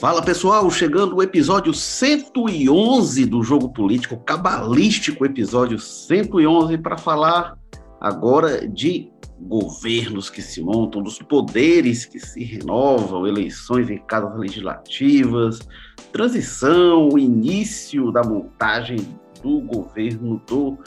Fala 0.00 0.22
pessoal, 0.22 0.70
chegando 0.70 1.16
o 1.16 1.22
episódio 1.22 1.74
111 1.74 3.26
do 3.26 3.42
Jogo 3.42 3.68
Político, 3.68 4.16
cabalístico 4.16 5.26
episódio 5.26 5.78
111, 5.78 6.78
para 6.78 6.96
falar 6.96 7.58
agora 8.00 8.66
de 8.66 9.12
governos 9.38 10.30
que 10.30 10.40
se 10.40 10.62
montam, 10.62 11.02
dos 11.02 11.18
poderes 11.18 12.06
que 12.06 12.18
se 12.18 12.42
renovam, 12.42 13.26
eleições 13.26 13.90
em 13.90 13.98
casas 13.98 14.38
legislativas, 14.38 15.58
transição, 16.10 17.18
início 17.18 18.10
da 18.10 18.22
montagem 18.22 18.96
do 19.42 19.60
governo 19.60 20.40
do 20.46 20.78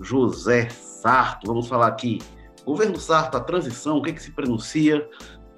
José 0.00 0.70
Sarto. 0.70 1.46
Vamos 1.46 1.68
falar 1.68 1.88
aqui, 1.88 2.20
governo 2.64 2.98
Sarto, 2.98 3.36
a 3.36 3.40
transição, 3.40 3.98
o 3.98 4.02
que, 4.02 4.08
é 4.08 4.12
que 4.14 4.22
se 4.22 4.30
pronuncia, 4.30 5.06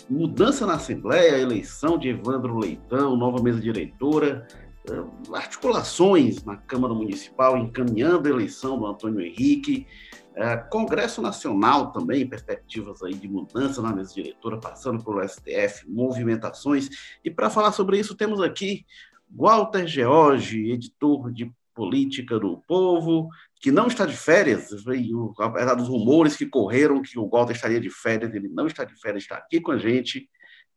mudança 0.08 0.66
na 0.66 0.74
Assembleia, 0.74 1.38
eleição 1.38 1.98
de 1.98 2.08
Evandro 2.08 2.58
Leitão, 2.58 3.16
nova 3.16 3.42
mesa 3.42 3.60
diretora, 3.60 4.46
eh, 4.88 5.04
articulações 5.32 6.44
na 6.44 6.56
Câmara 6.56 6.92
Municipal, 6.92 7.56
encaminhando 7.56 8.28
a 8.28 8.30
eleição 8.30 8.78
do 8.78 8.86
Antônio 8.86 9.20
Henrique, 9.20 9.86
eh, 10.34 10.56
Congresso 10.70 11.22
Nacional 11.22 11.92
também, 11.92 12.26
perspectivas 12.26 13.02
aí 13.02 13.14
de 13.14 13.28
mudança 13.28 13.80
na 13.80 13.92
mesa 13.92 14.14
diretora, 14.14 14.58
passando 14.58 15.02
pelo 15.02 15.22
STF, 15.22 15.88
movimentações. 15.88 16.88
E 17.24 17.30
para 17.30 17.48
falar 17.48 17.72
sobre 17.72 17.98
isso, 17.98 18.14
temos 18.14 18.40
aqui 18.40 18.84
Walter 19.30 19.86
George, 19.86 20.70
editor 20.70 21.32
de 21.32 21.50
política 21.74 22.38
do 22.38 22.58
povo, 22.68 23.28
que 23.64 23.72
não 23.72 23.86
está 23.86 24.04
de 24.04 24.14
férias, 24.14 24.68
apesar 25.38 25.74
dos 25.74 25.88
rumores 25.88 26.36
que 26.36 26.44
correram 26.44 27.00
que 27.00 27.18
o 27.18 27.26
Walter 27.26 27.54
estaria 27.54 27.80
de 27.80 27.88
férias, 27.88 28.34
ele 28.34 28.46
não 28.46 28.66
está 28.66 28.84
de 28.84 28.94
férias, 29.00 29.22
está 29.22 29.38
aqui 29.38 29.58
com 29.58 29.72
a 29.72 29.78
gente, 29.78 30.28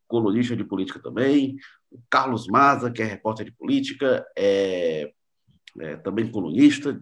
colunista 0.08 0.56
de 0.56 0.64
política 0.64 0.98
também, 0.98 1.58
o 1.92 2.00
Carlos 2.10 2.48
Maza, 2.48 2.90
que 2.90 3.02
é 3.02 3.06
repórter 3.06 3.46
de 3.46 3.52
política, 3.52 4.26
é, 4.38 5.12
é 5.82 5.98
também 5.98 6.32
colunista, 6.32 6.98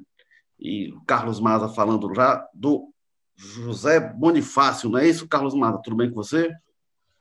e 0.60 0.92
o 0.92 1.06
Carlos 1.06 1.40
Maza 1.40 1.70
falando 1.70 2.12
já 2.16 2.44
do 2.52 2.92
José 3.36 4.00
Bonifácio, 4.00 4.90
não 4.90 4.98
é 4.98 5.08
isso, 5.08 5.30
Carlos 5.30 5.54
Maza? 5.54 5.84
Tudo 5.84 5.98
bem 5.98 6.10
com 6.10 6.16
você? 6.16 6.52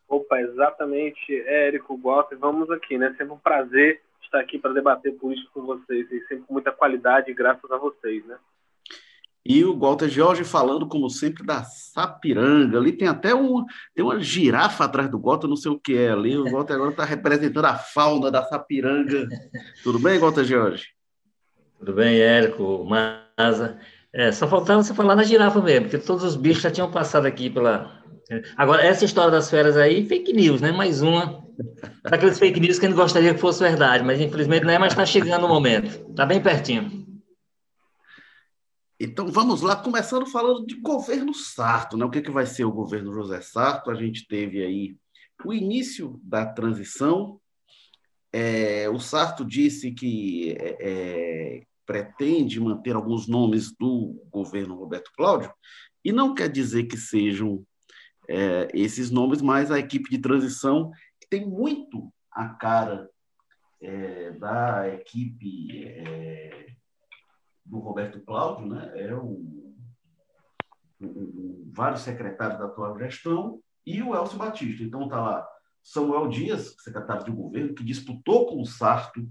Opa, 0.09 0.41
exatamente, 0.41 1.39
Érico 1.47 1.99
Walter, 1.99 2.39
vamos 2.39 2.71
aqui, 2.71 2.97
né? 2.97 3.15
Sempre 3.19 3.35
um 3.35 3.39
prazer 3.39 4.01
estar 4.23 4.41
aqui 4.41 4.59
para 4.59 4.73
debater 4.73 5.13
política 5.17 5.51
com 5.53 5.67
vocês, 5.67 6.11
e 6.11 6.21
sempre 6.29 6.47
com 6.47 6.55
muita 6.55 6.73
qualidade, 6.73 7.35
graças 7.35 7.71
a 7.71 7.77
vocês, 7.77 8.25
né? 8.25 8.39
E 9.47 9.63
o 9.63 9.79
Walter 9.79 10.09
Jorge 10.09 10.43
falando, 10.43 10.87
como 10.87 11.11
sempre, 11.11 11.45
da 11.45 11.63
Sapiranga. 11.63 12.79
Ali 12.79 12.93
tem 12.93 13.07
até 13.07 13.35
um, 13.35 13.65
tem 13.95 14.03
uma 14.03 14.19
girafa 14.19 14.85
atrás 14.85 15.11
do 15.11 15.21
Walter, 15.21 15.47
não 15.47 15.57
sei 15.57 15.71
o 15.71 15.79
que 15.79 15.97
é 15.99 16.11
ali. 16.11 16.37
O 16.37 16.51
Walter 16.51 16.75
agora 16.75 16.91
está 16.91 17.05
representando 17.05 17.67
a 17.67 17.75
fauna 17.75 18.31
da 18.31 18.43
Sapiranga. 18.43 19.29
Tudo 19.83 19.99
bem, 19.99 20.19
Walter 20.19 20.45
Jorge? 20.45 20.87
Tudo 21.79 21.93
bem, 21.93 22.19
Érico, 22.19 22.87
Maza. 22.87 23.79
É, 24.15 24.33
só 24.33 24.49
faltava 24.49 24.83
você 24.83 24.95
falar 24.95 25.15
na 25.15 25.25
girafa 25.25 25.61
mesmo, 25.61 25.89
porque 25.89 25.99
todos 25.99 26.25
os 26.25 26.37
bichos 26.37 26.63
já 26.63 26.71
tinham 26.71 26.91
passado 26.91 27.27
aqui 27.27 27.51
pela. 27.51 28.01
Agora, 28.57 28.83
essa 28.83 29.05
história 29.05 29.31
das 29.31 29.51
férias 29.51 29.77
aí, 29.77 30.07
fake 30.07 30.33
news, 30.33 30.63
né? 30.63 30.73
Mais 30.73 31.03
uma. 31.03 31.45
Aqueles 32.05 32.39
fake 32.39 32.59
news 32.59 32.79
que 32.79 32.87
a 32.87 32.89
gente 32.89 32.97
gostaria 32.97 33.35
que 33.35 33.41
fosse 33.41 33.63
verdade, 33.63 34.03
mas 34.03 34.19
infelizmente 34.21 34.65
não 34.65 34.73
é, 34.73 34.79
mas 34.79 34.93
está 34.93 35.05
chegando 35.05 35.45
o 35.45 35.49
momento. 35.49 36.09
Está 36.09 36.25
bem 36.25 36.41
pertinho. 36.41 37.04
Então 38.99 39.27
vamos 39.27 39.61
lá, 39.61 39.75
começando 39.77 40.27
falando 40.27 40.65
de 40.67 40.77
governo 40.81 41.35
Sarto, 41.35 41.97
né? 41.97 42.05
O 42.05 42.11
que, 42.11 42.23
que 42.23 42.31
vai 42.31 42.47
ser 42.47 42.65
o 42.65 42.73
governo 42.73 43.13
José 43.13 43.41
Sarto? 43.41 43.91
A 43.91 43.95
gente 43.95 44.27
teve 44.27 44.65
aí 44.65 44.97
o 45.45 45.53
início 45.53 46.21
da 46.23 46.47
transição. 46.47 47.41
É, 48.33 48.89
o 48.89 48.99
Sarto 48.99 49.45
disse 49.45 49.93
que 49.93 50.53
é, 50.59 50.77
é, 50.81 51.63
pretende 51.85 52.61
manter 52.61 52.95
alguns 52.95 53.27
nomes 53.27 53.73
do 53.77 54.25
governo 54.31 54.77
Roberto 54.77 55.11
Cláudio, 55.17 55.53
e 56.05 56.13
não 56.13 56.35
quer 56.35 56.49
dizer 56.49 56.85
que 56.85 56.97
sejam 56.97 57.65
é, 58.29 58.69
esses 58.75 59.11
nomes, 59.11 59.41
mas 59.41 59.71
a 59.71 59.79
equipe 59.79 60.09
de 60.11 60.19
transição 60.19 60.91
tem 61.31 61.47
muito 61.47 62.13
a 62.31 62.49
cara 62.49 63.09
é, 63.81 64.31
da 64.33 64.89
equipe 64.89 65.85
é, 65.85 66.67
do 67.65 67.79
Roberto 67.79 68.21
Cláudio, 68.21 68.67
né? 68.67 68.93
é 68.95 69.15
o, 69.15 69.75
vários 71.73 72.03
secretários 72.03 72.59
da 72.59 72.67
atual 72.67 72.99
gestão, 72.99 73.61
e 73.87 74.03
o 74.03 74.15
Elcio 74.15 74.39
Batista. 74.39 74.83
Então 74.83 75.05
está 75.05 75.21
lá 75.21 75.49
Samuel 75.83 76.29
Dias, 76.29 76.75
secretário 76.79 77.25
de 77.25 77.31
governo, 77.31 77.75
que 77.75 77.85
disputou 77.85 78.47
com 78.47 78.61
o 78.61 78.67
Sarto 78.67 79.29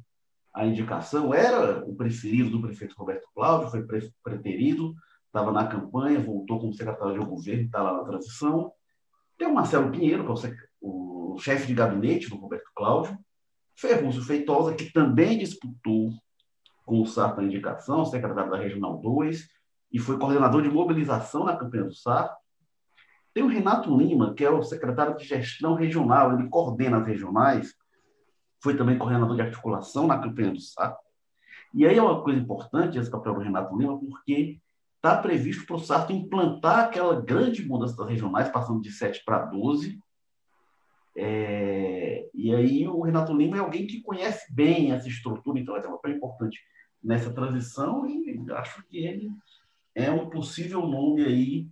a 0.54 0.66
indicação, 0.68 1.34
era 1.34 1.84
o 1.84 1.96
preferido 1.96 2.52
do 2.52 2.62
prefeito 2.62 2.96
Roberto 2.96 3.28
Cláudio, 3.34 3.72
foi 3.72 3.84
preterido, 4.24 4.94
estava 5.26 5.52
na 5.52 5.66
campanha, 5.66 6.20
voltou 6.20 6.60
como 6.60 6.74
secretário 6.74 7.20
de 7.20 7.26
governo, 7.26 7.64
está 7.64 7.82
lá 7.82 7.94
na 7.98 8.04
transição. 8.04 8.72
Tem 9.36 9.48
o 9.48 9.54
Marcelo 9.56 9.90
Pinheiro, 9.90 10.24
que 10.24 10.46
é 10.46 10.56
o, 10.80 11.34
o 11.34 11.40
chefe 11.40 11.66
de 11.66 11.74
gabinete 11.74 12.30
do 12.30 12.36
Roberto 12.36 12.70
Cláudio, 12.76 13.18
Ferrúcio 13.76 14.22
Feitosa, 14.22 14.76
que 14.76 14.94
também 14.94 15.40
disputou 15.40 16.12
com 16.86 17.02
o 17.02 17.06
Sarto 17.06 17.38
na 17.38 17.48
indicação, 17.48 18.06
secretário 18.06 18.52
da 18.52 18.58
Regional 18.58 18.98
2, 18.98 19.48
e 19.92 20.00
foi 20.00 20.18
coordenador 20.18 20.62
de 20.62 20.70
mobilização 20.70 21.46
na 21.46 21.56
campanha 21.56 21.86
do 21.86 21.94
Sarto. 21.94 22.36
Tem 23.34 23.44
o 23.44 23.48
Renato 23.48 23.96
Lima, 23.96 24.34
que 24.34 24.44
é 24.44 24.50
o 24.50 24.64
secretário 24.64 25.16
de 25.16 25.24
gestão 25.24 25.74
regional, 25.76 26.34
ele 26.34 26.50
coordena 26.50 26.98
as 26.98 27.08
regionais, 27.08 27.74
foi 28.62 28.76
também 28.76 28.98
coordenador 28.98 29.36
de 29.36 29.42
articulação 29.42 30.08
na 30.08 30.20
campanha 30.20 30.52
do 30.52 30.60
Sarto. 30.60 31.04
E 31.74 31.86
aí 31.88 31.98
é 31.98 32.02
uma 32.02 32.24
coisa 32.24 32.40
importante 32.40 32.98
esse 32.98 33.10
papel 33.10 33.34
do 33.34 33.42
Renato 33.42 33.76
Lima, 33.76 34.00
porque 34.00 34.60
está 34.96 35.18
previsto 35.18 35.66
para 35.66 35.76
o 35.76 35.80
Sarto 35.80 36.14
implantar 36.14 36.86
aquela 36.86 37.20
grande 37.20 37.66
mudança 37.66 37.98
das 37.98 38.08
regionais, 38.08 38.50
passando 38.50 38.82
de 38.82 38.92
7 38.92 39.24
para 39.26 39.46
12. 39.46 40.00
É, 41.16 42.28
e 42.34 42.54
aí 42.56 42.88
o 42.88 43.02
Renato 43.02 43.34
Lima 43.34 43.58
é 43.58 43.60
alguém 43.60 43.86
que 43.86 44.02
conhece 44.02 44.52
bem 44.54 44.92
essa 44.92 45.08
estrutura, 45.08 45.60
então 45.60 45.76
é 45.76 45.88
um 45.88 45.92
papel 45.92 46.16
importante 46.16 46.60
nessa 47.04 47.32
transição 47.32 48.08
e 48.08 48.44
acho 48.52 48.84
que 48.88 48.98
ele 48.98 49.32
é 49.94 50.10
um 50.10 50.30
possível 50.30 50.88
nome 50.88 51.24
aí 51.24 51.68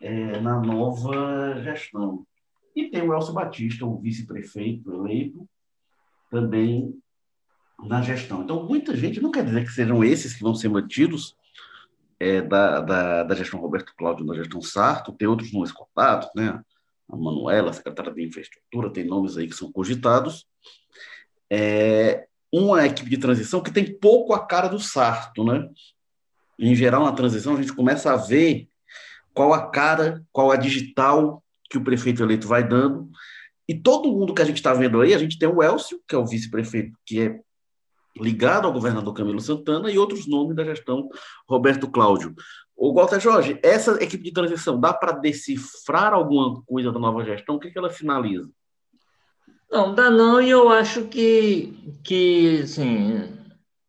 é, 0.00 0.40
na 0.40 0.60
nova 0.60 1.60
gestão. 1.62 2.26
E 2.74 2.88
tem 2.88 3.02
o 3.02 3.12
Elcio 3.12 3.34
Batista, 3.34 3.84
o 3.84 4.00
vice-prefeito 4.00 4.92
eleito, 4.92 5.46
também 6.30 6.98
na 7.78 8.00
gestão. 8.00 8.42
Então, 8.42 8.66
muita 8.66 8.96
gente, 8.96 9.20
não 9.20 9.30
quer 9.30 9.44
dizer 9.44 9.64
que 9.64 9.70
sejam 9.72 10.02
esses 10.02 10.34
que 10.34 10.42
vão 10.42 10.54
ser 10.54 10.68
mantidos 10.68 11.36
é, 12.18 12.40
da, 12.40 12.80
da, 12.80 13.22
da, 13.24 13.34
gestão 13.34 13.60
Roberto 13.60 13.92
Cláudio 13.96 14.24
na 14.24 14.34
gestão 14.34 14.62
Sarto, 14.62 15.12
tem 15.12 15.28
outros 15.28 15.52
nomes 15.52 15.72
cotados, 15.72 16.28
né? 16.34 16.62
A 17.10 17.16
Manuela, 17.16 17.72
secretária 17.72 18.12
de 18.12 18.24
Infraestrutura, 18.24 18.92
tem 18.92 19.04
nomes 19.04 19.36
aí 19.36 19.48
que 19.48 19.56
são 19.56 19.70
cogitados. 19.70 20.46
É, 21.50 22.26
uma 22.52 22.84
equipe 22.84 23.08
de 23.08 23.16
transição 23.16 23.62
que 23.62 23.72
tem 23.72 23.98
pouco 23.98 24.34
a 24.34 24.46
cara 24.46 24.68
do 24.68 24.78
Sarto, 24.78 25.44
né? 25.44 25.68
Em 26.58 26.74
geral, 26.74 27.04
na 27.04 27.12
transição, 27.12 27.54
a 27.54 27.60
gente 27.60 27.72
começa 27.74 28.12
a 28.12 28.16
ver 28.16 28.68
qual 29.32 29.54
a 29.54 29.70
cara, 29.70 30.22
qual 30.30 30.50
a 30.50 30.56
digital 30.56 31.42
que 31.70 31.78
o 31.78 31.82
prefeito 31.82 32.22
eleito 32.22 32.46
vai 32.46 32.66
dando. 32.66 33.08
E 33.66 33.74
todo 33.74 34.12
mundo 34.12 34.34
que 34.34 34.42
a 34.42 34.44
gente 34.44 34.56
está 34.56 34.74
vendo 34.74 35.00
aí, 35.00 35.14
a 35.14 35.18
gente 35.18 35.38
tem 35.38 35.48
o 35.48 35.62
Elcio, 35.62 36.00
que 36.06 36.14
é 36.14 36.18
o 36.18 36.26
vice-prefeito, 36.26 36.92
que 37.06 37.20
é 37.20 37.40
ligado 38.14 38.66
ao 38.66 38.72
governador 38.72 39.14
Camilo 39.14 39.40
Santana, 39.40 39.90
e 39.90 39.98
outros 39.98 40.28
nomes 40.28 40.54
da 40.54 40.64
gestão 40.64 41.08
Roberto 41.48 41.90
Cláudio. 41.90 42.34
O 42.76 42.92
Walter 42.92 43.20
Jorge, 43.20 43.58
essa 43.62 43.92
equipe 44.02 44.24
de 44.24 44.32
transição 44.32 44.78
dá 44.78 44.92
para 44.92 45.12
decifrar 45.12 46.12
alguma 46.12 46.62
coisa 46.64 46.92
da 46.92 46.98
nova 46.98 47.24
gestão? 47.24 47.54
O 47.54 47.58
que, 47.58 47.70
que 47.70 47.78
ela 47.78 47.90
sinaliza? 47.90 48.50
Não, 49.72 49.94
dá 49.94 50.10
não, 50.10 50.38
e 50.38 50.50
eu 50.50 50.68
acho 50.68 51.06
que, 51.06 51.96
que 52.04 52.60
assim, 52.62 53.26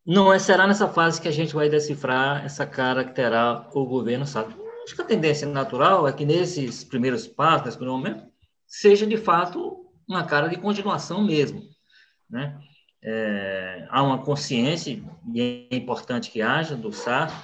não 0.05 0.31
é, 0.31 0.39
será 0.39 0.65
nessa 0.65 0.87
fase 0.87 1.21
que 1.21 1.27
a 1.27 1.31
gente 1.31 1.53
vai 1.53 1.67
decifrar 1.67 2.45
essa 2.45 2.65
cara 2.65 3.03
que 3.03 3.13
terá 3.13 3.67
o 3.73 3.85
governo 3.85 4.25
sabe? 4.25 4.55
Acho 4.85 4.95
que 4.95 5.01
a 5.01 5.05
tendência 5.05 5.45
natural 5.45 6.07
é 6.07 6.13
que 6.13 6.25
nesses 6.25 6.85
primeiros 6.85 7.27
passos, 7.27 7.65
nesse 7.65 7.77
primeiro 7.77 7.97
momento, 7.97 8.25
seja 8.65 9.05
de 9.05 9.17
fato 9.17 9.85
uma 10.07 10.25
cara 10.25 10.47
de 10.47 10.55
continuação 10.55 11.21
mesmo, 11.21 11.61
né? 12.29 12.57
É, 13.01 13.85
há 13.89 14.01
uma 14.01 14.23
consciência, 14.23 15.03
e 15.33 15.67
é 15.69 15.75
importante 15.75 16.31
que 16.31 16.41
haja, 16.41 16.77
do 16.77 16.93
Sarto, 16.93 17.35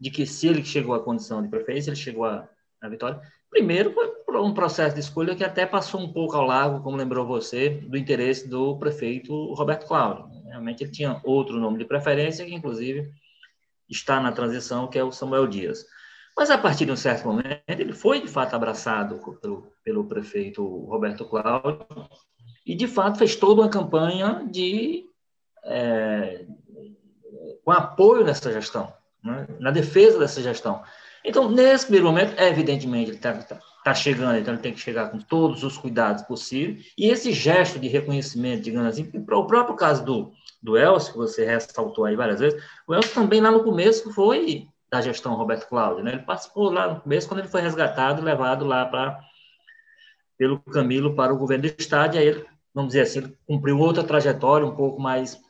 de 0.00 0.10
que 0.10 0.26
se 0.26 0.48
ele 0.48 0.64
chegou 0.64 0.96
à 0.96 1.00
condição 1.00 1.40
de 1.40 1.48
prefeito, 1.48 1.88
ele 1.88 1.96
chegou 1.96 2.24
à, 2.24 2.48
à 2.82 2.88
vitória, 2.88 3.20
Primeiro, 3.54 3.92
foi 3.92 4.40
um 4.40 4.52
processo 4.52 4.96
de 4.96 5.00
escolha 5.00 5.36
que 5.36 5.44
até 5.44 5.64
passou 5.64 6.00
um 6.00 6.12
pouco 6.12 6.34
ao 6.34 6.44
largo, 6.44 6.82
como 6.82 6.96
lembrou 6.96 7.24
você, 7.24 7.70
do 7.70 7.96
interesse 7.96 8.48
do 8.48 8.76
prefeito 8.76 9.54
Roberto 9.54 9.86
Cláudio. 9.86 10.28
Realmente 10.46 10.82
ele 10.82 10.90
tinha 10.90 11.20
outro 11.22 11.60
nome 11.60 11.78
de 11.78 11.84
preferência, 11.84 12.44
que 12.44 12.52
inclusive 12.52 13.12
está 13.88 14.20
na 14.20 14.32
transição, 14.32 14.88
que 14.88 14.98
é 14.98 15.04
o 15.04 15.12
Samuel 15.12 15.46
Dias. 15.46 15.86
Mas 16.36 16.50
a 16.50 16.58
partir 16.58 16.84
de 16.84 16.90
um 16.90 16.96
certo 16.96 17.28
momento, 17.28 17.62
ele 17.68 17.92
foi 17.92 18.20
de 18.20 18.26
fato 18.26 18.54
abraçado 18.54 19.20
pelo, 19.40 19.72
pelo 19.84 20.08
prefeito 20.08 20.66
Roberto 20.86 21.24
Cláudio, 21.24 21.86
e 22.66 22.74
de 22.74 22.88
fato 22.88 23.18
fez 23.18 23.36
toda 23.36 23.62
uma 23.62 23.70
campanha 23.70 24.44
de 24.50 25.04
é, 25.64 26.44
com 27.64 27.70
apoio 27.70 28.24
nessa 28.24 28.52
gestão, 28.52 28.92
né? 29.22 29.46
na 29.60 29.70
defesa 29.70 30.18
dessa 30.18 30.42
gestão. 30.42 30.82
Então, 31.24 31.50
nesse 31.50 31.86
primeiro 31.86 32.06
momento, 32.06 32.38
evidentemente, 32.38 33.10
ele 33.10 33.16
está 33.16 33.32
tá, 33.32 33.58
tá 33.82 33.94
chegando, 33.94 34.38
então 34.38 34.52
ele 34.52 34.62
tem 34.62 34.74
que 34.74 34.80
chegar 34.80 35.10
com 35.10 35.18
todos 35.18 35.64
os 35.64 35.78
cuidados 35.78 36.22
possíveis, 36.24 36.92
e 36.98 37.06
esse 37.06 37.32
gesto 37.32 37.78
de 37.78 37.88
reconhecimento, 37.88 38.62
digamos 38.62 38.88
assim, 38.88 39.04
para 39.04 39.38
o 39.38 39.46
próprio 39.46 39.74
caso 39.74 40.04
do, 40.04 40.32
do 40.62 40.76
Elcio, 40.76 41.12
que 41.12 41.18
você 41.18 41.46
ressaltou 41.46 42.04
aí 42.04 42.14
várias 42.14 42.40
vezes, 42.40 42.62
o 42.86 42.94
Elcio 42.94 43.14
também 43.14 43.40
lá 43.40 43.50
no 43.50 43.64
começo 43.64 44.12
foi 44.12 44.68
da 44.90 45.00
gestão 45.00 45.34
Roberto 45.34 45.66
Cláudio, 45.66 46.04
né? 46.04 46.12
ele 46.12 46.22
participou 46.22 46.70
lá 46.70 46.92
no 46.92 47.00
começo, 47.00 47.26
quando 47.26 47.40
ele 47.40 47.48
foi 47.48 47.62
resgatado 47.62 48.20
e 48.20 48.24
levado 48.24 48.66
lá 48.66 48.84
para 48.84 49.18
pelo 50.36 50.58
Camilo 50.58 51.14
para 51.14 51.32
o 51.32 51.38
governo 51.38 51.62
do 51.62 51.74
Estado, 51.78 52.16
e 52.16 52.18
aí 52.18 52.26
ele, 52.26 52.44
vamos 52.74 52.88
dizer 52.88 53.02
assim, 53.02 53.20
ele 53.20 53.38
cumpriu 53.46 53.78
outra 53.78 54.04
trajetória 54.04 54.66
um 54.66 54.76
pouco 54.76 55.00
mais 55.00 55.42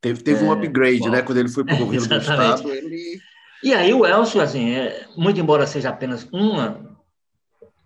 Teve, 0.00 0.22
teve 0.22 0.42
é, 0.42 0.48
um 0.48 0.52
upgrade, 0.52 1.00
bom, 1.00 1.10
né? 1.10 1.20
Quando 1.20 1.38
ele 1.38 1.50
foi 1.50 1.62
para 1.62 1.74
o 1.74 1.78
governo 1.78 2.08
do 2.08 2.16
Estado, 2.16 2.72
ele... 2.72 3.20
E 3.62 3.74
aí 3.74 3.92
o 3.92 4.06
Elcio, 4.06 4.40
assim, 4.40 4.70
é, 4.72 5.06
muito 5.16 5.38
embora 5.38 5.66
seja 5.66 5.90
apenas 5.90 6.26
uma, 6.32 6.98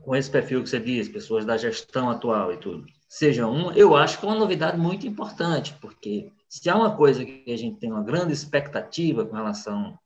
com 0.02 0.14
esse 0.14 0.30
perfil 0.30 0.62
que 0.62 0.68
você 0.68 0.78
diz, 0.78 1.08
pessoas 1.08 1.44
da 1.44 1.56
gestão 1.56 2.08
atual 2.10 2.52
e 2.52 2.56
tudo, 2.58 2.86
seja 3.08 3.46
um, 3.46 3.72
eu 3.72 3.96
acho 3.96 4.18
que 4.18 4.26
é 4.26 4.28
uma 4.28 4.38
novidade 4.38 4.78
muito 4.78 5.06
importante, 5.06 5.74
porque 5.80 6.30
se 6.48 6.68
há 6.70 6.76
uma 6.76 6.96
coisa 6.96 7.24
que 7.24 7.52
a 7.52 7.56
gente 7.56 7.80
tem 7.80 7.90
uma 7.90 8.04
grande 8.04 8.32
expectativa 8.32 9.24
com 9.24 9.34
relação 9.34 9.98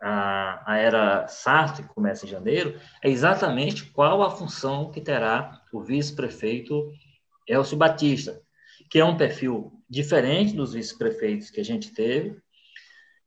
à, 0.00 0.72
à 0.72 0.78
era 0.78 1.28
Sartre, 1.28 1.84
que 1.84 1.94
começa 1.94 2.26
em 2.26 2.28
janeiro, 2.28 2.80
é 3.02 3.08
exatamente 3.08 3.84
qual 3.84 4.22
a 4.22 4.30
função 4.30 4.90
que 4.90 5.00
terá 5.00 5.60
o 5.72 5.80
vice-prefeito 5.80 6.90
Elcio 7.46 7.76
Batista, 7.76 8.40
que 8.90 8.98
é 8.98 9.04
um 9.04 9.16
perfil 9.16 9.72
diferente 9.88 10.54
dos 10.54 10.72
vice-prefeitos 10.72 11.50
que 11.50 11.60
a 11.60 11.64
gente 11.64 11.92
teve. 11.92 12.36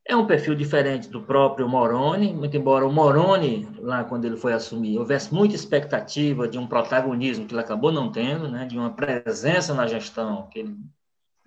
É 0.07 0.15
um 0.15 0.27
perfil 0.27 0.53
diferente 0.53 1.09
do 1.09 1.19
próprio 1.19 1.67
Moroni, 1.67 2.31
muito 2.31 2.55
embora 2.55 2.85
o 2.85 2.91
Moroni, 2.91 3.67
lá 3.79 4.03
quando 4.03 4.25
ele 4.25 4.37
foi 4.37 4.53
assumir, 4.53 4.99
houvesse 4.99 5.33
muita 5.33 5.55
expectativa 5.55 6.47
de 6.47 6.59
um 6.59 6.67
protagonismo 6.67 7.47
que 7.47 7.55
ele 7.55 7.61
acabou 7.61 7.91
não 7.91 8.11
tendo, 8.11 8.47
né, 8.47 8.65
de 8.65 8.77
uma 8.77 8.93
presença 8.93 9.73
na 9.73 9.87
gestão 9.87 10.47
que 10.47 10.59
ele, 10.59 10.77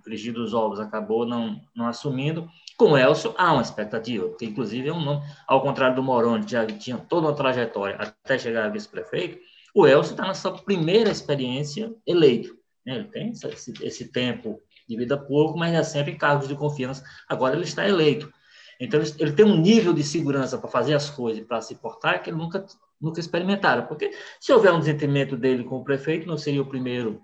frigir 0.02 0.32
dos 0.32 0.54
ovos, 0.54 0.80
acabou 0.80 1.24
não, 1.24 1.60
não 1.72 1.86
assumindo. 1.86 2.48
Com 2.76 2.92
o 2.92 2.98
Elcio, 2.98 3.32
há 3.38 3.52
uma 3.52 3.62
expectativa, 3.62 4.26
porque 4.28 4.46
inclusive 4.46 4.88
é 4.88 4.92
um 4.92 5.04
nome, 5.04 5.24
ao 5.46 5.62
contrário 5.62 5.94
do 5.94 6.02
Moroni, 6.02 6.44
que 6.44 6.50
já 6.50 6.66
tinha 6.66 6.98
toda 6.98 7.28
uma 7.28 7.36
trajetória 7.36 7.96
até 7.96 8.36
chegar 8.38 8.64
a 8.64 8.68
vice-prefeito, 8.68 9.38
o 9.72 9.86
Elcio 9.86 10.12
está 10.12 10.26
na 10.26 10.34
sua 10.34 10.58
primeira 10.58 11.10
experiência 11.10 11.94
eleito. 12.04 12.56
Né? 12.84 12.96
Ele 12.96 13.04
tem 13.04 13.30
esse, 13.30 13.72
esse 13.84 14.10
tempo 14.10 14.60
de 14.88 14.96
vida 14.96 15.16
pouco, 15.16 15.56
mas 15.56 15.72
é 15.72 15.82
sempre 15.84 16.12
em 16.12 16.18
cargos 16.18 16.48
de 16.48 16.56
confiança. 16.56 17.04
Agora 17.28 17.54
ele 17.54 17.64
está 17.64 17.86
eleito. 17.86 18.32
Então 18.80 19.00
ele 19.18 19.32
tem 19.32 19.44
um 19.44 19.60
nível 19.60 19.92
de 19.92 20.04
segurança 20.04 20.56
para 20.56 20.68
fazer 20.68 20.94
as 20.94 21.10
coisas, 21.10 21.44
para 21.44 21.60
se 21.60 21.74
portar, 21.74 22.22
que 22.22 22.30
ele 22.30 22.36
nunca, 22.36 22.64
nunca 23.00 23.18
experimentaram. 23.18 23.86
Porque 23.86 24.12
se 24.40 24.52
houver 24.52 24.72
um 24.72 24.78
desentendimento 24.78 25.36
dele 25.36 25.64
com 25.64 25.76
o 25.76 25.84
prefeito, 25.84 26.26
não 26.26 26.38
seria 26.38 26.62
o 26.62 26.66
primeiro. 26.66 27.20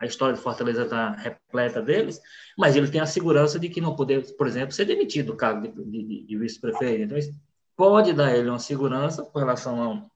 A 0.00 0.06
história 0.06 0.34
de 0.34 0.40
Fortaleza 0.40 0.82
está 0.82 1.12
repleta 1.12 1.80
deles, 1.80 2.20
mas 2.58 2.74
ele 2.74 2.88
tem 2.88 3.00
a 3.00 3.06
segurança 3.06 3.58
de 3.58 3.68
que 3.68 3.80
não 3.80 3.94
poder, 3.94 4.34
por 4.36 4.46
exemplo, 4.46 4.72
ser 4.72 4.86
demitido 4.86 5.26
do 5.26 5.36
cargo 5.36 5.68
de, 5.68 5.84
de, 5.84 6.26
de 6.26 6.38
vice-prefeito. 6.38 7.02
Então, 7.02 7.16
isso 7.16 7.32
pode 7.76 8.12
dar 8.12 8.36
ele 8.36 8.48
uma 8.48 8.58
segurança 8.58 9.22
com 9.22 9.38
relação 9.38 10.10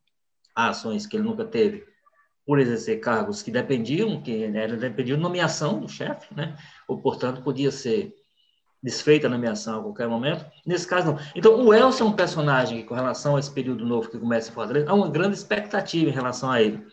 a 0.55 0.71
ações 0.71 1.07
que 1.07 1.17
ele 1.17 1.25
nunca 1.25 1.45
teve 1.45 1.87
por 2.45 2.59
exercer 2.59 2.99
cargos 2.99 3.43
que 3.43 3.51
dependiam, 3.51 4.23
que 4.23 4.43
era 4.43 4.77
dependiam 4.77 5.17
de 5.17 5.23
nomeação 5.23 5.81
do 5.81 5.89
chefe, 5.89 6.35
né? 6.35 6.57
Ou, 6.89 6.99
portanto, 6.99 7.43
podia 7.43 7.71
ser 7.71 8.15
desfeita 8.83 9.27
a 9.27 9.31
nomeação 9.31 9.81
a 9.81 9.83
qualquer 9.83 10.09
momento. 10.09 10.45
Nesse 10.67 10.87
caso, 10.87 11.09
não. 11.09 11.19
Então, 11.35 11.65
o 11.65 11.75
Elcio 11.75 12.05
é 12.05 12.09
um 12.09 12.13
personagem 12.13 12.79
que, 12.79 12.85
com 12.85 12.95
relação 12.95 13.37
a 13.37 13.41
esse 13.41 13.51
período 13.51 13.85
novo 13.85 14.09
que 14.09 14.19
começa 14.19 14.51
em 14.51 14.55
Fortaleza, 14.55 14.91
há 14.91 14.95
uma 14.95 15.11
grande 15.11 15.37
expectativa 15.37 16.11
em 16.11 16.13
relação 16.13 16.51
a 16.51 16.63
ele. 16.63 16.85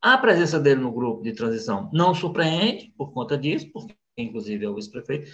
A 0.00 0.18
presença 0.18 0.60
dele 0.60 0.80
no 0.80 0.92
grupo 0.92 1.22
de 1.22 1.32
transição 1.32 1.90
não 1.92 2.14
surpreende 2.14 2.92
por 2.96 3.12
conta 3.12 3.36
disso, 3.36 3.70
porque, 3.72 3.94
inclusive, 4.16 4.64
é 4.64 4.68
o 4.68 4.74
vice-prefeito. 4.74 5.30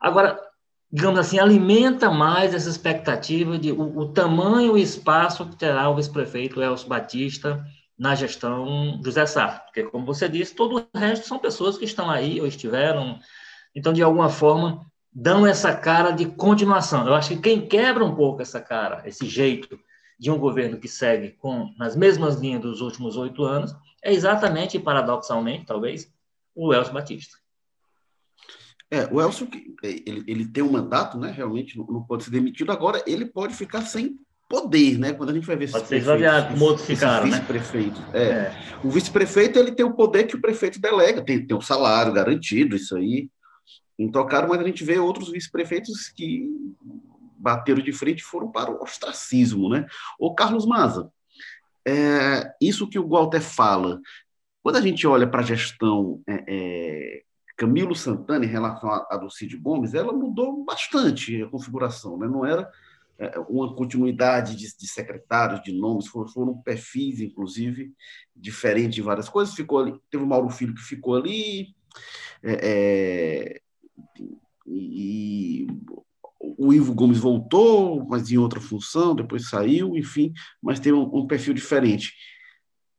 Agora, 0.00 0.40
digamos 0.92 1.18
assim, 1.18 1.38
alimenta 1.38 2.10
mais 2.10 2.54
essa 2.54 2.68
expectativa 2.68 3.58
de 3.58 3.72
o, 3.72 3.98
o 3.98 4.12
tamanho 4.12 4.76
e 4.76 4.82
espaço 4.82 5.46
que 5.48 5.56
terá 5.56 5.88
o 5.88 5.96
vice-prefeito 5.96 6.62
Elcio 6.62 6.88
Batista, 6.88 7.64
na 8.00 8.14
gestão 8.14 8.98
José 9.04 9.26
Sarto, 9.26 9.66
porque, 9.66 9.82
como 9.82 10.06
você 10.06 10.26
disse, 10.26 10.54
todo 10.54 10.78
o 10.94 10.98
resto 10.98 11.28
são 11.28 11.38
pessoas 11.38 11.76
que 11.76 11.84
estão 11.84 12.08
aí 12.08 12.40
ou 12.40 12.46
estiveram, 12.46 13.18
então, 13.74 13.92
de 13.92 14.02
alguma 14.02 14.30
forma, 14.30 14.89
dão 15.12 15.46
essa 15.46 15.74
cara 15.74 16.10
de 16.10 16.26
continuação. 16.26 17.06
Eu 17.06 17.14
acho 17.14 17.30
que 17.30 17.40
quem 17.40 17.66
quebra 17.66 18.04
um 18.04 18.14
pouco 18.14 18.42
essa 18.42 18.60
cara, 18.60 19.02
esse 19.06 19.26
jeito 19.26 19.78
de 20.18 20.30
um 20.30 20.38
governo 20.38 20.78
que 20.78 20.88
segue 20.88 21.30
com 21.30 21.72
nas 21.78 21.96
mesmas 21.96 22.36
linhas 22.36 22.60
dos 22.60 22.80
últimos 22.80 23.16
oito 23.16 23.42
anos, 23.42 23.74
é 24.02 24.12
exatamente, 24.12 24.78
paradoxalmente, 24.78 25.66
talvez, 25.66 26.12
o 26.54 26.72
Elcio 26.72 26.92
Batista. 26.92 27.38
É, 28.90 29.06
o 29.12 29.20
Elcio, 29.20 29.48
ele, 29.82 30.24
ele 30.26 30.44
tem 30.46 30.64
um 30.64 30.72
mandato, 30.72 31.16
né? 31.16 31.30
Realmente 31.30 31.78
não 31.78 32.02
pode 32.02 32.24
ser 32.24 32.30
demitido. 32.30 32.72
Agora, 32.72 33.02
ele 33.06 33.24
pode 33.24 33.54
ficar 33.54 33.82
sem 33.82 34.18
poder, 34.48 34.98
né? 34.98 35.12
Quando 35.12 35.30
a 35.30 35.32
gente 35.32 35.46
vai 35.46 35.54
ver 35.54 35.70
Pode 35.70 35.86
ser 35.86 35.98
esvaziado, 35.98 36.48
como 36.48 36.64
outros 36.64 36.86
ficaram, 36.86 37.28
né? 37.28 37.38
É. 38.12 38.22
é. 38.22 38.56
O 38.82 38.90
vice-prefeito 38.90 39.58
ele 39.58 39.70
tem 39.70 39.86
o 39.86 39.94
poder 39.94 40.24
que 40.24 40.34
o 40.34 40.40
prefeito 40.40 40.80
delega, 40.80 41.24
tem, 41.24 41.46
tem 41.46 41.56
um 41.56 41.60
salário 41.60 42.12
garantido, 42.12 42.74
isso 42.74 42.96
aí. 42.96 43.30
Intocado, 44.00 44.48
mas 44.48 44.60
a 44.60 44.64
gente 44.64 44.82
vê 44.82 44.98
outros 44.98 45.30
vice-prefeitos 45.30 46.08
que 46.08 46.48
bateram 47.36 47.82
de 47.82 47.92
frente 47.92 48.20
e 48.20 48.24
foram 48.24 48.50
para 48.50 48.70
o 48.70 48.82
ostracismo, 48.82 49.68
né? 49.68 49.86
O 50.18 50.34
Carlos 50.34 50.66
Maza, 50.66 51.10
é, 51.86 52.52
isso 52.60 52.88
que 52.88 52.98
o 52.98 53.08
Walter 53.08 53.40
fala, 53.40 54.00
quando 54.62 54.76
a 54.76 54.80
gente 54.80 55.06
olha 55.06 55.26
para 55.26 55.40
a 55.40 55.44
gestão 55.44 56.22
é, 56.26 56.44
é, 56.46 57.22
Camilo 57.56 57.94
Santana 57.94 58.44
em 58.44 58.48
relação 58.48 58.90
à 58.90 59.16
do 59.18 59.30
Cid 59.30 59.56
Gomes, 59.58 59.92
ela 59.92 60.12
mudou 60.12 60.64
bastante 60.64 61.42
a 61.42 61.46
configuração, 61.46 62.18
né? 62.18 62.26
Não 62.26 62.44
era 62.44 62.70
é, 63.18 63.38
uma 63.40 63.74
continuidade 63.74 64.56
de, 64.56 64.74
de, 64.74 64.88
secretários, 64.88 65.62
de 65.62 65.72
nomes, 65.72 66.06
foram, 66.06 66.28
foram 66.28 66.56
perfis, 66.62 67.20
inclusive, 67.20 67.92
diferentes 68.34 68.94
de 68.94 69.02
várias 69.02 69.28
coisas. 69.28 69.54
Ficou 69.54 69.78
ali, 69.78 69.94
teve 70.10 70.24
o 70.24 70.26
Mauro 70.26 70.48
Filho 70.48 70.74
que 70.74 70.80
ficou 70.80 71.16
ali, 71.16 71.74
é, 72.42 72.52
é, 72.62 73.60
e 74.66 75.66
o 76.40 76.72
Ivo 76.72 76.94
Gomes 76.94 77.18
voltou, 77.18 78.04
mas 78.06 78.30
em 78.30 78.38
outra 78.38 78.60
função, 78.60 79.14
depois 79.14 79.48
saiu, 79.48 79.96
enfim, 79.96 80.32
mas 80.62 80.80
tem 80.80 80.92
um, 80.92 81.02
um 81.14 81.26
perfil 81.26 81.52
diferente. 81.54 82.14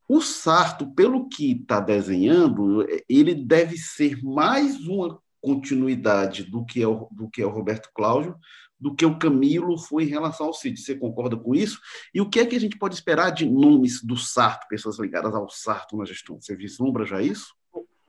O 0.08 0.22
Sarto, 0.22 0.94
pelo 0.94 1.30
que 1.30 1.54
está 1.54 1.80
desenhando, 1.80 2.86
ele 3.08 3.34
deve 3.34 3.78
ser 3.78 4.22
mais 4.22 4.86
uma 4.88 5.20
continuidade 5.40 6.44
do 6.44 6.66
que 6.66 6.82
é 6.82 6.88
o, 6.88 7.08
do 7.12 7.30
que 7.30 7.42
é 7.42 7.46
o 7.46 7.50
Roberto 7.50 7.90
Cláudio, 7.96 8.36
do 8.80 8.94
que 8.96 9.06
o 9.06 9.18
Camilo 9.18 9.78
foi 9.78 10.04
em 10.04 10.08
relação 10.08 10.48
ao 10.48 10.54
Cid. 10.54 10.80
Você 10.80 10.96
concorda 10.96 11.38
com 11.38 11.56
isso? 11.56 11.80
E 12.14 12.20
o 12.20 12.30
que 12.30 12.40
é 12.40 12.46
que 12.46 12.56
a 12.56 12.60
gente 12.60 12.78
pode 12.78 12.96
esperar 12.96 13.30
de 13.30 13.50
nomes 13.50 14.04
do 14.04 14.18
Sarto, 14.18 14.68
pessoas 14.68 15.00
ligadas 15.00 15.34
ao 15.34 15.50
Sarto 15.50 15.96
na 15.96 16.06
gestão? 16.06 16.42
Você 16.42 16.56
vislumbra 16.56 17.06
já 17.06 17.22
isso? 17.22 17.54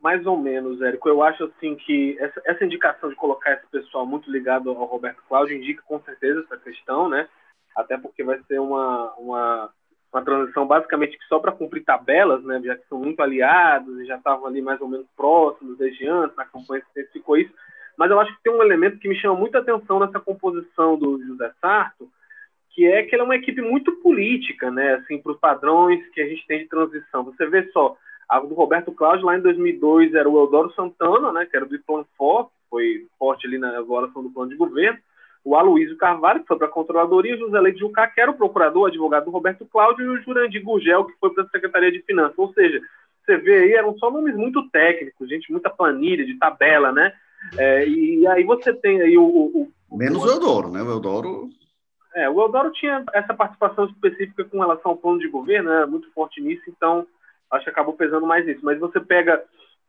Mais 0.02 0.26
ou 0.26 0.36
menos, 0.36 0.82
Érico. 0.82 1.08
Eu 1.08 1.22
acho 1.22 1.44
assim 1.44 1.76
que 1.76 2.16
essa, 2.18 2.42
essa 2.44 2.64
indicação 2.64 3.08
de 3.08 3.14
colocar 3.14 3.52
esse 3.52 3.66
pessoal 3.68 4.04
muito 4.04 4.30
ligado 4.30 4.68
ao 4.70 4.84
Roberto 4.84 5.22
Cláudio 5.28 5.56
indica 5.56 5.82
com 5.86 6.00
certeza 6.00 6.40
essa 6.40 6.56
questão, 6.56 7.08
né? 7.08 7.28
Até 7.76 7.96
porque 7.96 8.24
vai 8.24 8.40
ser 8.48 8.60
uma, 8.60 9.14
uma, 9.14 9.70
uma 10.12 10.22
transição 10.22 10.66
basicamente 10.66 11.16
só 11.28 11.38
para 11.38 11.52
cumprir 11.52 11.84
tabelas, 11.84 12.42
né? 12.42 12.60
Já 12.64 12.76
que 12.76 12.88
são 12.88 12.98
muito 12.98 13.22
aliados 13.22 14.00
e 14.00 14.06
já 14.06 14.16
estavam 14.16 14.46
ali 14.46 14.60
mais 14.60 14.80
ou 14.80 14.88
menos 14.88 15.06
próximos 15.16 15.78
desde 15.78 16.08
antes, 16.08 16.36
na 16.36 16.44
campanha 16.44 16.82
se 16.92 17.04
ficou 17.12 17.36
isso 17.36 17.52
mas 17.96 18.10
eu 18.10 18.18
acho 18.18 18.34
que 18.34 18.42
tem 18.42 18.52
um 18.52 18.62
elemento 18.62 18.98
que 18.98 19.08
me 19.08 19.16
chama 19.16 19.36
muita 19.36 19.58
atenção 19.58 20.00
nessa 20.00 20.18
composição 20.18 20.98
do 20.98 21.22
José 21.24 21.52
Sarto, 21.60 22.10
que 22.70 22.86
é 22.86 23.02
que 23.02 23.14
ele 23.14 23.22
é 23.22 23.24
uma 23.24 23.36
equipe 23.36 23.60
muito 23.60 23.92
política, 23.96 24.70
né? 24.70 24.94
Assim, 24.94 25.18
para 25.18 25.32
os 25.32 25.38
padrões 25.38 26.04
que 26.10 26.20
a 26.20 26.26
gente 26.26 26.46
tem 26.46 26.60
de 26.60 26.68
transição. 26.68 27.22
Você 27.24 27.46
vê 27.46 27.70
só, 27.70 27.96
a 28.32 28.40
do 28.40 28.54
Roberto 28.54 28.90
Cláudio 28.92 29.26
lá 29.26 29.36
em 29.36 29.42
2002 29.42 30.14
era 30.14 30.28
o 30.28 30.38
Eudoro 30.38 30.72
Santana, 30.72 31.30
né? 31.32 31.44
Que 31.44 31.54
era 31.54 31.66
do 31.66 31.78
Plan 31.80 32.02
For, 32.16 32.48
foi 32.70 33.06
forte 33.18 33.46
ali 33.46 33.58
na 33.58 33.68
elaboração 33.68 34.22
do 34.22 34.30
plano 34.30 34.50
de 34.50 34.56
governo. 34.56 34.98
O 35.44 35.54
Aloysio 35.54 35.98
Carvalho, 35.98 36.40
que 36.40 36.46
foi 36.46 36.56
para 36.56 36.66
a 36.66 36.70
Controladoria, 36.70 37.34
o 37.34 37.38
José 37.38 37.60
Leite 37.60 37.80
Jucá, 37.80 38.06
que 38.06 38.20
era 38.20 38.30
o 38.30 38.36
procurador, 38.36 38.88
advogado 38.88 39.26
do 39.26 39.30
Roberto 39.30 39.66
Cláudio, 39.66 40.04
e 40.04 40.08
o 40.08 40.22
Jurandir 40.22 40.62
Gurgel, 40.62 41.04
que 41.04 41.18
foi 41.20 41.34
para 41.34 41.44
a 41.44 41.48
Secretaria 41.48 41.92
de 41.92 42.00
Finanças. 42.02 42.38
Ou 42.38 42.50
seja, 42.54 42.80
você 43.22 43.36
vê 43.36 43.64
aí, 43.64 43.72
eram 43.72 43.98
só 43.98 44.10
nomes 44.10 44.34
muito 44.34 44.66
técnicos, 44.70 45.28
gente, 45.28 45.52
muita 45.52 45.68
planilha, 45.68 46.24
de 46.24 46.38
tabela, 46.38 46.90
né? 46.90 47.12
É, 47.58 47.86
e 47.86 48.26
aí 48.28 48.44
você 48.44 48.72
tem 48.72 49.02
aí 49.02 49.18
o. 49.18 49.24
o, 49.24 49.68
o 49.90 49.96
Menos 49.98 50.24
o 50.24 50.28
Eudoro, 50.28 50.70
né? 50.70 50.80
O 50.80 50.90
Eudoro. 50.90 51.50
É, 52.14 52.30
o 52.30 52.40
Eudoro 52.40 52.70
tinha 52.70 53.04
essa 53.12 53.34
participação 53.34 53.84
específica 53.86 54.44
com 54.44 54.60
relação 54.60 54.92
ao 54.92 54.96
plano 54.96 55.18
de 55.18 55.28
governo, 55.28 55.68
né? 55.68 55.84
muito 55.84 56.10
forte 56.12 56.40
nisso, 56.40 56.62
então 56.68 57.06
acho 57.52 57.64
que 57.64 57.70
acabou 57.70 57.94
pesando 57.94 58.26
mais 58.26 58.46
isso. 58.48 58.60
Mas 58.62 58.78
você 58.78 58.98
pega 59.00 59.42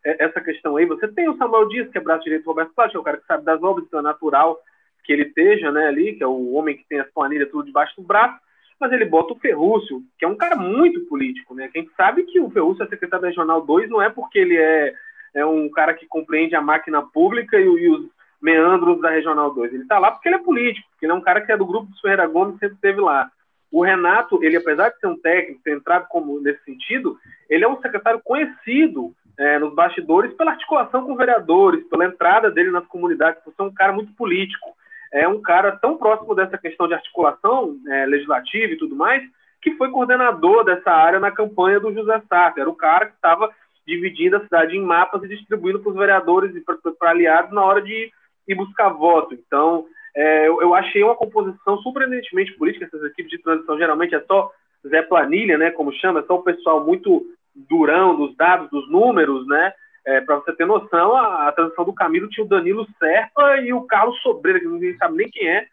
é, 0.06 0.26
essa 0.26 0.42
questão 0.42 0.76
aí, 0.76 0.86
você 0.86 1.08
tem 1.08 1.30
o 1.30 1.38
Samuel 1.38 1.68
Dias, 1.70 1.90
que 1.90 1.98
é 1.98 2.02
braço 2.02 2.24
direito 2.24 2.44
do 2.44 2.48
Roberto 2.48 2.74
que 2.74 2.98
é 2.98 3.00
o 3.00 3.04
cara 3.04 3.18
que 3.18 3.26
sabe 3.26 3.44
das 3.44 3.62
obras, 3.64 3.86
então 3.88 4.00
é 4.00 4.04
natural 4.04 4.60
que 5.04 5.12
ele 5.12 5.24
esteja 5.24 5.72
né, 5.72 5.88
ali, 5.88 6.14
que 6.14 6.24
é 6.24 6.28
o 6.28 6.54
homem 6.54 6.78
que 6.78 6.86
tem 6.88 7.00
as 7.00 7.10
planilhas 7.12 7.52
tudo 7.52 7.66
debaixo 7.66 7.94
do 7.98 8.04
braço, 8.04 8.40
mas 8.80 8.92
ele 8.92 9.06
bota 9.06 9.34
o 9.34 9.40
Ferrúcio, 9.40 10.02
que 10.18 10.26
é 10.26 10.28
um 10.28 10.36
cara 10.36 10.56
muito 10.56 11.02
político, 11.08 11.54
né? 11.54 11.70
Quem 11.72 11.90
sabe 11.96 12.24
que 12.24 12.40
o 12.40 12.50
Ferrúcio 12.50 12.84
é 12.84 12.88
secretário 12.88 13.26
regional 13.26 13.62
2 13.62 13.90
não 13.90 14.02
é 14.02 14.10
porque 14.10 14.40
ele 14.40 14.58
é, 14.58 14.94
é 15.34 15.46
um 15.46 15.70
cara 15.70 15.94
que 15.94 16.06
compreende 16.06 16.56
a 16.56 16.62
máquina 16.62 17.02
pública 17.02 17.60
e, 17.60 17.64
e 17.64 17.90
os 17.90 18.10
meandros 18.42 19.00
da 19.00 19.10
Regional 19.10 19.54
2. 19.54 19.74
Ele 19.74 19.84
está 19.84 20.00
lá 20.00 20.12
porque 20.12 20.28
ele 20.28 20.36
é 20.36 20.40
político, 20.40 20.88
porque 20.92 21.06
ele 21.06 21.14
é 21.14 21.16
um 21.16 21.22
cara 21.22 21.42
que 21.42 21.52
é 21.52 21.58
do 21.58 21.66
grupo 21.66 21.90
do 21.90 22.02
Ferreira 22.02 22.28
Gomes, 22.28 22.60
sempre 22.60 22.76
esteve 22.76 23.00
lá. 23.00 23.32
O 23.74 23.84
Renato, 23.84 24.44
ele 24.44 24.56
apesar 24.56 24.90
de 24.90 25.00
ser 25.00 25.08
um 25.08 25.20
técnico, 25.20 25.64
ter 25.64 25.76
entrado 25.76 26.08
como 26.08 26.40
nesse 26.40 26.64
sentido, 26.64 27.18
ele 27.50 27.64
é 27.64 27.68
um 27.68 27.82
secretário 27.82 28.22
conhecido 28.24 29.12
é, 29.36 29.58
nos 29.58 29.74
bastidores 29.74 30.32
pela 30.36 30.52
articulação 30.52 31.04
com 31.04 31.16
vereadores, 31.16 31.84
pela 31.88 32.06
entrada 32.06 32.52
dele 32.52 32.70
nas 32.70 32.86
comunidades, 32.86 33.42
por 33.44 33.52
ser 33.52 33.64
um 33.64 33.74
cara 33.74 33.92
muito 33.92 34.14
político. 34.14 34.70
É 35.12 35.28
um 35.28 35.42
cara 35.42 35.72
tão 35.72 35.98
próximo 35.98 36.36
dessa 36.36 36.56
questão 36.56 36.88
de 36.88 36.94
articulação 36.94 37.76
é, 37.88 38.06
legislativa 38.06 38.74
e 38.74 38.78
tudo 38.78 38.96
mais, 38.96 39.24
que 39.60 39.72
foi 39.76 39.90
coordenador 39.90 40.64
dessa 40.64 40.92
área 40.92 41.20
na 41.20 41.32
campanha 41.32 41.80
do 41.80 41.92
José 41.92 42.22
Sartre. 42.30 42.62
Era 42.62 42.70
o 42.70 42.76
cara 42.76 43.08
que 43.08 43.16
estava 43.16 43.50
dividindo 43.88 44.38
a 44.38 44.42
cidade 44.42 44.78
em 44.78 44.84
mapas 44.84 45.24
e 45.24 45.28
distribuindo 45.28 45.80
para 45.80 45.90
os 45.90 45.98
vereadores 45.98 46.56
e 46.56 46.62
para 46.62 47.10
aliados 47.10 47.52
na 47.52 47.64
hora 47.64 47.82
de 47.82 48.12
ir 48.48 48.56
buscar 48.56 48.90
voto. 48.90 49.34
Então, 49.34 49.86
é, 50.16 50.48
eu, 50.48 50.62
eu, 50.62 50.76
achei 50.76 51.04
uma 51.04 51.16
composição 51.16 51.78
surpreendentemente 51.80 52.54
política. 52.54 52.86
Essas 52.86 53.04
equipes 53.04 53.32
de 53.32 53.42
transição 53.42 53.78
geralmente 53.78 54.14
é 54.14 54.22
só 54.22 54.52
Zé 54.88 55.02
Planilha, 55.02 55.58
né, 55.58 55.72
como 55.72 55.94
chama, 55.94 56.20
é 56.20 56.24
só 56.24 56.36
o 56.36 56.44
pessoal 56.44 56.86
muito 56.86 57.26
durão 57.56 58.16
dos 58.16 58.36
dados, 58.36 58.70
dos 58.70 58.90
números, 58.90 59.48
né? 59.48 59.74
É, 60.06 60.20
para 60.20 60.36
você 60.36 60.52
ter 60.54 60.66
noção, 60.66 61.16
a, 61.16 61.48
a, 61.48 61.52
transição 61.54 61.86
do 61.86 61.94
Camilo 61.94 62.28
tinha 62.30 62.46
o 62.46 62.50
Danilo 62.50 62.86
Serpa 63.00 63.58
e 63.62 63.72
o 63.72 63.84
Carlos 63.84 64.20
Sobreira, 64.22 64.60
que 64.60 64.68
ninguém 64.68 64.98
sabe 64.98 65.16
nem 65.16 65.30
quem 65.30 65.48
é, 65.48 65.66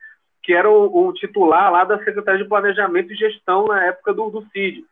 que 0.42 0.52
era 0.52 0.70
o, 0.70 1.09
o, 1.09 1.12
titular 1.12 1.73
lá 1.73 1.82
da 1.82 1.99
Secretaria 1.99 2.42
de 2.42 2.49
Planejamento 2.49 3.12
e 3.12 3.16
Gestão 3.16 3.66
na 3.66 3.87
época 3.87 4.14
do, 4.14 4.30
do 4.30 4.47
CID. 4.52 4.85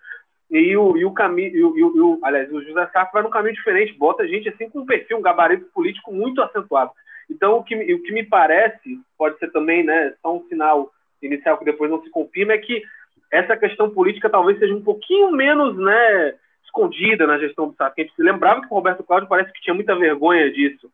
E 0.51 0.77
o, 0.77 0.97
e 0.97 1.05
o 1.05 2.19
aliás, 2.23 2.51
o 2.53 2.63
José 2.63 2.87
Sarto 2.93 3.13
vai 3.13 3.23
num 3.23 3.31
caminho 3.31 3.55
diferente, 3.55 3.97
bota 3.97 4.27
gente 4.27 4.49
assim 4.49 4.69
com 4.69 4.81
um 4.81 4.87
perfil, 4.87 5.19
um 5.19 5.23
gabarito 5.23 5.67
político 5.67 6.13
muito 6.13 6.43
acentuado. 6.43 6.91
Então, 7.31 7.59
o 7.59 7.65
que, 7.65 7.75
o 7.75 8.03
que 8.03 8.13
me 8.13 8.25
parece, 8.25 8.99
pode 9.17 9.39
ser 9.39 9.51
também 9.53 9.85
né, 9.85 10.15
só 10.23 10.37
um 10.37 10.47
sinal 10.49 10.91
inicial 11.23 11.59
que 11.59 11.65
depois 11.65 11.91
não 11.91 12.03
se 12.03 12.11
confirma, 12.11 12.53
é 12.55 12.59
que 12.59 12.83
essa 13.31 13.57
questão 13.57 13.91
política 13.91 14.31
talvez 14.31 14.59
seja 14.59 14.75
um 14.75 14.83
pouquinho 14.83 15.31
menos 15.31 15.77
né, 15.77 16.35
escondida 16.65 17.27
na 17.27 17.39
gestão 17.39 17.69
do 17.69 17.75
Sarto. 17.75 17.95
A 17.99 18.03
gente 18.03 18.15
se 18.15 18.23
lembrava 18.23 18.61
que 18.61 18.67
o 18.67 18.75
Roberto 18.75 19.03
Cláudio 19.03 19.29
parece 19.29 19.53
que 19.53 19.61
tinha 19.61 19.75
muita 19.75 19.95
vergonha 19.97 20.51
disso. 20.51 20.91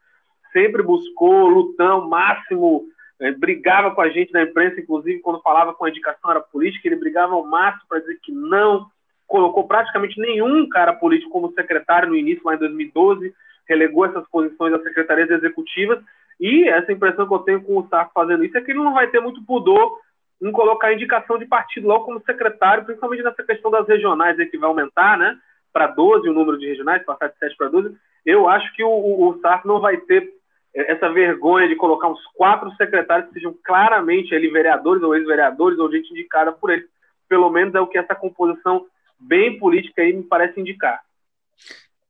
Sempre 0.53 0.83
buscou 0.83 1.49
lutão 1.49 2.09
máximo, 2.09 2.85
é, 3.21 3.31
brigava 3.31 3.95
com 3.95 4.01
a 4.01 4.09
gente 4.09 4.33
na 4.33 4.43
imprensa, 4.43 4.81
inclusive 4.81 5.21
quando 5.21 5.43
falava 5.43 5.75
com 5.75 5.85
a 5.85 5.91
indicação 5.91 6.31
era 6.31 6.41
política, 6.41 6.89
ele 6.89 6.97
brigava 6.97 7.35
ao 7.35 7.47
máximo 7.47 7.85
para 7.89 8.01
dizer 8.01 8.19
que 8.23 8.33
não. 8.33 8.87
Colocou 9.27 9.67
praticamente 9.67 10.21
nenhum 10.21 10.69
cara 10.69 10.93
político 10.93 11.31
como 11.31 11.53
secretário 11.53 12.09
no 12.09 12.17
início, 12.17 12.45
lá 12.45 12.55
em 12.55 12.59
2012, 12.59 13.35
relegou 13.67 14.05
essas 14.05 14.29
posições 14.29 14.73
às 14.75 14.83
secretarias 14.83 15.31
executivas 15.31 15.99
e 16.41 16.69
essa 16.69 16.93
impressão 16.93 17.27
que 17.27 17.35
eu 17.35 17.39
tenho 17.41 17.63
com 17.63 17.79
o 17.79 17.89
Sarko 17.89 18.13
fazendo 18.13 18.45
isso 18.45 18.57
é 18.57 18.61
que 18.61 18.73
ele 18.73 18.83
não 18.83 18.95
vai 18.95 19.09
ter 19.09 19.21
muito 19.21 19.45
pudor 19.45 19.99
em 20.43 20.51
colocar 20.53 20.93
indicação 20.93 21.39
de 21.39 21.47
partido 21.47 21.87
logo 21.87 22.05
como 22.05 22.23
secretário, 22.23 22.85
principalmente 22.85 23.23
nessa 23.23 23.43
questão 23.43 23.71
das 23.71 23.87
regionais 23.87 24.39
aí 24.39 24.47
que 24.47 24.59
vai 24.59 24.69
aumentar, 24.69 25.17
né? 25.17 25.37
Para 25.73 25.89
12 25.89 26.29
o 26.29 26.33
número 26.33 26.59
de 26.59 26.67
regionais, 26.67 27.05
passar 27.05 27.29
de 27.29 27.39
7 27.39 27.57
para 27.57 27.69
12. 27.69 27.97
Eu 28.27 28.49
acho 28.49 28.73
que 28.75 28.83
o, 28.83 28.89
o, 28.89 29.39
Sarko 29.41 29.67
não 29.67 29.81
vai 29.81 29.97
ter 29.97 30.33
essa 30.75 31.09
vergonha 31.09 31.69
de 31.69 31.77
colocar 31.77 32.09
uns 32.09 32.21
quatro 32.35 32.71
secretários 32.73 33.29
que 33.29 33.35
sejam 33.35 33.55
claramente 33.65 34.35
ali 34.35 34.49
vereadores 34.49 35.03
ou 35.03 35.15
ex-vereadores 35.15 35.79
ou 35.79 35.91
gente 35.91 36.11
indicada 36.11 36.53
por 36.53 36.71
ele. 36.71 36.85
Pelo 37.29 37.49
menos 37.49 37.75
é 37.75 37.81
o 37.81 37.87
que 37.87 37.97
essa 37.97 38.15
composição 38.15 38.85
bem 39.19 39.59
política 39.59 40.03
aí 40.03 40.13
me 40.13 40.25
parece 40.25 40.61
indicar. 40.61 41.01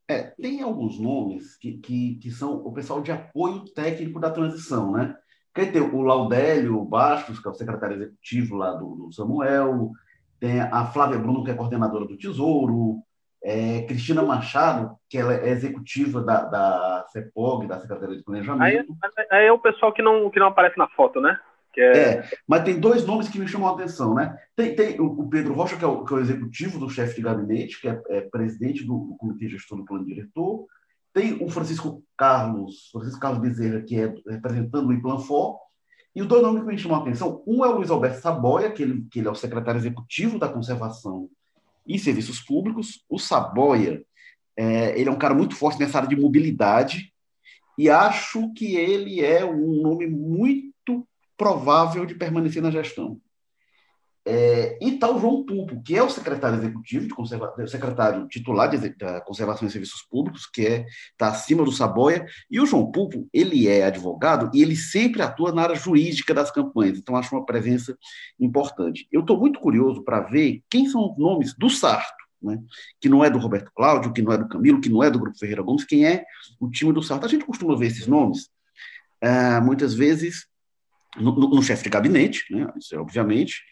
É, 0.09 0.23
tem 0.41 0.63
alguns 0.63 0.99
nomes 0.99 1.57
que, 1.57 1.79
que, 1.79 2.17
que, 2.17 2.31
são 2.31 2.57
o 2.57 2.73
pessoal 2.73 3.01
de 3.01 3.11
apoio 3.11 3.65
técnico 3.73 4.21
da 4.21 4.31
transição, 4.31 4.93
né? 4.93 5.17
Quer 5.55 5.73
ter 5.73 5.81
o 5.81 6.03
Laudélio 6.03 6.85
Bastos, 6.85 7.39
que 7.39 7.49
é 7.49 7.51
o 7.51 7.55
secretário 7.55 7.97
executivo 7.97 8.57
lá 8.57 8.73
do, 8.73 8.97
do 8.97 9.13
Samuel, 9.13 9.93
tem 10.39 10.61
a 10.61 10.85
Flávia 10.87 11.19
Bruno, 11.19 11.43
que 11.43 11.51
é 11.51 11.55
coordenadora 11.55 12.05
do 12.05 12.19
Tesouro, 12.19 13.03
é, 13.43 13.83
Cristina 13.83 14.23
Machado, 14.23 14.97
que 15.09 15.17
ela 15.17 15.35
é 15.35 15.49
executiva 15.49 16.21
da, 16.23 16.45
da 16.45 17.07
CEPOG, 17.09 17.67
da 17.67 17.79
Secretaria 17.79 18.17
de 18.17 18.25
Planejamento. 18.25 18.63
Aí, 18.63 18.85
aí, 19.31 19.47
é 19.47 19.53
o 19.53 19.59
pessoal 19.59 19.93
que 19.93 20.03
não, 20.03 20.31
que 20.31 20.39
não 20.39 20.49
aparece 20.49 20.77
na 20.77 20.89
foto, 20.89 21.21
né? 21.21 21.39
É... 21.79 21.99
é... 21.99 22.29
mas 22.47 22.65
tem 22.65 22.79
dois 22.79 23.07
nomes 23.07 23.29
que 23.29 23.39
me 23.39 23.49
chamam 23.49 23.69
a 23.69 23.73
atenção, 23.73 24.15
né? 24.15 24.37
Tem, 24.55 24.75
tem 24.75 25.01
o, 25.01 25.29
Pedro 25.29 25.55
Rocha, 25.55 25.77
que 25.77 25.85
é 25.85 25.89
o, 25.89 26.05
que 26.05 26.13
é 26.13 26.17
o 26.17 26.21
executivo 26.21 26.79
do 26.79 26.91
chefe 26.91 27.17
de 27.17 27.23
gabinete, 27.23 27.81
que 27.81 27.89
é, 27.89 28.01
é 28.11 28.21
presidente 28.23 28.85
do, 28.85 28.99
do, 28.99 29.17
Comitê 29.17 29.49
Gestor 29.49 29.79
do 29.79 29.85
Plano 29.85 30.05
Diretor. 30.05 30.67
Tem 31.13 31.43
o 31.43 31.49
Francisco 31.49 32.03
Carlos, 32.17 32.89
Francisco 32.91 33.21
Carlos 33.21 33.41
Bezerra, 33.41 33.81
que 33.83 33.97
é 33.97 34.13
representando 34.29 34.89
o 34.89 34.93
Implanfor. 34.93 35.59
E 36.15 36.23
os 36.23 36.29
dois 36.29 36.43
nomes 36.43 36.63
que 36.63 36.69
me 36.69 36.79
chamam 36.79 36.99
a 36.99 37.01
atenção, 37.01 37.43
um 37.47 37.65
é 37.65 37.69
o 37.69 37.77
Luiz 37.77 37.91
Alberto 37.91 38.21
Saboia, 38.21 38.71
que 38.71 38.83
ele, 38.83 39.05
que 39.11 39.19
ele 39.19 39.29
é 39.29 39.31
o 39.31 39.35
secretário 39.35 39.79
executivo 39.79 40.39
da 40.39 40.49
Conservação 40.49 41.29
e 41.87 41.99
Serviços 41.99 42.41
Públicos. 42.41 43.05
O 43.09 43.19
Saboia, 43.19 44.05
é, 44.57 44.99
ele 44.99 45.09
é 45.09 45.13
um 45.13 45.19
cara 45.19 45.35
muito 45.35 45.57
forte 45.57 45.79
nessa 45.81 45.99
área 45.99 46.09
de 46.09 46.17
mobilidade, 46.17 47.13
e 47.77 47.91
acho 47.91 48.53
que 48.55 48.77
ele 48.77 49.21
é 49.21 49.45
um 49.45 49.83
nome 49.83 50.07
muito 50.07 50.74
provável 51.37 52.07
de 52.07 52.15
permanecer 52.15 52.63
na 52.63 52.71
gestão. 52.71 53.21
É, 54.27 54.79
e 54.81 54.93
tal 54.93 55.21
João 55.21 55.45
Pulpo, 55.45 55.83
que 55.83 55.95
é 55.95 56.03
o 56.03 56.09
secretário 56.09 56.59
executivo, 56.59 57.07
de 57.07 57.13
conserva, 57.13 57.55
secretário 57.67 58.27
titular 58.27 58.71
de, 58.71 58.89
da 58.97 59.21
Conservação 59.21 59.69
e 59.69 59.71
Serviços 59.71 60.03
Públicos, 60.11 60.47
que 60.47 60.67
é 60.67 60.87
está 61.13 61.29
acima 61.29 61.63
do 61.63 61.71
Saboia, 61.71 62.25
e 62.51 62.59
o 62.59 62.65
João 62.65 62.91
Pulpo, 62.91 63.29
ele 63.35 63.69
é 63.69 63.85
advogado 63.85 64.51
e 64.55 64.63
ele 64.63 64.77
sempre 64.77 65.21
atua 65.21 65.53
na 65.53 65.63
área 65.63 65.75
jurídica 65.75 66.33
das 66.33 66.51
campanhas, 66.51 66.99
então 66.99 67.17
acho 67.17 67.35
uma 67.37 67.45
presença 67.45 67.95
importante. 68.41 69.07
Eu 69.13 69.21
estou 69.21 69.39
muito 69.39 69.61
curioso 69.61 70.03
para 70.03 70.21
ver 70.21 70.63
quem 70.71 70.89
são 70.89 71.11
os 71.11 71.19
nomes 71.19 71.55
do 71.55 71.69
Sarto, 71.69 72.25
né? 72.43 72.59
que 72.99 73.11
não 73.11 73.23
é 73.23 73.29
do 73.29 73.39
Roberto 73.39 73.71
Cláudio, 73.75 74.13
que 74.13 74.23
não 74.23 74.33
é 74.33 74.39
do 74.39 74.49
Camilo, 74.49 74.81
que 74.81 74.89
não 74.89 75.03
é 75.03 75.11
do 75.11 75.19
Grupo 75.19 75.39
Ferreira 75.39 75.61
Gomes, 75.61 75.85
quem 75.85 76.07
é 76.07 76.25
o 76.59 76.71
time 76.71 76.95
do 76.95 77.03
Sarto. 77.03 77.27
A 77.27 77.29
gente 77.29 77.45
costuma 77.45 77.77
ver 77.77 77.89
esses 77.89 78.07
nomes, 78.07 78.49
uh, 79.23 79.63
muitas 79.63 79.93
vezes, 79.93 80.47
no, 81.17 81.33
no, 81.33 81.63
chefe 81.63 81.85
de 81.85 81.91
gabinete, 81.91 82.45
né, 82.51 82.67
isso 82.77 82.95
é 82.95 82.99
obviamente, 82.99 83.63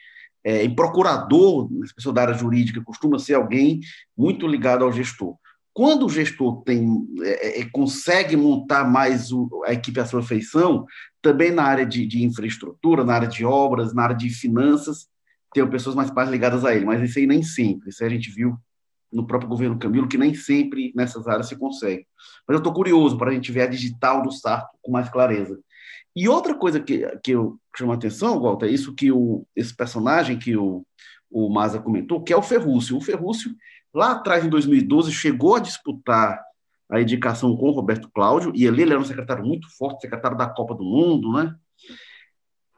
é, 0.45 0.65
em 0.65 0.75
procurador, 0.75 1.69
essa 1.85 1.95
pessoa 1.95 2.15
da 2.15 2.23
área 2.23 2.35
jurídica 2.35 2.83
costuma 2.85 3.19
ser 3.19 3.35
alguém 3.35 3.81
muito 4.17 4.47
ligado 4.47 4.85
ao 4.85 4.93
gestor. 4.93 5.37
Quando 5.73 6.05
o 6.05 6.09
gestor 6.09 6.63
tem, 6.65 6.87
é, 7.23 7.61
é, 7.61 7.61
é, 7.61 7.69
consegue 7.71 8.37
montar 8.37 8.85
mais 8.85 9.33
o, 9.33 9.63
a 9.65 9.73
equipe 9.73 9.99
à 10.01 10.05
sua 10.05 10.23
feição, 10.23 10.85
também 11.23 11.51
na 11.51 11.63
área 11.63 11.87
de, 11.87 12.07
de, 12.07 12.25
infraestrutura, 12.25 13.05
na 13.05 13.15
área 13.15 13.29
de 13.29 13.45
obras, 13.45 13.95
na 13.95 14.03
área 14.03 14.17
de 14.17 14.29
finanças, 14.29 15.07
tem 15.55 15.67
pessoas 15.69 15.95
mais, 15.95 16.11
mais 16.11 16.29
ligadas 16.29 16.65
a 16.65 16.75
ele, 16.75 16.85
mas 16.85 17.01
isso 17.03 17.19
aí 17.19 17.27
nem 17.27 17.43
sempre. 17.43 17.91
Isso 17.91 18.05
a 18.05 18.09
gente 18.09 18.31
viu 18.31 18.57
no 19.13 19.27
próprio 19.27 19.49
governo 19.49 19.79
Camilo, 19.79 20.09
que 20.09 20.19
nem 20.19 20.35
sempre 20.35 20.93
nessas 20.95 21.29
áreas 21.29 21.49
se 21.49 21.57
consegue. 21.57 22.07
Mas 22.47 22.55
eu 22.55 22.59
estou 22.59 22.73
curioso 22.73 23.17
para 23.17 23.31
a 23.31 23.35
gente 23.35 23.53
ver 23.53 23.63
a 23.63 23.67
digital 23.67 24.23
do 24.23 24.33
Sarto 24.33 24.77
com 24.81 24.91
mais 24.91 25.09
clareza. 25.09 25.59
E 26.15 26.29
outra 26.29 26.55
coisa 26.55 26.79
que, 26.79 27.07
que 27.23 27.33
eu 27.33 27.59
chamo 27.77 27.93
a 27.93 27.95
atenção, 27.95 28.41
Walter, 28.41 28.67
é 28.67 28.71
isso 28.71 28.95
que 28.95 29.11
o, 29.11 29.47
esse 29.57 29.75
personagem 29.75 30.39
que 30.39 30.57
o, 30.57 30.85
o 31.31 31.49
Maza 31.49 31.81
comentou, 31.81 32.23
que 32.23 32.33
é 32.33 32.37
o 32.37 32.43
Ferrúcio. 32.43 32.97
O 32.97 33.01
Ferrúcio, 33.01 33.55
lá 33.95 34.13
atrás, 34.13 34.45
em 34.45 34.51
2012, 34.51 35.11
chegou 35.11 35.57
a 35.57 35.61
disputar 35.61 36.41
a 36.91 37.01
indicação 37.01 37.57
com 37.57 37.71
o 37.71 37.73
Roberto 37.73 38.11
Cláudio, 38.13 38.53
e 38.55 38.69
ali 38.69 38.83
ele 38.83 38.93
era 38.93 39.01
um 39.01 39.05
secretário 39.05 39.45
muito 39.45 39.67
forte, 39.77 40.03
secretário 40.03 40.37
da 40.37 40.47
Copa 40.47 40.75
do 40.75 40.85
Mundo, 40.85 41.33
né? 41.33 41.55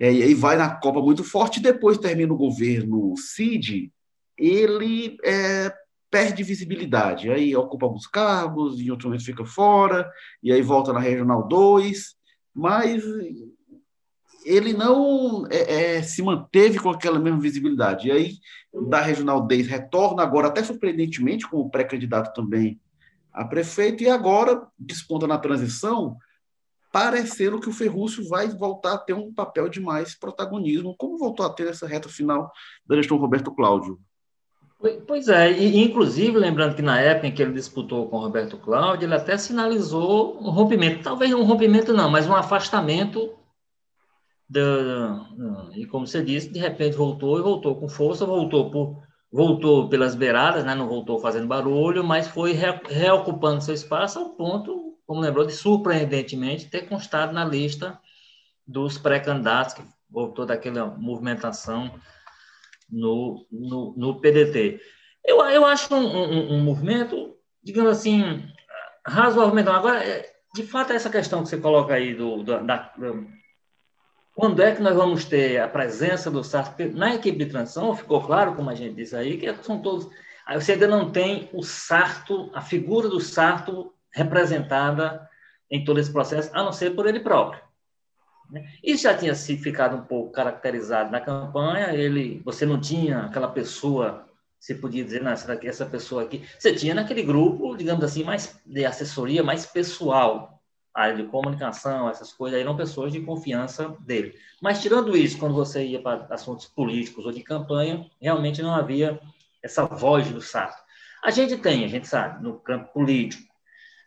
É, 0.01 0.13
e 0.13 0.23
aí 0.23 0.35
vai 0.35 0.57
na 0.57 0.71
Copa 0.77 1.01
muito 1.01 1.25
forte, 1.25 1.59
e 1.59 1.63
depois 1.63 1.99
termina 1.99 2.33
o 2.33 2.37
governo 2.37 3.17
Cid, 3.17 3.93
ele 4.39 5.17
é, 5.25 5.73
perde 6.11 6.45
visibilidade, 6.45 7.29
aí 7.29 7.57
ocupa 7.57 7.87
alguns 7.87 8.07
cargos, 8.07 8.81
em 8.81 8.89
outro 8.91 9.09
momento 9.09 9.25
fica 9.25 9.45
fora, 9.45 10.09
e 10.41 10.53
aí 10.53 10.63
volta 10.63 10.93
na 10.93 11.01
Regional 11.01 11.49
2, 11.49 12.15
mas 12.55 13.03
ele 14.45 14.73
não 14.73 15.47
é, 15.51 15.97
é, 15.97 16.03
se 16.03 16.23
manteve 16.23 16.79
com 16.79 16.91
aquela 16.91 17.19
mesma 17.19 17.41
visibilidade. 17.41 18.09
E 18.09 18.13
aí, 18.13 18.33
da 18.89 19.01
Regional 19.01 19.47
10, 19.47 19.67
retorna 19.67 20.23
agora, 20.23 20.49
até 20.49 20.63
surpreendentemente, 20.63 21.49
como 21.49 21.71
pré-candidato 21.71 22.35
também 22.35 22.81
a 23.33 23.45
prefeito, 23.45 24.05
e 24.05 24.09
agora 24.09 24.65
desponta 24.79 25.27
na 25.27 25.37
transição, 25.37 26.17
parecendo 26.93 27.59
que 27.59 27.69
o 27.69 27.73
Ferrúcio 27.73 28.29
vai 28.29 28.49
voltar 28.49 28.95
a 28.95 28.99
ter 28.99 29.13
um 29.13 29.35
papel 29.35 29.69
de 29.69 29.81
mais 29.81 30.15
protagonismo, 30.15 30.95
como 30.97 31.19
voltou 31.19 31.45
a 31.45 31.51
ter 31.51 31.65
nessa 31.65 31.89
reta 31.89 32.09
final 32.09 32.53
da 32.87 32.95
gestão 32.95 33.17
Roberto 33.17 33.53
Cláudio. 33.53 33.99
Pois 35.07 35.29
é, 35.29 35.51
e 35.51 35.83
inclusive, 35.83 36.37
lembrando 36.37 36.77
que 36.77 36.83
na 36.83 37.01
época 37.01 37.27
em 37.27 37.35
que 37.35 37.41
ele 37.41 37.55
disputou 37.55 38.07
com 38.09 38.19
o 38.19 38.21
Roberto 38.21 38.59
Cláudio, 38.59 39.07
ele 39.07 39.15
até 39.15 39.39
sinalizou 39.39 40.39
um 40.43 40.51
rompimento, 40.51 41.03
talvez 41.03 41.33
um 41.33 41.43
rompimento 41.43 41.95
não, 41.95 42.11
mas 42.11 42.29
um 42.29 42.35
afastamento 42.35 43.33
do, 44.47 45.71
e 45.75 45.87
como 45.87 46.07
você 46.07 46.23
disse, 46.23 46.51
de 46.51 46.59
repente 46.59 46.97
voltou 46.97 47.39
e 47.39 47.43
voltou 47.43 47.77
com 47.77 47.89
força, 47.89 48.27
voltou 48.27 48.71
por 48.71 49.03
voltou 49.33 49.89
pelas 49.89 50.15
beiradas, 50.15 50.65
né, 50.65 50.77
não 50.77 50.87
voltou 50.87 51.19
fazendo 51.19 51.49
barulho, 51.49 52.05
mas 52.05 52.29
foi 52.29 52.53
re, 52.53 52.79
reocupando 52.87 53.65
seu 53.65 53.75
espaço 53.75 54.19
ao 54.19 54.31
ponto, 54.31 54.97
como 55.07 55.21
lembrou, 55.21 55.45
de 55.45 55.53
surpreendentemente 55.53 56.69
ter 56.71 56.83
constado 56.83 57.33
na 57.33 57.45
lista 57.45 57.99
dos 58.65 58.97
pré-candidatos, 58.97 59.75
que 59.75 59.83
voltou 60.09 60.47
daquela 60.47 60.87
movimentação 60.87 61.91
no, 62.91 63.47
no, 63.51 63.95
no 63.97 64.21
PDT. 64.21 64.81
Eu, 65.25 65.39
eu 65.47 65.65
acho 65.65 65.95
um, 65.95 66.05
um, 66.05 66.55
um 66.55 66.61
movimento, 66.61 67.37
digamos 67.63 67.93
assim, 67.93 68.43
razoavelmente. 69.07 69.69
Agora, 69.69 70.05
é, 70.05 70.31
de 70.55 70.63
fato, 70.63 70.93
essa 70.93 71.11
questão 71.11 71.43
que 71.43 71.49
você 71.49 71.57
coloca 71.57 71.95
aí 71.95 72.15
do, 72.15 72.43
da, 72.43 72.59
da 72.59 72.93
quando 74.35 74.61
é 74.61 74.75
que 74.75 74.83
nós 74.83 74.97
vamos 74.97 75.25
ter 75.25 75.61
a 75.61 75.69
presença 75.69 76.29
do 76.29 76.43
Sarto? 76.43 76.85
Na 76.93 77.15
equipe 77.15 77.39
de 77.39 77.47
transição, 77.47 77.95
ficou 77.95 78.21
claro, 78.21 78.55
como 78.55 78.69
a 78.69 78.75
gente 78.75 78.97
disse 78.97 79.15
aí, 79.15 79.39
que 79.39 79.53
são 79.63 79.81
todos. 79.81 80.09
Aí 80.45 80.61
você 80.61 80.73
ainda 80.73 80.89
não 80.89 81.11
tem 81.11 81.49
o 81.53 81.63
Sarto, 81.63 82.51
a 82.53 82.61
figura 82.61 83.09
do 83.09 83.21
Sarto 83.21 83.95
representada 84.13 85.29
em 85.71 85.85
todo 85.85 86.01
esse 86.01 86.13
processo, 86.13 86.51
a 86.53 86.65
não 86.65 86.73
ser 86.73 86.91
por 86.97 87.07
ele 87.07 87.21
próprio. 87.21 87.63
Né? 88.51 88.69
Isso 88.83 89.05
já 89.05 89.17
tinha 89.17 89.35
sido 89.35 89.63
ficado 89.63 89.97
um 89.97 90.03
pouco 90.03 90.33
caracterizado 90.33 91.11
na 91.11 91.21
campanha. 91.21 91.93
Ele, 91.95 92.41
você 92.45 92.65
não 92.65 92.81
tinha 92.81 93.21
aquela 93.21 93.49
pessoa, 93.49 94.27
você 94.59 94.75
podia 94.75 95.05
dizer, 95.05 95.23
não, 95.23 95.37
será 95.37 95.57
que 95.57 95.67
essa 95.67 95.87
pessoa 95.87 96.23
aqui? 96.23 96.43
Você 96.59 96.75
tinha 96.75 96.95
naquele 96.95 97.23
grupo, 97.23 97.77
digamos 97.77 98.05
assim, 98.05 98.25
mais 98.25 98.61
de 98.65 98.85
assessoria, 98.85 99.43
mais 99.43 99.67
pessoal, 99.67 100.63
área 100.95 101.17
de 101.17 101.25
comunicação, 101.25 102.09
essas 102.09 102.33
coisas, 102.33 102.61
eram 102.61 102.77
pessoas 102.77 103.13
de 103.13 103.21
confiança 103.21 103.97
dele. 104.01 104.35
Mas, 104.63 104.81
tirando 104.81 105.17
isso, 105.17 105.39
quando 105.39 105.55
você 105.55 105.85
ia 105.85 106.01
para 106.01 106.27
assuntos 106.31 106.67
políticos 106.67 107.27
ou 107.27 107.33
de 107.33 107.43
campanha, 107.43 108.09
realmente 108.21 108.63
não 108.63 108.73
havia 108.73 109.19
essa 109.63 109.85
voz 109.85 110.31
do 110.31 110.41
Sarto. 110.41 110.83
A 111.23 111.31
gente 111.31 111.57
tem, 111.57 111.85
a 111.85 111.89
gente 111.89 112.07
sabe, 112.07 112.43
no 112.43 112.61
campo 112.61 112.93
político, 112.93 113.54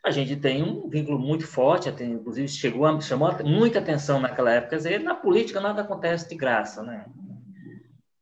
a 0.07 0.11
gente 0.11 0.35
tem 0.35 0.63
um 0.63 0.89
vínculo 0.89 1.19
muito 1.19 1.45
forte, 1.45 1.89
até, 1.89 2.05
inclusive 2.05 2.47
chegou 2.47 2.85
a, 2.85 2.99
chamou 3.01 3.31
muita 3.43 3.79
atenção 3.79 4.19
naquela 4.19 4.51
época, 4.51 4.77
dizer, 4.77 4.99
na 4.99 5.15
política 5.15 5.59
nada 5.59 5.81
acontece 5.81 6.29
de 6.29 6.35
graça, 6.35 6.81
né? 6.83 7.05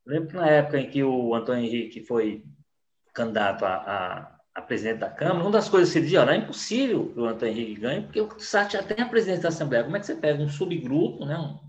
lembro 0.05 0.29
que 0.29 0.35
na 0.35 0.47
época 0.47 0.79
em 0.79 0.89
que 0.89 1.03
o 1.03 1.33
Antônio 1.33 1.65
Henrique 1.65 2.01
foi 2.01 2.43
candidato 3.13 3.65
a, 3.65 3.75
a 3.75 4.35
a 4.55 4.61
presidente 4.61 4.99
da 4.99 5.09
Câmara, 5.09 5.41
uma 5.41 5.51
das 5.51 5.67
coisas 5.67 5.91
que 5.91 5.99
ele 5.99 6.05
dizia, 6.05 6.21
olha, 6.21 6.31
é 6.31 6.37
impossível 6.37 7.13
o 7.17 7.25
Antônio 7.25 7.53
Henrique 7.53 7.81
ganhe, 7.81 8.03
porque 8.03 8.21
o 8.21 8.39
SAT 8.39 8.71
já 8.71 8.83
tem 8.83 9.03
a 9.03 9.09
presidência 9.09 9.43
da 9.43 9.49
Assembleia. 9.49 9.83
Como 9.83 9.97
é 9.97 9.99
que 9.99 10.05
você 10.05 10.15
pega 10.15 10.41
um 10.41 10.47
subgrupo, 10.47 11.25
né, 11.25 11.37
um, 11.37 11.59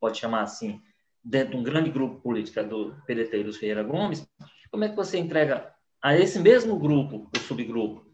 pode 0.00 0.18
chamar 0.18 0.42
assim, 0.42 0.80
dentro 1.24 1.50
de 1.50 1.56
um 1.56 1.62
grande 1.64 1.90
grupo 1.90 2.20
político 2.20 2.62
do 2.62 2.94
PDT 3.04 3.40
e 3.40 3.44
dos 3.44 3.56
Ferreira 3.56 3.82
Gomes, 3.82 4.24
como 4.70 4.84
é 4.84 4.88
que 4.88 4.94
você 4.94 5.18
entrega 5.18 5.72
a 6.00 6.16
esse 6.16 6.38
mesmo 6.38 6.78
grupo, 6.78 7.28
o 7.36 7.40
subgrupo, 7.40 8.05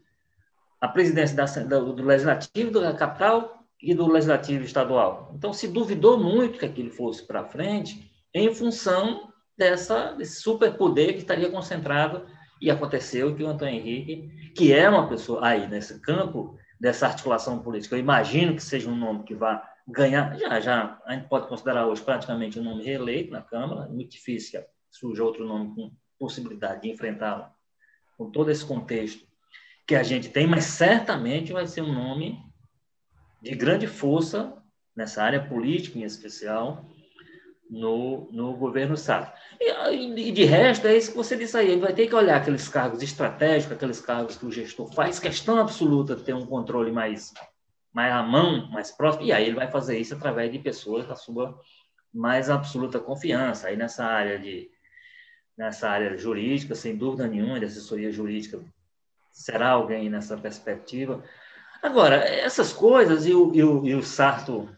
a 0.83 0.87
presidência 0.89 1.33
da, 1.63 1.79
do, 1.79 1.93
do 1.93 2.03
Legislativo 2.03 2.69
da 2.69 2.91
capital 2.91 3.63
e 3.81 3.95
do 3.95 4.05
Legislativo 4.05 4.65
estadual? 4.65 5.31
Então, 5.33 5.53
se 5.53 5.65
duvidou 5.65 6.21
muito 6.21 6.59
que 6.59 6.65
aquilo 6.65 6.91
fosse 6.91 7.25
para 7.25 7.45
frente 7.45 8.11
em 8.33 8.53
função 8.53 9.31
dessa, 9.57 10.11
desse 10.11 10.41
superpoder 10.41 11.13
que 11.13 11.19
estaria 11.19 11.49
concentrado 11.49 12.25
e 12.61 12.69
aconteceu 12.69 13.33
que 13.33 13.41
o 13.41 13.47
Antônio 13.47 13.75
Henrique, 13.75 14.51
que 14.53 14.73
é 14.73 14.89
uma 14.89 15.07
pessoa 15.07 15.47
aí 15.47 15.69
nesse 15.69 16.01
campo 16.01 16.57
dessa 16.77 17.07
articulação 17.07 17.59
política, 17.59 17.95
eu 17.95 17.99
imagino 17.99 18.53
que 18.53 18.61
seja 18.61 18.89
um 18.89 18.95
nome 18.95 19.23
que 19.23 19.33
vá 19.33 19.63
ganhar, 19.87 20.37
já, 20.37 20.59
já, 20.59 21.01
a 21.05 21.13
gente 21.13 21.29
pode 21.29 21.47
considerar 21.47 21.87
hoje 21.87 22.01
praticamente 22.01 22.59
um 22.59 22.63
nome 22.63 22.83
reeleito 22.83 23.31
na 23.31 23.41
Câmara, 23.41 23.85
é 23.85 23.87
muito 23.87 24.11
difícil 24.11 24.59
que 24.59 24.67
surja 24.91 25.23
outro 25.23 25.47
nome 25.47 25.73
com 25.73 25.91
possibilidade 26.19 26.81
de 26.81 26.89
enfrentá-lo 26.89 27.45
com 28.17 28.29
todo 28.29 28.51
esse 28.51 28.65
contexto 28.65 29.25
que 29.85 29.95
a 29.95 30.03
gente 30.03 30.29
tem, 30.29 30.47
mas 30.47 30.65
certamente 30.65 31.51
vai 31.51 31.67
ser 31.67 31.81
um 31.81 31.93
nome 31.93 32.39
de 33.41 33.53
grande 33.55 33.87
força 33.87 34.55
nessa 34.95 35.23
área 35.23 35.43
política 35.43 35.99
em 35.99 36.03
especial, 36.03 36.89
no, 37.69 38.29
no 38.31 38.55
governo 38.55 38.95
Sarto. 38.95 39.37
E, 39.59 40.29
e, 40.29 40.31
de 40.31 40.43
resto, 40.45 40.87
é 40.87 40.95
isso 40.95 41.11
que 41.11 41.17
você 41.17 41.35
disse 41.35 41.57
aí, 41.57 41.71
ele 41.71 41.81
vai 41.81 41.93
ter 41.93 42.07
que 42.07 42.15
olhar 42.15 42.37
aqueles 42.37 42.67
cargos 42.67 43.01
estratégicos, 43.01 43.75
aqueles 43.75 43.99
cargos 43.99 44.37
que 44.37 44.45
o 44.45 44.51
gestor 44.51 44.93
faz 44.93 45.19
questão 45.19 45.59
absoluta 45.59 46.15
de 46.15 46.23
ter 46.23 46.33
um 46.33 46.45
controle 46.45 46.91
mais, 46.91 47.33
mais 47.91 48.13
à 48.13 48.21
mão, 48.21 48.69
mais 48.69 48.91
próximo, 48.91 49.25
e 49.25 49.31
aí 49.31 49.45
ele 49.45 49.55
vai 49.55 49.69
fazer 49.69 49.97
isso 49.97 50.13
através 50.13 50.51
de 50.51 50.59
pessoas 50.59 51.07
da 51.07 51.15
sua 51.15 51.59
mais 52.13 52.49
absoluta 52.49 52.99
confiança. 52.99 53.67
Aí 53.67 53.75
nessa 53.75 54.05
área 54.05 54.37
de 54.37 54.69
nessa 55.57 55.87
área 55.87 56.17
jurídica, 56.17 56.73
sem 56.73 56.95
dúvida 56.95 57.27
nenhuma, 57.27 57.59
de 57.59 57.65
assessoria 57.65 58.11
jurídica, 58.11 58.59
será 59.33 59.71
alguém 59.71 60.09
nessa 60.09 60.37
perspectiva. 60.37 61.23
Agora, 61.81 62.15
essas 62.15 62.71
coisas, 62.71 63.25
e 63.25 63.33
o, 63.33 63.53
e 63.53 63.63
o, 63.63 63.85
e 63.85 63.95
o 63.95 64.03
Sarto 64.03 64.69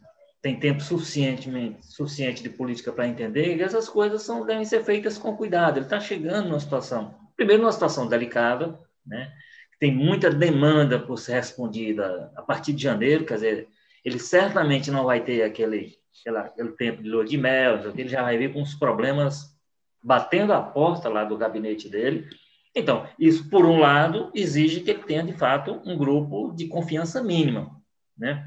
tem 0.41 0.59
tempo 0.59 0.81
suficientemente, 0.81 1.85
suficiente 1.85 2.41
de 2.41 2.49
política 2.49 2.91
para 2.91 3.07
entender 3.07 3.57
que 3.57 3.63
essas 3.63 3.89
coisas 3.89 4.23
são, 4.23 4.45
devem 4.45 4.65
ser 4.65 4.83
feitas 4.83 5.17
com 5.17 5.35
cuidado. 5.35 5.77
Ele 5.77 5.85
está 5.85 5.99
chegando 5.99 6.47
numa 6.47 6.59
situação, 6.59 7.13
primeiro, 7.35 7.61
numa 7.61 7.71
situação 7.71 8.07
delicada, 8.07 8.79
né? 9.05 9.31
tem 9.79 9.93
muita 9.93 10.29
demanda 10.29 10.99
por 10.99 11.17
ser 11.17 11.33
respondida 11.33 12.31
a 12.35 12.41
partir 12.41 12.73
de 12.73 12.81
janeiro, 12.81 13.25
quer 13.25 13.35
dizer, 13.35 13.67
ele 14.03 14.19
certamente 14.19 14.89
não 14.89 15.03
vai 15.03 15.23
ter 15.23 15.43
aquele, 15.43 15.95
aquele 16.27 16.71
tempo 16.73 17.03
de 17.03 17.09
lua 17.09 17.25
de 17.25 17.37
mel, 17.37 17.91
ele 17.95 18.07
já 18.07 18.21
vai 18.23 18.37
vir 18.37 18.53
com 18.53 18.61
uns 18.61 18.75
problemas 18.75 19.55
batendo 20.01 20.53
a 20.53 20.61
porta 20.61 21.09
lá 21.09 21.23
do 21.23 21.37
gabinete 21.37 21.89
dele. 21.89 22.27
Então, 22.75 23.07
isso, 23.17 23.49
por 23.49 23.65
um 23.65 23.79
lado, 23.79 24.29
exige 24.35 24.81
que 24.81 24.91
ele 24.91 25.03
tenha, 25.03 25.23
de 25.23 25.33
fato, 25.33 25.81
um 25.85 25.97
grupo 25.97 26.51
de 26.53 26.67
confiança 26.67 27.23
mínima, 27.23 27.71
né? 28.17 28.45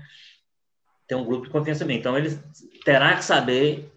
tem 1.08 1.16
um 1.16 1.24
grupo 1.24 1.46
de 1.46 1.50
confiança 1.50 1.80
também. 1.80 1.98
Então, 1.98 2.16
ele 2.16 2.38
terá 2.84 3.16
que 3.16 3.24
saber 3.24 3.90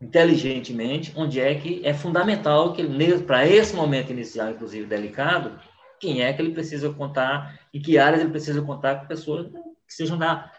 inteligentemente 0.00 1.12
onde 1.14 1.40
é 1.40 1.54
que 1.54 1.80
é 1.84 1.92
fundamental 1.92 2.72
que 2.72 2.82
para 3.26 3.46
esse 3.46 3.76
momento 3.76 4.10
inicial, 4.10 4.50
inclusive 4.50 4.86
delicado, 4.86 5.60
quem 6.00 6.22
é 6.22 6.32
que 6.32 6.40
ele 6.40 6.52
precisa 6.52 6.90
contar, 6.90 7.60
em 7.72 7.80
que 7.80 7.98
áreas 7.98 8.22
ele 8.22 8.30
precisa 8.30 8.62
contar 8.62 8.96
com 8.96 9.06
pessoas 9.06 9.46
que 9.86 9.94
sejam 9.94 10.18
da, 10.18 10.50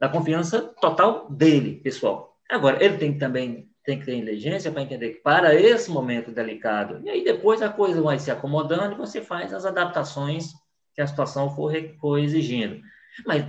da 0.00 0.08
confiança 0.08 0.60
total 0.80 1.30
dele, 1.30 1.80
pessoal. 1.80 2.36
Agora, 2.50 2.82
ele 2.82 2.96
tem 2.96 3.12
que 3.12 3.18
também 3.18 3.71
tem 3.84 3.98
que 3.98 4.06
ter 4.06 4.14
inteligência 4.14 4.70
para 4.70 4.82
entender 4.82 5.10
que 5.10 5.20
para 5.20 5.54
esse 5.54 5.90
momento 5.90 6.30
delicado, 6.30 7.00
e 7.04 7.10
aí 7.10 7.24
depois 7.24 7.60
a 7.62 7.68
coisa 7.68 8.00
vai 8.00 8.18
se 8.18 8.30
acomodando 8.30 8.94
e 8.94 8.98
você 8.98 9.20
faz 9.20 9.52
as 9.52 9.64
adaptações 9.64 10.52
que 10.94 11.00
a 11.00 11.06
situação 11.06 11.54
for, 11.54 11.72
for 12.00 12.18
exigindo. 12.18 12.80
Mas 13.26 13.44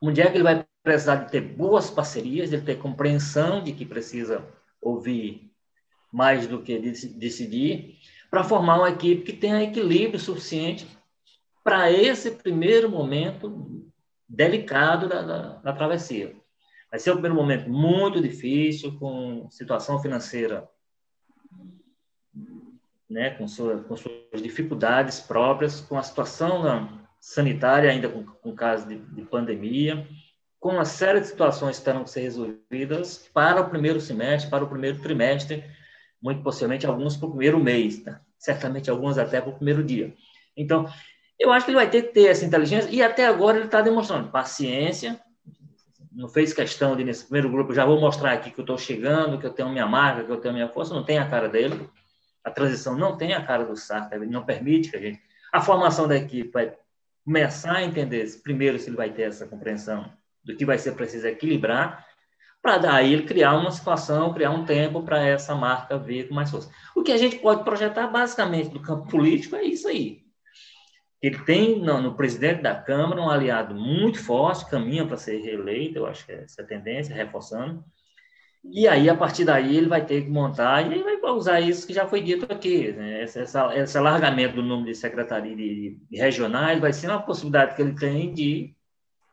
onde 0.00 0.20
é 0.20 0.30
que 0.30 0.36
ele 0.36 0.44
vai 0.44 0.64
precisar 0.82 1.16
de 1.16 1.30
ter 1.30 1.40
boas 1.40 1.90
parcerias, 1.90 2.50
de 2.50 2.60
ter 2.60 2.76
compreensão 2.76 3.62
de 3.62 3.72
que 3.72 3.84
precisa 3.84 4.46
ouvir 4.80 5.50
mais 6.12 6.46
do 6.46 6.62
que 6.62 6.78
decidir, 6.78 7.98
para 8.30 8.44
formar 8.44 8.78
uma 8.78 8.90
equipe 8.90 9.22
que 9.22 9.32
tenha 9.32 9.62
equilíbrio 9.62 10.18
suficiente 10.18 10.86
para 11.62 11.90
esse 11.90 12.30
primeiro 12.30 12.88
momento 12.88 13.84
delicado 14.28 15.08
da, 15.08 15.22
da, 15.22 15.42
da, 15.56 15.72
travessia. 15.72 16.34
Vai 16.90 16.98
ser 16.98 17.10
um 17.10 17.14
primeiro 17.14 17.36
momento 17.36 17.70
muito 17.70 18.20
difícil, 18.20 18.98
com 18.98 19.48
situação 19.50 20.00
financeira, 20.00 20.68
né, 23.08 23.30
com, 23.30 23.46
sua, 23.46 23.78
com 23.84 23.96
suas 23.96 24.42
dificuldades 24.42 25.20
próprias, 25.20 25.80
com 25.80 25.96
a 25.96 26.02
situação 26.02 27.00
sanitária, 27.20 27.90
ainda 27.90 28.08
com, 28.08 28.24
com 28.24 28.54
caso 28.54 28.88
de, 28.88 28.96
de, 28.96 29.22
pandemia, 29.22 30.06
com 30.58 30.70
uma 30.70 30.84
série 30.84 31.20
de 31.20 31.26
situações 31.26 31.78
que 31.78 31.84
terão 31.84 32.04
que 32.04 32.10
ser 32.10 32.20
resolvidas 32.20 33.28
para 33.32 33.60
o 33.60 33.70
primeiro 33.70 34.00
semestre, 34.00 34.50
para 34.50 34.64
o 34.64 34.68
primeiro 34.68 35.00
trimestre, 35.00 35.64
muito 36.20 36.42
possivelmente 36.42 36.86
alguns 36.86 37.16
para 37.16 37.26
o 37.28 37.30
primeiro 37.30 37.58
mês, 37.58 38.02
né? 38.04 38.20
certamente 38.38 38.90
alguns 38.90 39.16
até 39.16 39.40
para 39.40 39.50
o 39.50 39.56
primeiro 39.56 39.82
dia. 39.82 40.14
Então, 40.56 40.86
eu 41.38 41.52
acho 41.52 41.64
que 41.64 41.70
ele 41.70 41.78
vai 41.78 41.88
ter 41.88 42.02
que 42.02 42.12
ter 42.12 42.26
essa 42.26 42.44
inteligência, 42.44 42.90
e 42.90 43.02
até 43.02 43.26
agora 43.26 43.56
ele 43.56 43.66
está 43.66 43.80
demonstrando 43.80 44.30
paciência, 44.30 45.20
não 46.12 46.28
fez 46.28 46.52
questão 46.52 46.96
de, 46.96 47.04
nesse 47.04 47.24
primeiro 47.24 47.50
grupo, 47.50 47.72
já 47.72 47.84
vou 47.84 48.00
mostrar 48.00 48.32
aqui 48.32 48.50
que 48.50 48.60
eu 48.60 48.64
estou 48.64 48.76
chegando, 48.76 49.38
que 49.38 49.46
eu 49.46 49.52
tenho 49.52 49.68
minha 49.68 49.86
marca, 49.86 50.24
que 50.24 50.30
eu 50.30 50.40
tenho 50.40 50.54
minha 50.54 50.68
força, 50.68 50.94
não 50.94 51.04
tem 51.04 51.18
a 51.18 51.28
cara 51.28 51.48
dele. 51.48 51.88
A 52.42 52.50
transição 52.50 52.96
não 52.96 53.16
tem 53.16 53.32
a 53.32 53.44
cara 53.44 53.64
do 53.64 53.76
Sartre, 53.76 54.18
ele 54.18 54.26
não 54.26 54.44
permite 54.44 54.90
que 54.90 54.96
a 54.96 55.00
gente... 55.00 55.20
A 55.52 55.60
formação 55.60 56.08
da 56.08 56.16
equipe 56.16 56.50
vai 56.50 56.74
começar 57.24 57.76
a 57.76 57.84
entender, 57.84 58.26
primeiro, 58.42 58.78
se 58.78 58.88
ele 58.88 58.96
vai 58.96 59.10
ter 59.10 59.22
essa 59.22 59.46
compreensão 59.46 60.10
do 60.44 60.56
que 60.56 60.64
vai 60.64 60.78
ser 60.78 60.92
preciso 60.92 61.26
equilibrar, 61.26 62.06
para 62.62 62.78
daí 62.78 63.12
ele 63.12 63.22
criar 63.24 63.56
uma 63.56 63.70
situação, 63.70 64.32
criar 64.32 64.50
um 64.50 64.64
tempo 64.64 65.02
para 65.02 65.26
essa 65.26 65.54
marca 65.54 65.98
vir 65.98 66.28
com 66.28 66.34
mais 66.34 66.50
força. 66.50 66.70
O 66.94 67.02
que 67.02 67.12
a 67.12 67.16
gente 67.16 67.36
pode 67.36 67.64
projetar 67.64 68.06
basicamente 68.08 68.70
do 68.70 68.80
campo 68.80 69.08
político 69.08 69.56
é 69.56 69.64
isso 69.64 69.88
aí. 69.88 70.22
Ele 71.22 71.38
tem 71.40 71.80
no, 71.80 72.00
no 72.00 72.14
presidente 72.14 72.62
da 72.62 72.74
Câmara 72.74 73.20
um 73.20 73.28
aliado 73.28 73.74
muito 73.74 74.22
forte, 74.22 74.68
caminha 74.70 75.06
para 75.06 75.16
ser 75.16 75.40
reeleito, 75.40 75.98
eu 75.98 76.06
acho 76.06 76.24
que 76.24 76.32
é 76.32 76.44
essa 76.44 76.64
tendência, 76.64 77.14
reforçando. 77.14 77.84
E 78.64 78.86
aí, 78.86 79.08
a 79.08 79.16
partir 79.16 79.44
daí, 79.44 79.76
ele 79.76 79.88
vai 79.88 80.04
ter 80.04 80.22
que 80.22 80.30
montar, 80.30 80.82
e 80.82 80.92
ele 80.92 81.18
vai 81.18 81.30
usar 81.32 81.60
isso 81.60 81.86
que 81.86 81.94
já 81.94 82.06
foi 82.06 82.22
dito 82.22 82.50
aqui, 82.50 82.92
né? 82.92 83.22
esse, 83.22 83.40
essa, 83.40 83.74
esse 83.76 83.96
alargamento 83.96 84.56
do 84.56 84.62
número 84.62 84.86
de 84.86 84.94
secretarias 84.94 85.56
de, 85.56 85.98
de 86.10 86.18
regionais 86.18 86.80
vai 86.80 86.92
ser 86.92 87.08
uma 87.08 87.22
possibilidade 87.22 87.74
que 87.74 87.82
ele 87.82 87.94
tem 87.94 88.32
de, 88.34 88.74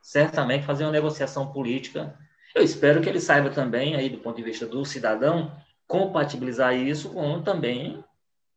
certamente, 0.01 0.65
fazer 0.65 0.85
uma 0.85 0.91
negociação 0.91 1.51
política 1.51 2.17
eu 2.57 2.63
espero 2.63 3.01
que 3.01 3.07
ele 3.07 3.19
saiba 3.19 3.51
também, 3.51 3.95
aí 3.95 4.09
do 4.09 4.17
ponto 4.17 4.37
de 4.37 4.43
vista 4.43 4.65
do 4.65 4.83
cidadão, 4.83 5.55
compatibilizar 5.85 6.75
isso 6.75 7.13
com 7.13 7.41
também 7.41 8.03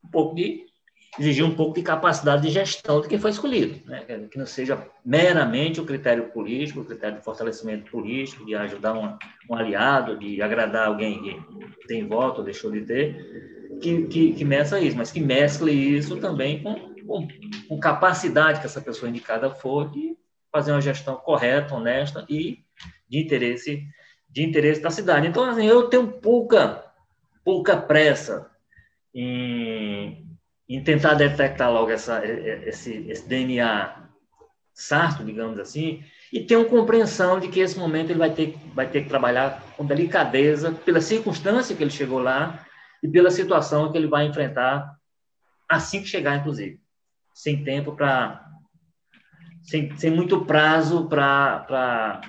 um 0.03 0.09
pouco 0.09 0.35
de 0.35 0.65
exigir 1.19 1.45
um 1.45 1.55
pouco 1.55 1.75
de 1.75 1.83
capacidade 1.83 2.43
de 2.43 2.51
gestão 2.51 3.01
de 3.01 3.09
quem 3.09 3.19
foi 3.19 3.31
escolhido, 3.31 3.81
né? 3.89 4.05
que 4.31 4.39
não 4.39 4.47
seja 4.47 4.87
meramente 5.05 5.81
o 5.81 5.85
critério 5.85 6.29
político, 6.31 6.81
o 6.81 6.85
critério 6.85 7.19
de 7.19 7.25
fortalecimento 7.25 7.91
político, 7.91 8.45
de 8.47 8.55
ajudar 8.55 8.95
um, 8.95 9.17
um 9.49 9.55
aliado, 9.55 10.17
de 10.19 10.41
agradar 10.41 10.87
alguém 10.87 11.21
que 11.21 11.87
tem 11.89 12.07
voto 12.07 12.39
ou 12.39 12.45
deixou 12.45 12.71
de 12.71 12.83
ter, 12.83 13.79
que, 13.81 14.07
que, 14.07 14.33
que 14.35 14.45
meça 14.45 14.79
isso, 14.79 14.97
mas 14.97 15.11
que 15.11 15.21
mescle 15.21 15.73
isso 15.73 16.17
também 16.19 16.63
com, 16.63 16.75
com, 17.05 17.29
com 17.69 17.81
capacidade 17.81 18.61
que 18.61 18.67
essa 18.67 18.81
pessoa 18.81 19.09
indicada 19.09 19.51
for 19.51 19.91
de 19.91 20.17
fazer 20.53 20.71
uma 20.73 20.81
gestão 20.81 21.17
correta, 21.17 21.75
honesta 21.75 22.25
e 22.29 22.59
de 23.09 23.19
interesse 23.19 23.87
de 24.33 24.45
interesse 24.45 24.81
da 24.81 24.91
cidade. 24.91 25.27
Então, 25.27 25.43
assim, 25.45 25.67
eu 25.67 25.89
tenho 25.89 26.07
pouca 26.07 26.85
pouca 27.45 27.77
pressa 27.77 28.49
em, 29.13 30.30
em 30.71 30.85
tentar 30.85 31.15
detectar 31.15 31.69
logo 31.73 31.91
essa, 31.91 32.25
esse, 32.25 33.05
esse 33.09 33.29
DNA 33.29 34.09
sarto, 34.73 35.25
digamos 35.25 35.59
assim, 35.59 36.05
e 36.33 36.45
tenho 36.45 36.65
compreensão 36.67 37.41
de 37.41 37.49
que 37.49 37.59
esse 37.59 37.77
momento 37.77 38.11
ele 38.11 38.21
vai 38.21 38.31
ter, 38.31 38.57
vai 38.73 38.89
ter 38.89 39.03
que 39.03 39.09
trabalhar 39.09 39.61
com 39.77 39.85
delicadeza 39.85 40.71
pela 40.71 41.01
circunstância 41.01 41.75
que 41.75 41.83
ele 41.83 41.91
chegou 41.91 42.21
lá 42.21 42.65
e 43.03 43.09
pela 43.09 43.33
situação 43.33 43.91
que 43.91 43.99
ele 43.99 44.07
vai 44.07 44.27
enfrentar 44.27 44.95
assim 45.69 46.03
que 46.03 46.07
chegar, 46.09 46.37
inclusive. 46.37 46.81
Sem 47.35 47.65
tempo 47.65 47.97
para. 47.97 48.47
Sem, 49.65 49.97
sem 49.97 50.11
muito 50.11 50.45
prazo 50.45 51.09
para 51.09 52.21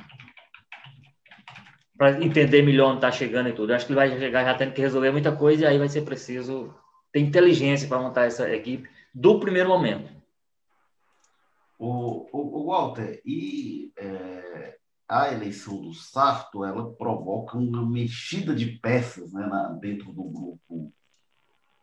para 1.96 2.24
entender 2.24 2.64
melhor 2.64 2.88
onde 2.88 2.98
está 2.98 3.12
chegando 3.12 3.50
e 3.50 3.54
tudo. 3.54 3.72
Eu 3.72 3.76
acho 3.76 3.86
que 3.86 3.92
ele 3.92 4.00
vai 4.00 4.10
chegar 4.18 4.44
já 4.44 4.56
tendo 4.56 4.74
que 4.74 4.82
resolver 4.82 5.12
muita 5.12 5.32
coisa 5.32 5.64
e 5.64 5.68
aí 5.68 5.78
vai 5.78 5.88
ser 5.88 6.02
preciso 6.02 6.74
ter 7.12 7.20
inteligência 7.20 7.88
para 7.88 8.02
montar 8.02 8.26
essa 8.26 8.50
equipe 8.54 8.90
do 9.14 9.40
primeiro 9.40 9.70
momento. 9.70 10.10
O, 11.78 12.28
o, 12.32 12.62
o 12.62 12.66
Walter, 12.68 13.22
e 13.26 13.92
é, 13.98 14.78
a 15.10 15.34
eleição 15.34 15.82
do 15.82 15.94
Sarto, 15.94 16.64
ela 16.64 16.92
provoca 16.94 17.58
uma 17.58 17.86
mexida 17.86 18.56
de 18.56 18.68
peças 18.78 19.34
né, 19.34 19.46
na, 19.48 19.70
dentro 19.74 20.14
do 20.14 20.24
grupo 20.24 20.94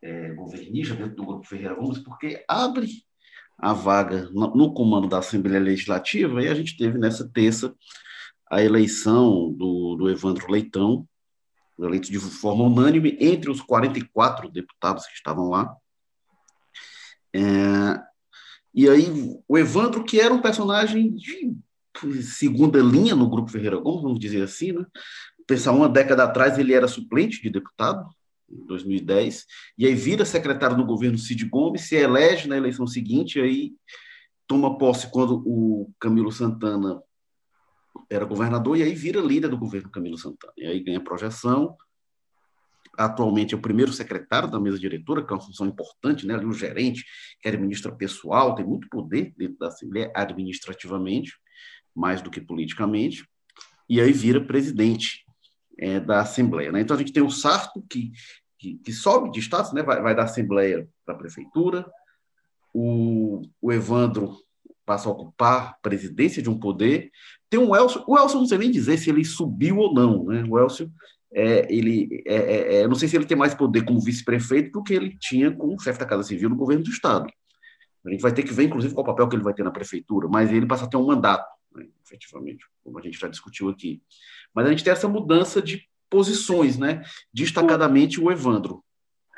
é, 0.01 0.33
governista, 0.35 0.95
dentro 0.95 1.17
do 1.17 1.27
grupo 1.27 1.47
Ferreira 1.47 1.75
Gomes, 1.75 1.99
porque 1.99 2.45
abre 2.47 2.89
a 3.59 3.73
vaga 3.73 4.31
no, 4.31 4.55
no 4.55 4.73
comando 4.73 5.09
da 5.09 5.19
Assembleia 5.19 5.61
Legislativa 5.61 6.43
e 6.43 6.49
a 6.49 6.55
gente 6.55 6.77
teve 6.77 6.97
nessa 6.97 7.29
terça 7.29 7.75
a 8.51 8.63
eleição 8.63 9.53
do, 9.53 9.97
do 9.97 10.09
Evandro 10.09 10.51
Leitão, 10.51 11.07
eleito 11.85 12.11
de 12.11 12.19
forma 12.19 12.65
unânime 12.65 13.17
entre 13.21 13.51
os 13.51 13.61
44 13.61 14.51
deputados 14.51 15.07
que 15.07 15.15
estavam 15.15 15.49
lá. 15.49 15.77
É, 17.35 18.01
e 18.75 18.89
aí, 18.89 19.07
o 19.47 19.59
Evandro, 19.59 20.05
que 20.05 20.21
era 20.21 20.33
um 20.33 20.43
personagem 20.43 21.15
de 21.15 21.57
segunda 22.23 22.79
linha 22.81 23.15
no 23.15 23.29
Grupo 23.29 23.51
Ferreira 23.51 23.77
Gomes, 23.77 24.03
vamos 24.03 24.21
dizer 24.21 24.43
assim, 24.43 24.73
né? 24.73 24.85
Pensar 25.47 25.73
uma 25.73 25.89
década 25.89 26.25
atrás, 26.25 26.59
ele 26.59 26.75
era 26.75 26.87
suplente 26.87 27.43
de 27.43 27.51
deputado, 27.51 28.09
em 28.51 28.67
2010, 28.67 29.47
e 29.77 29.87
aí 29.87 29.95
vira 29.95 30.25
secretário 30.25 30.77
no 30.77 30.87
governo 30.87 31.19
Cid 31.19 31.45
Gomes, 31.47 31.83
se 31.83 31.97
elege 31.97 32.49
na 32.49 32.57
eleição 32.57 32.87
seguinte, 32.87 33.41
aí 33.41 33.73
toma 34.47 34.79
posse 34.79 35.11
quando 35.11 35.43
o 35.45 35.91
Camilo 36.01 36.33
Santana 36.33 37.03
era 38.11 38.25
governador 38.25 38.77
e 38.77 38.83
aí 38.83 38.95
vira 38.95 39.21
líder 39.21 39.49
do 39.49 39.59
governo 39.59 39.91
Camilo 39.91 40.17
Santana. 40.17 40.53
E 40.57 40.67
aí 40.67 40.81
ganha 40.81 41.03
projeção. 41.03 41.77
Atualmente 42.97 43.55
é 43.55 43.57
o 43.57 43.61
primeiro 43.61 43.93
secretário 43.93 44.51
da 44.51 44.59
mesa 44.59 44.79
diretora, 44.79 45.25
que 45.25 45.33
é 45.33 45.37
uma 45.37 45.43
função 45.43 45.67
importante, 45.67 46.27
né? 46.27 46.35
Ali 46.35 46.47
o 46.47 46.53
gerente, 46.53 47.05
que 47.41 47.49
administra 47.49 47.95
pessoal, 47.95 48.55
tem 48.55 48.65
muito 48.65 48.89
poder 48.89 49.33
dentro 49.37 49.59
da 49.59 49.69
Assembleia, 49.69 50.11
administrativamente, 50.17 51.33
mais 51.95 52.21
do 52.23 52.31
que 52.31 52.41
politicamente. 52.41 53.29
E 53.89 54.01
aí 54.01 54.13
vira 54.13 54.45
presidente 54.45 55.25
é, 55.79 56.01
da 56.01 56.21
Assembleia. 56.21 56.73
Né? 56.73 56.81
Então 56.81 56.97
a 56.97 56.99
gente 56.99 57.13
tem 57.13 57.23
o 57.23 57.31
Sarto, 57.31 57.85
que, 57.89 58.11
que, 58.59 58.79
que 58.79 58.93
sobe 58.93 59.31
de 59.31 59.41
status, 59.41 59.73
né? 59.73 59.83
vai, 59.83 60.03
vai 60.03 60.15
da 60.15 60.25
Assembleia 60.25 60.89
para 61.05 61.15
a 61.15 61.19
Prefeitura. 61.19 61.89
O, 62.75 63.43
o 63.61 63.73
Evandro 63.73 64.37
passa 64.89 65.07
a 65.07 65.13
ocupar 65.13 65.63
a 65.63 65.73
presidência 65.83 66.43
de 66.43 66.49
um 66.49 66.59
poder. 66.59 67.11
Tem 67.51 67.61
um 67.61 67.77
Elcio, 67.77 68.03
o 68.07 68.19
Elcio 68.19 68.39
não 68.39 68.47
sei 68.47 68.57
nem 68.57 68.71
dizer 68.71 68.97
se 68.97 69.11
ele 69.11 69.23
subiu 69.23 69.77
ou 69.77 69.93
não, 69.93 70.25
né? 70.25 70.43
O 70.49 70.59
Elcio, 70.59 70.91
é, 71.31 71.71
ele, 71.71 72.23
é, 72.27 72.37
é, 72.37 72.75
é 72.77 72.89
não 72.89 72.95
sei 72.95 73.07
se 73.07 73.15
ele 73.15 73.27
tem 73.27 73.37
mais 73.37 73.55
poder 73.55 73.85
como 73.85 74.01
vice-prefeito 74.01 74.73
do 74.73 74.83
que 74.83 74.95
ele 74.95 75.15
tinha 75.19 75.55
como 75.55 75.79
chefe 75.79 75.99
da 75.99 76.07
Casa 76.07 76.23
Civil 76.23 76.49
no 76.49 76.57
governo 76.57 76.83
do 76.83 76.91
Estado. 76.91 77.27
A 78.07 78.11
gente 78.11 78.23
vai 78.23 78.33
ter 78.33 78.43
que 78.43 78.55
ver, 78.55 78.65
inclusive, 78.65 78.95
qual 78.95 79.05
papel 79.05 79.29
que 79.29 79.37
ele 79.37 79.43
vai 79.43 79.53
ter 79.53 79.63
na 79.63 79.71
prefeitura, 79.71 80.27
mas 80.27 80.51
ele 80.51 80.67
passa 80.67 80.87
a 80.87 80.89
ter 80.89 80.97
um 80.97 81.07
mandato, 81.07 81.47
né, 81.75 81.87
efetivamente, 82.03 82.65
como 82.83 82.99
a 82.99 83.03
gente 83.03 83.19
já 83.19 83.29
discutiu 83.29 83.69
aqui. 83.69 84.01
Mas 84.55 84.67
a 84.67 84.71
gente 84.71 84.83
tem 84.83 84.93
essa 84.93 85.07
mudança 85.07 85.61
de 85.61 85.87
posições, 86.09 86.79
né? 86.79 87.03
Destacadamente 87.35 88.19
o 88.19 88.31
Evandro. 88.31 88.83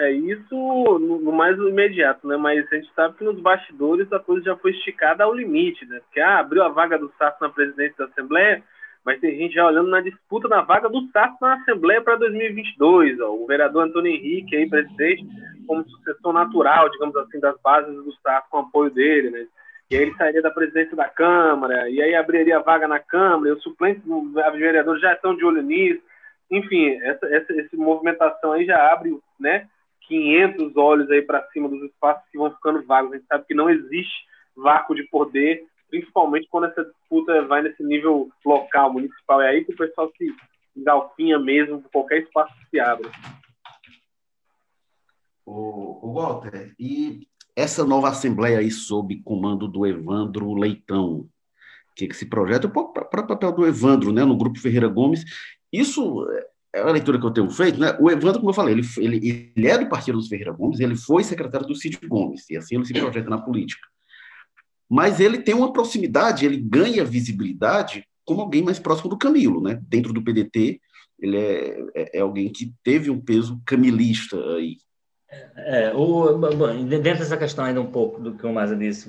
É 0.00 0.10
isso 0.10 0.54
no, 0.98 1.30
mais 1.30 1.58
imediato, 1.58 2.26
né? 2.26 2.34
Mas 2.34 2.66
a 2.72 2.74
gente 2.74 2.90
sabe 2.94 3.18
que 3.18 3.24
nos 3.24 3.38
bastidores 3.38 4.10
a 4.10 4.18
coisa 4.18 4.42
já 4.46 4.56
foi 4.56 4.70
esticada 4.70 5.24
ao 5.24 5.34
limite, 5.34 5.84
né? 5.84 6.00
Porque 6.00 6.18
ah, 6.20 6.38
abriu 6.38 6.62
a 6.62 6.70
vaga 6.70 6.98
do 6.98 7.12
Sarto 7.18 7.42
na 7.42 7.50
presidência 7.50 7.96
da 7.98 8.06
Assembleia, 8.06 8.62
mas 9.04 9.20
tem 9.20 9.36
gente 9.36 9.52
já 9.54 9.66
olhando 9.66 9.90
na 9.90 10.00
disputa 10.00 10.48
na 10.48 10.62
vaga 10.62 10.88
do 10.88 11.06
Sarto 11.08 11.36
na 11.42 11.52
Assembleia 11.56 12.00
para 12.00 12.16
2022. 12.16 13.20
Ó. 13.20 13.34
O 13.34 13.46
vereador 13.46 13.84
Antônio 13.84 14.10
Henrique, 14.10 14.56
aí, 14.56 14.66
presidente, 14.66 15.22
como 15.66 15.86
sucessor 15.86 16.32
natural, 16.32 16.88
digamos 16.88 17.14
assim, 17.16 17.38
das 17.38 17.60
bases 17.60 17.94
do 17.94 18.12
Sarto, 18.22 18.48
com 18.48 18.60
apoio 18.60 18.90
dele, 18.90 19.28
né? 19.28 19.46
E 19.90 19.96
aí 19.96 20.02
ele 20.02 20.14
sairia 20.14 20.40
da 20.40 20.50
presidência 20.50 20.96
da 20.96 21.10
Câmara, 21.10 21.90
e 21.90 22.00
aí 22.00 22.14
abriria 22.14 22.56
a 22.56 22.62
vaga 22.62 22.88
na 22.88 22.98
Câmara, 22.98 23.50
e 23.50 23.52
os 23.52 23.62
suplentes 23.62 24.02
dos 24.02 24.32
vereadores 24.32 25.02
já 25.02 25.12
estão 25.12 25.36
de 25.36 25.44
olho 25.44 25.60
nisso. 25.60 26.00
Enfim, 26.50 26.98
essa, 27.02 27.26
essa, 27.26 27.52
essa 27.52 27.76
movimentação 27.76 28.52
aí 28.52 28.64
já 28.64 28.90
abre, 28.90 29.14
né? 29.38 29.68
500 30.10 30.76
olhos 30.76 31.08
aí 31.08 31.22
para 31.22 31.46
cima 31.52 31.68
dos 31.68 31.80
espaços 31.84 32.28
que 32.32 32.36
vão 32.36 32.50
ficando 32.50 32.84
vagos. 32.84 33.12
A 33.12 33.16
gente 33.16 33.26
sabe 33.28 33.44
que 33.46 33.54
não 33.54 33.70
existe 33.70 34.12
vácuo 34.56 34.94
de 34.94 35.04
poder, 35.04 35.64
principalmente 35.88 36.48
quando 36.50 36.66
essa 36.66 36.84
disputa 36.84 37.46
vai 37.46 37.62
nesse 37.62 37.82
nível 37.84 38.28
local, 38.44 38.92
municipal. 38.92 39.40
É 39.40 39.50
aí 39.50 39.64
que 39.64 39.72
o 39.72 39.76
pessoal 39.76 40.10
se 40.18 40.34
galfinha 40.76 41.38
mesmo 41.38 41.82
qualquer 41.92 42.22
espaço 42.22 42.52
que 42.58 42.70
se 42.70 42.80
abra. 42.80 43.08
O, 45.46 46.08
o 46.08 46.14
Walter, 46.14 46.74
e 46.78 47.26
essa 47.54 47.84
nova 47.84 48.08
Assembleia 48.08 48.58
aí 48.58 48.70
sob 48.70 49.16
comando 49.22 49.68
do 49.68 49.86
Evandro 49.86 50.54
Leitão, 50.54 51.28
que, 51.94 52.08
que 52.08 52.16
se 52.16 52.26
projeta 52.26 52.68
para 52.68 53.22
o 53.22 53.26
papel 53.26 53.52
do 53.52 53.66
Evandro, 53.66 54.12
né, 54.12 54.24
no 54.24 54.36
Grupo 54.36 54.58
Ferreira 54.58 54.88
Gomes, 54.88 55.24
isso 55.72 56.26
é 56.72 56.80
a 56.80 56.90
leitura 56.90 57.18
que 57.18 57.26
eu 57.26 57.30
tenho 57.30 57.50
feito, 57.50 57.80
né? 57.80 57.96
O 58.00 58.10
Evandro, 58.10 58.38
como 58.38 58.50
eu 58.50 58.54
falei, 58.54 58.74
ele, 58.74 58.86
ele, 58.98 59.52
ele 59.56 59.68
é 59.68 59.78
do 59.78 59.88
Partido 59.88 60.18
dos 60.18 60.28
Ferreira 60.28 60.52
Gomes, 60.52 60.80
ele 60.80 60.96
foi 60.96 61.24
secretário 61.24 61.66
do 61.66 61.74
Cid 61.74 61.98
Gomes, 62.06 62.48
e 62.48 62.56
assim 62.56 62.76
ele 62.76 62.84
se 62.84 62.92
projeta 62.92 63.28
na 63.28 63.40
política. 63.40 63.86
Mas 64.88 65.20
ele 65.20 65.38
tem 65.38 65.54
uma 65.54 65.72
proximidade, 65.72 66.44
ele 66.44 66.56
ganha 66.56 67.04
visibilidade 67.04 68.04
como 68.24 68.42
alguém 68.42 68.62
mais 68.62 68.78
próximo 68.78 69.10
do 69.10 69.18
Camilo, 69.18 69.60
né? 69.60 69.80
Dentro 69.88 70.12
do 70.12 70.22
PDT, 70.22 70.80
ele 71.18 71.36
é, 71.36 71.86
é, 71.94 72.18
é 72.18 72.20
alguém 72.20 72.50
que 72.50 72.72
teve 72.84 73.10
um 73.10 73.20
peso 73.20 73.60
camilista 73.64 74.36
aí. 74.54 74.78
É, 75.56 75.92
o, 75.94 76.38
dentro 76.88 77.20
dessa 77.20 77.36
questão 77.36 77.64
ainda 77.64 77.80
um 77.80 77.90
pouco 77.90 78.20
do 78.20 78.34
que 78.34 78.44
o 78.44 78.52
Maza 78.52 78.76
disse, 78.76 79.08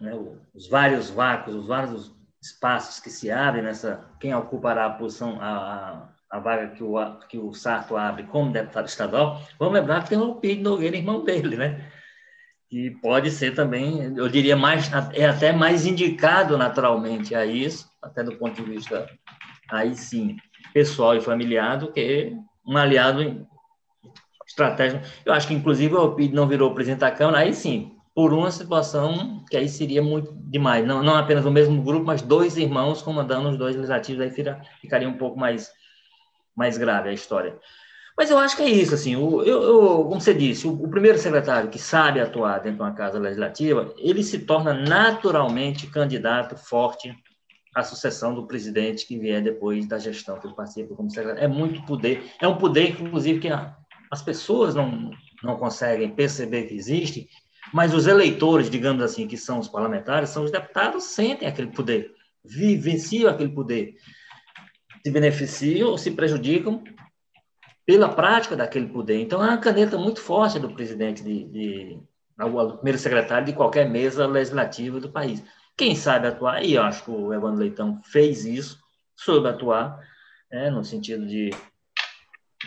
né, 0.00 0.12
os 0.54 0.68
vários 0.68 1.10
vácuos, 1.10 1.54
os 1.54 1.66
vários 1.66 2.14
espaços 2.40 2.98
que 3.00 3.10
se 3.10 3.30
abrem 3.30 3.62
nessa, 3.62 4.06
quem 4.18 4.34
ocupará 4.34 4.86
a 4.86 4.90
posição, 4.90 5.38
a 5.40 6.08
vaga 6.36 6.68
que 6.68 6.82
o, 6.82 7.18
que 7.28 7.38
o 7.38 7.54
Sarto 7.54 7.96
abre 7.96 8.24
como 8.24 8.52
deputado 8.52 8.86
estadual, 8.86 9.40
vamos 9.58 9.74
lembrar 9.74 10.02
que 10.02 10.10
tem 10.10 10.18
o 10.18 10.34
Pires 10.34 10.62
Nogueira, 10.62 10.96
irmão 10.96 11.24
dele, 11.24 11.56
né? 11.56 11.90
Que 12.68 12.90
pode 13.00 13.30
ser 13.30 13.54
também, 13.54 14.14
eu 14.14 14.28
diria, 14.28 14.56
mais, 14.56 14.90
é 15.14 15.24
até 15.24 15.52
mais 15.52 15.86
indicado 15.86 16.58
naturalmente 16.58 17.34
a 17.34 17.46
isso, 17.46 17.88
até 18.02 18.22
do 18.22 18.36
ponto 18.36 18.62
de 18.62 18.70
vista, 18.70 19.08
aí 19.70 19.94
sim, 19.94 20.36
pessoal 20.74 21.16
e 21.16 21.20
familiar 21.20 21.78
do 21.78 21.90
que 21.90 22.36
um 22.66 22.76
aliado 22.76 23.46
estratégico. 24.46 25.02
Eu 25.24 25.32
acho 25.32 25.48
que, 25.48 25.54
inclusive, 25.54 25.94
o 25.94 25.98
Alpide 25.98 26.34
não 26.34 26.46
virou 26.46 26.74
presidente 26.74 27.00
da 27.00 27.10
Câmara, 27.10 27.38
aí 27.38 27.54
sim, 27.54 27.96
por 28.14 28.32
uma 28.32 28.50
situação 28.50 29.44
que 29.48 29.56
aí 29.56 29.68
seria 29.68 30.02
muito 30.02 30.32
demais. 30.34 30.84
Não, 30.84 31.02
não 31.02 31.14
apenas 31.14 31.46
o 31.46 31.50
mesmo 31.50 31.80
grupo, 31.82 32.04
mas 32.04 32.20
dois 32.20 32.56
irmãos 32.56 33.00
comandando 33.00 33.48
os 33.48 33.56
dois 33.56 33.76
legislativos, 33.76 34.20
aí 34.20 34.30
ficaria 34.80 35.08
um 35.08 35.16
pouco 35.16 35.38
mais, 35.38 35.70
mais 36.58 36.76
grave 36.76 37.08
a 37.08 37.12
história. 37.12 37.56
Mas 38.16 38.30
eu 38.30 38.38
acho 38.38 38.56
que 38.56 38.64
é 38.64 38.68
isso, 38.68 38.92
assim, 38.92 39.14
o, 39.14 39.44
eu, 39.44 39.62
eu 39.62 40.04
como 40.04 40.20
você 40.20 40.34
disse, 40.34 40.66
o, 40.66 40.72
o, 40.72 40.90
primeiro 40.90 41.16
secretário 41.16 41.70
que 41.70 41.78
sabe 41.78 42.20
atuar 42.20 42.58
dentro 42.58 42.78
de 42.78 42.82
uma 42.82 42.92
casa 42.92 43.16
legislativa, 43.16 43.94
ele 43.96 44.24
se 44.24 44.40
torna 44.40 44.74
naturalmente 44.74 45.86
candidato 45.86 46.56
forte 46.56 47.14
à 47.72 47.84
sucessão 47.84 48.34
do 48.34 48.44
presidente 48.44 49.06
que 49.06 49.16
vier 49.16 49.40
depois 49.40 49.86
da 49.86 50.00
gestão 50.00 50.36
que 50.40 50.48
ele 50.48 50.56
participa 50.56 50.96
como 50.96 51.08
secretário. 51.08 51.44
É 51.44 51.46
muito 51.46 51.80
poder, 51.86 52.24
é 52.40 52.48
um 52.48 52.58
poder, 52.58 53.00
inclusive, 53.00 53.38
que 53.38 53.48
a, 53.48 53.76
as 54.10 54.20
pessoas 54.20 54.74
não, 54.74 55.12
não 55.44 55.56
conseguem 55.56 56.10
perceber 56.10 56.64
que 56.64 56.74
existe, 56.74 57.28
mas 57.72 57.94
os 57.94 58.08
eleitores, 58.08 58.68
digamos 58.68 59.04
assim, 59.04 59.28
que 59.28 59.36
são 59.36 59.60
os 59.60 59.68
parlamentares, 59.68 60.30
são 60.30 60.42
os 60.42 60.50
deputados, 60.50 61.04
sentem 61.04 61.46
aquele 61.46 61.68
poder, 61.68 62.10
vivenciam 62.44 63.30
aquele 63.30 63.50
poder, 63.50 63.94
se 65.08 65.10
beneficiam 65.10 65.88
ou 65.88 65.98
se 65.98 66.10
prejudicam 66.10 66.84
pela 67.86 68.10
prática 68.10 68.54
daquele 68.54 68.86
poder. 68.86 69.20
Então, 69.22 69.42
é 69.42 69.48
uma 69.48 69.58
caneta 69.58 69.96
muito 69.96 70.20
forte 70.20 70.58
do 70.58 70.70
presidente, 70.70 71.22
de, 71.24 71.44
de, 71.44 72.00
do 72.36 72.74
primeiro 72.74 72.98
secretário 72.98 73.46
de 73.46 73.54
qualquer 73.54 73.88
mesa 73.88 74.26
legislativa 74.26 75.00
do 75.00 75.10
país. 75.10 75.42
Quem 75.76 75.96
sabe 75.96 76.26
atuar, 76.26 76.62
e 76.62 76.74
eu 76.74 76.82
acho 76.82 77.04
que 77.04 77.10
o 77.10 77.32
Evandro 77.32 77.60
Leitão 77.60 78.00
fez 78.04 78.44
isso, 78.44 78.78
soube 79.16 79.48
atuar, 79.48 79.98
né, 80.50 80.68
no 80.68 80.84
sentido 80.84 81.26
de 81.26 81.50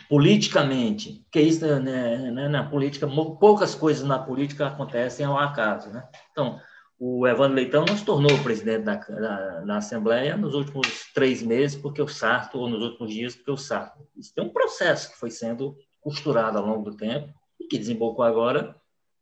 politicamente, 0.10 1.24
que 1.32 1.42
isso 1.42 1.66
né, 1.80 2.32
né, 2.32 2.48
na 2.48 2.64
política, 2.64 3.08
poucas 3.40 3.76
coisas 3.76 4.04
na 4.04 4.18
política 4.18 4.68
acontecem 4.68 5.26
ao 5.26 5.38
acaso, 5.38 5.90
né? 5.90 6.08
Então, 6.32 6.60
o 7.04 7.28
Evandro 7.28 7.56
Leitão 7.56 7.84
não 7.84 7.98
se 7.98 8.06
tornou 8.06 8.38
presidente 8.44 8.84
da, 8.84 8.94
da, 8.94 9.62
da, 9.62 9.78
Assembleia 9.78 10.38
nos 10.38 10.54
últimos 10.54 11.12
três 11.16 11.42
meses, 11.42 11.76
porque 11.76 12.00
o 12.00 12.08
Sarto, 12.08 12.60
ou 12.60 12.70
nos 12.70 12.84
últimos 12.84 13.12
dias, 13.12 13.36
porque 13.36 13.50
o 13.50 13.58
Sarto. 13.58 14.08
Isso 14.16 14.32
tem 14.36 14.44
um 14.44 14.54
processo 14.54 15.10
que 15.10 15.18
foi 15.18 15.32
sendo 15.32 15.76
costurado 16.00 16.60
ao 16.60 16.66
longo 16.68 16.92
do 16.92 16.96
tempo 16.96 17.34
e 17.60 17.66
que 17.66 17.80
desembocou 17.80 18.24
agora, 18.24 18.76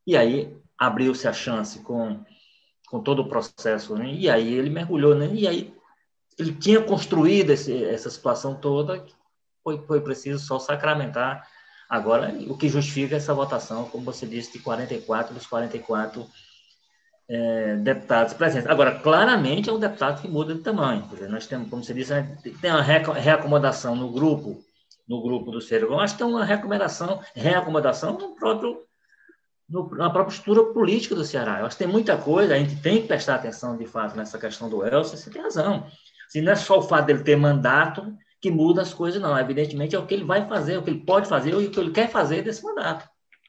e 0.05 0.17
aí 0.17 0.57
abriu-se 0.77 1.25
a 1.25 1.31
chance 1.31 1.79
com, 1.79 2.19
com 2.89 2.99
todo 2.99 3.21
o 3.21 3.29
processo, 3.29 3.95
né? 3.95 4.11
e 4.11 4.29
aí 4.29 4.53
ele 4.53 4.69
mergulhou, 4.69 5.15
né? 5.15 5.29
e 5.33 5.47
aí 5.47 5.73
ele 6.37 6.51
tinha 6.51 6.81
construído 6.81 7.51
esse, 7.51 7.85
essa 7.85 8.09
situação 8.09 8.55
toda, 8.55 9.05
foi, 9.63 9.81
foi 9.87 10.01
preciso 10.01 10.45
só 10.45 10.59
sacramentar 10.59 11.47
agora, 11.87 12.35
o 12.49 12.57
que 12.57 12.67
justifica 12.67 13.15
essa 13.15 13.33
votação, 13.33 13.85
como 13.85 14.03
você 14.03 14.25
disse, 14.27 14.51
de 14.51 14.59
44 14.59 15.33
dos 15.33 15.47
44 15.47 16.27
é, 17.29 17.75
deputados 17.75 18.33
presentes. 18.33 18.67
Agora, 18.67 18.99
claramente 18.99 19.69
é 19.69 19.73
um 19.73 19.79
deputado 19.79 20.21
que 20.21 20.27
muda 20.27 20.55
de 20.55 20.61
tamanho. 20.61 21.07
Nós 21.29 21.45
temos, 21.45 21.69
como 21.69 21.83
você 21.83 21.93
disse, 21.93 22.11
né, 22.11 22.35
tem 22.59 22.71
uma 22.71 22.81
reacomodação 22.81 23.95
no 23.95 24.11
grupo, 24.11 24.59
no 25.07 25.21
grupo 25.21 25.51
do 25.51 25.61
Ciro 25.61 25.87
Gomes, 25.87 26.13
tem 26.13 26.25
uma 26.25 26.43
reacomodação, 26.43 27.21
reacomodação 27.35 28.17
no 28.17 28.35
próprio, 28.35 28.81
no, 29.69 29.89
na 29.95 30.09
própria 30.09 30.33
estrutura 30.33 30.73
política 30.73 31.13
do 31.13 31.23
Ceará. 31.23 31.59
Eu 31.59 31.67
acho 31.67 31.77
que 31.77 31.83
tem 31.83 31.91
muita 31.91 32.17
coisa, 32.17 32.55
a 32.55 32.57
gente 32.57 32.81
tem 32.81 33.01
que 33.01 33.07
prestar 33.07 33.35
atenção, 33.35 33.77
de 33.77 33.85
fato, 33.85 34.17
nessa 34.17 34.39
questão 34.39 34.67
do 34.67 34.83
Elcio, 34.83 35.15
você 35.15 35.29
tem 35.29 35.41
razão. 35.41 35.85
Assim, 36.27 36.41
não 36.41 36.51
é 36.51 36.55
só 36.55 36.79
o 36.79 36.81
fato 36.81 37.05
dele 37.05 37.23
ter 37.23 37.35
mandato 37.35 38.11
que 38.41 38.49
muda 38.49 38.81
as 38.81 38.93
coisas, 38.93 39.21
não. 39.21 39.37
Evidentemente, 39.37 39.95
é 39.95 39.99
o 39.99 40.05
que 40.05 40.13
ele 40.15 40.23
vai 40.23 40.47
fazer, 40.47 40.77
o 40.77 40.83
que 40.83 40.89
ele 40.89 41.03
pode 41.03 41.27
fazer 41.27 41.51
e 41.51 41.67
o 41.67 41.69
que 41.69 41.79
ele 41.79 41.91
quer 41.91 42.09
fazer 42.09 42.41
desse 42.41 42.63
mandato. 42.63 43.07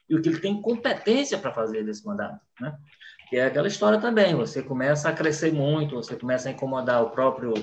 E 0.08 0.16
o 0.16 0.20
que 0.20 0.28
ele 0.28 0.40
tem 0.40 0.60
competência 0.60 1.38
para 1.38 1.52
fazer 1.52 1.84
desse 1.84 2.04
mandato. 2.04 2.40
Né? 2.60 2.74
Que 3.30 3.36
é 3.36 3.46
aquela 3.46 3.68
história 3.68 4.00
também, 4.00 4.34
você 4.34 4.60
começa 4.60 5.08
a 5.08 5.12
crescer 5.12 5.52
muito, 5.52 5.94
você 5.94 6.16
começa 6.16 6.48
a 6.48 6.52
incomodar 6.52 7.00
o 7.00 7.10
próprio 7.10 7.54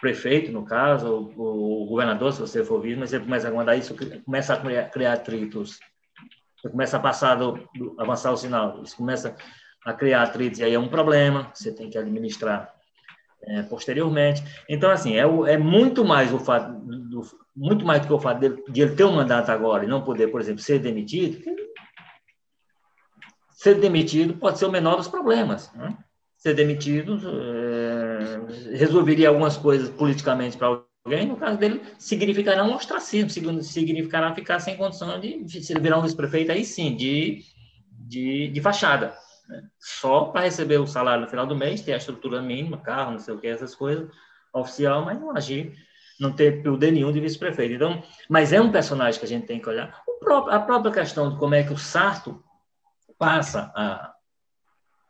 prefeito, 0.00 0.50
no 0.50 0.64
caso, 0.64 1.32
o, 1.36 1.84
o 1.84 1.86
governador, 1.86 2.32
se 2.32 2.40
você 2.40 2.64
for 2.64 2.80
visto, 2.80 2.98
mas 2.98 3.10
você 3.10 3.20
começa 3.20 3.46
a 3.46 3.50
incomodar 3.50 3.78
isso, 3.78 3.94
começa 4.24 4.54
a 4.54 4.56
criar, 4.56 4.90
criar 4.90 5.12
atritos, 5.12 5.78
você 6.60 6.68
começa 6.68 6.96
a 6.96 7.00
passar 7.00 7.36
do, 7.36 7.52
do, 7.76 7.94
avançar 7.98 8.32
o 8.32 8.36
sinal, 8.36 8.82
isso 8.82 8.96
começa 8.96 9.36
a 9.84 9.92
criar 9.92 10.24
atritos, 10.24 10.58
e 10.58 10.64
aí 10.64 10.74
é 10.74 10.78
um 10.78 10.88
problema, 10.88 11.48
você 11.54 11.72
tem 11.72 11.88
que 11.88 11.96
administrar 11.96 12.74
é, 13.44 13.62
posteriormente. 13.62 14.42
Então, 14.68 14.90
assim, 14.90 15.14
é, 15.14 15.22
é 15.22 15.56
muito 15.56 16.04
mais 16.04 16.34
o 16.34 16.40
fato, 16.40 16.72
do, 16.72 17.22
muito 17.54 17.86
mais 17.86 18.00
do 18.00 18.08
que 18.08 18.12
o 18.12 18.18
fato 18.18 18.40
de, 18.40 18.72
de 18.72 18.82
ele 18.82 18.96
ter 18.96 19.04
um 19.04 19.14
mandato 19.14 19.50
agora 19.50 19.84
e 19.84 19.88
não 19.88 20.02
poder, 20.02 20.32
por 20.32 20.40
exemplo, 20.40 20.60
ser 20.60 20.80
demitido, 20.80 21.38
ser 23.66 23.80
demitido 23.80 24.34
pode 24.34 24.60
ser 24.60 24.66
o 24.66 24.70
menor 24.70 24.96
dos 24.96 25.08
problemas. 25.08 25.72
Né? 25.74 25.96
Ser 26.36 26.54
demitido 26.54 27.20
é, 27.28 28.76
resolveria 28.76 29.28
algumas 29.28 29.56
coisas 29.56 29.88
politicamente 29.90 30.56
para 30.56 30.80
alguém, 31.04 31.26
no 31.26 31.36
caso 31.36 31.58
dele, 31.58 31.82
significará 31.98 32.62
um 32.62 32.74
ostracismo, 32.74 33.28
significará 33.62 34.32
ficar 34.34 34.60
sem 34.60 34.76
condição 34.76 35.18
de, 35.18 35.44
virar 35.80 35.98
um 35.98 36.02
vice-prefeito, 36.02 36.52
aí 36.52 36.64
sim, 36.64 36.94
de, 36.94 37.42
de, 37.90 38.48
de 38.48 38.60
fachada. 38.60 39.16
Né? 39.48 39.62
Só 39.80 40.26
para 40.26 40.42
receber 40.42 40.78
o 40.78 40.86
salário 40.86 41.24
no 41.24 41.28
final 41.28 41.46
do 41.46 41.56
mês, 41.56 41.80
ter 41.80 41.94
a 41.94 41.96
estrutura 41.96 42.40
mínima, 42.40 42.78
carro, 42.78 43.12
não 43.12 43.18
sei 43.18 43.34
o 43.34 43.38
que, 43.38 43.48
essas 43.48 43.74
coisas, 43.74 44.08
oficial, 44.54 45.04
mas 45.04 45.18
não 45.18 45.36
agir, 45.36 45.72
não 46.20 46.30
ter 46.30 46.62
poder 46.62 46.92
nenhum 46.92 47.10
de 47.10 47.18
vice-prefeito. 47.18 47.74
Então, 47.74 48.00
mas 48.28 48.52
é 48.52 48.60
um 48.60 48.70
personagem 48.70 49.18
que 49.18 49.26
a 49.26 49.28
gente 49.28 49.46
tem 49.46 49.58
que 49.58 49.68
olhar. 49.68 50.02
Próprio, 50.20 50.54
a 50.54 50.60
própria 50.60 50.92
questão 50.92 51.32
de 51.32 51.36
como 51.36 51.54
é 51.56 51.64
que 51.64 51.72
o 51.72 51.78
Sarto 51.78 52.45
passa 53.18 53.72
a 53.74 54.12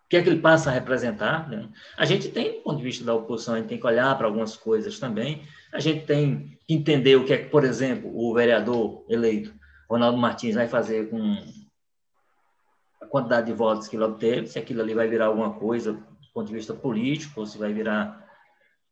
o 0.06 0.08
que 0.08 0.16
é 0.16 0.22
que 0.22 0.28
ele 0.28 0.40
passa 0.40 0.70
a 0.70 0.72
representar? 0.72 1.48
Né? 1.48 1.68
A 1.98 2.04
gente 2.04 2.28
tem, 2.28 2.58
do 2.58 2.62
ponto 2.62 2.76
de 2.76 2.84
vista 2.84 3.04
da 3.04 3.12
oposição, 3.12 3.54
a 3.54 3.58
gente 3.58 3.68
tem 3.68 3.78
que 3.78 3.86
olhar 3.86 4.16
para 4.16 4.28
algumas 4.28 4.56
coisas 4.56 5.00
também. 5.00 5.42
A 5.72 5.80
gente 5.80 6.06
tem 6.06 6.56
que 6.64 6.74
entender 6.74 7.16
o 7.16 7.24
que 7.24 7.32
é 7.32 7.38
que, 7.38 7.50
por 7.50 7.64
exemplo, 7.64 8.08
o 8.16 8.32
vereador 8.32 9.04
eleito, 9.08 9.52
Ronaldo 9.90 10.16
Martins, 10.16 10.54
vai 10.54 10.68
fazer 10.68 11.10
com 11.10 11.36
a 13.02 13.06
quantidade 13.06 13.48
de 13.48 13.52
votos 13.52 13.88
que 13.88 13.96
ele 13.96 14.04
obteve, 14.04 14.46
se 14.46 14.60
aquilo 14.60 14.80
ali 14.80 14.94
vai 14.94 15.08
virar 15.08 15.26
alguma 15.26 15.54
coisa 15.54 15.94
do 15.94 16.32
ponto 16.32 16.46
de 16.46 16.54
vista 16.54 16.72
político, 16.72 17.40
ou 17.40 17.46
se 17.46 17.58
vai 17.58 17.72
virar. 17.72 18.24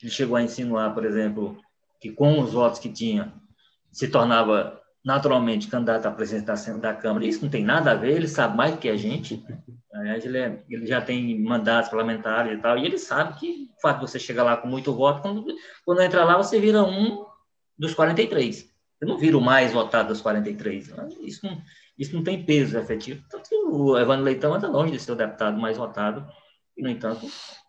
Ele 0.02 0.10
chegou 0.10 0.34
a 0.36 0.42
insinuar, 0.42 0.92
por 0.94 1.04
exemplo, 1.04 1.56
que 2.00 2.10
com 2.10 2.40
os 2.40 2.52
votos 2.52 2.80
que 2.80 2.88
tinha, 2.88 3.32
se 3.92 4.08
tornava 4.08 4.80
naturalmente 5.04 5.68
candidato 5.68 6.06
à 6.06 6.10
presidência 6.10 6.74
da 6.78 6.94
Câmara. 6.94 7.26
Isso 7.26 7.42
não 7.42 7.50
tem 7.50 7.62
nada 7.62 7.92
a 7.92 7.94
ver, 7.94 8.16
ele 8.16 8.26
sabe 8.26 8.56
mais 8.56 8.72
do 8.72 8.78
que 8.78 8.88
a 8.88 8.96
gente. 8.96 9.44
Aliás, 9.92 10.24
ele, 10.24 10.38
é, 10.38 10.64
ele 10.68 10.86
já 10.86 11.00
tem 11.00 11.38
mandatos 11.40 11.90
parlamentares 11.90 12.58
e 12.58 12.62
tal, 12.62 12.78
e 12.78 12.86
ele 12.86 12.98
sabe 12.98 13.38
que 13.38 13.70
o 13.76 13.80
fato 13.80 14.00
de 14.00 14.10
você 14.10 14.18
chegar 14.18 14.42
lá 14.42 14.56
com 14.56 14.66
muito 14.66 14.94
voto, 14.94 15.20
quando, 15.20 15.44
quando 15.84 16.00
entra 16.00 16.24
lá, 16.24 16.36
você 16.36 16.58
vira 16.58 16.82
um 16.82 17.24
dos 17.78 17.94
43. 17.94 18.56
Você 18.56 19.04
não 19.04 19.18
vira 19.18 19.36
o 19.36 19.40
mais 19.40 19.72
votado 19.72 20.08
dos 20.08 20.20
43. 20.22 20.92
Isso 21.20 21.46
não, 21.46 21.62
isso 21.98 22.16
não 22.16 22.24
tem 22.24 22.44
peso 22.44 22.78
efetivo. 22.78 23.22
Tanto 23.28 23.48
que 23.48 23.54
o 23.54 23.98
Evandro 23.98 24.24
Leitão 24.24 24.54
anda 24.54 24.68
longe 24.68 24.92
de 24.92 24.98
ser 24.98 25.12
o 25.12 25.16
deputado 25.16 25.60
mais 25.60 25.76
votado, 25.76 26.26
e, 26.76 26.82
no 26.82 26.88
entanto, 26.88 27.26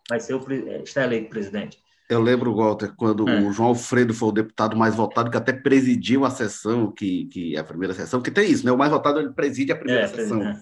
vai 0.08 0.18
ser 0.18 0.34
o, 0.34 0.52
está 0.82 1.04
eleito 1.04 1.28
presidente. 1.28 1.78
Eu 2.08 2.20
lembro, 2.20 2.54
Walter, 2.54 2.92
quando 2.96 3.28
é. 3.28 3.40
o 3.40 3.52
João 3.52 3.70
Alfredo 3.70 4.14
foi 4.14 4.28
o 4.28 4.32
deputado 4.32 4.76
mais 4.76 4.94
votado, 4.94 5.28
que 5.28 5.36
até 5.36 5.52
presidiu 5.52 6.24
a 6.24 6.30
sessão, 6.30 6.92
que, 6.92 7.26
que 7.26 7.56
é 7.56 7.58
a 7.58 7.64
primeira 7.64 7.94
sessão, 7.94 8.22
que 8.22 8.30
tem 8.30 8.48
isso, 8.48 8.64
né? 8.64 8.70
O 8.70 8.78
mais 8.78 8.92
votado 8.92 9.18
ele 9.18 9.30
preside 9.30 9.72
a 9.72 9.76
primeira 9.76 10.04
é, 10.04 10.08
sessão. 10.08 10.40
É. 10.40 10.56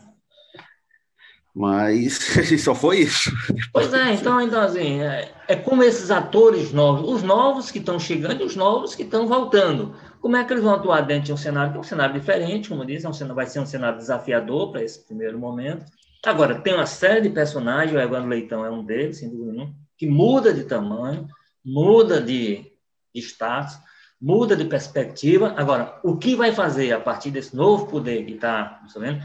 Mas 1.54 2.18
só 2.64 2.74
foi 2.74 3.00
isso. 3.00 3.30
Pois 3.72 3.92
é, 3.92 4.14
então, 4.14 4.40
então 4.40 4.60
assim, 4.60 5.02
é, 5.02 5.30
é, 5.46 5.54
como 5.54 5.82
esses 5.82 6.10
atores 6.10 6.72
novos, 6.72 7.12
os 7.12 7.22
novos 7.22 7.70
que 7.70 7.78
estão 7.78 8.00
chegando 8.00 8.40
e 8.40 8.44
os 8.44 8.56
novos 8.56 8.94
que 8.94 9.02
estão 9.02 9.26
voltando. 9.26 9.94
Como 10.22 10.36
é 10.36 10.44
que 10.44 10.50
eles 10.50 10.64
vão 10.64 10.74
atuar 10.74 11.02
dentro 11.02 11.26
de 11.26 11.32
um 11.34 11.36
cenário 11.36 11.72
que 11.72 11.76
é 11.76 11.80
um 11.80 11.84
cenário 11.84 12.18
diferente, 12.18 12.70
como 12.70 12.86
dizem, 12.86 13.06
é 13.06 13.10
um 13.10 13.12
cenário, 13.12 13.36
vai 13.36 13.46
ser 13.46 13.60
um 13.60 13.66
cenário 13.66 13.98
desafiador 13.98 14.72
para 14.72 14.82
esse 14.82 15.04
primeiro 15.06 15.38
momento. 15.38 15.84
Agora, 16.24 16.58
tem 16.58 16.72
uma 16.72 16.86
série 16.86 17.20
de 17.20 17.28
personagens, 17.28 17.94
o 17.94 18.00
Evandro 18.00 18.30
Leitão 18.30 18.64
é 18.64 18.70
um 18.70 18.82
deles, 18.82 19.18
sem 19.18 19.28
dúvida 19.28 19.52
nenhuma 19.52 19.83
que 20.04 20.10
muda 20.10 20.52
de 20.52 20.64
tamanho, 20.64 21.26
muda 21.64 22.20
de 22.20 22.70
status, 23.14 23.78
muda 24.20 24.54
de 24.54 24.66
perspectiva. 24.66 25.54
Agora, 25.56 25.98
o 26.04 26.18
que 26.18 26.36
vai 26.36 26.52
fazer 26.52 26.92
a 26.92 27.00
partir 27.00 27.30
desse 27.30 27.56
novo 27.56 27.86
poder 27.86 28.24
que 28.26 28.34
está, 28.34 28.82
vendo? 28.96 29.22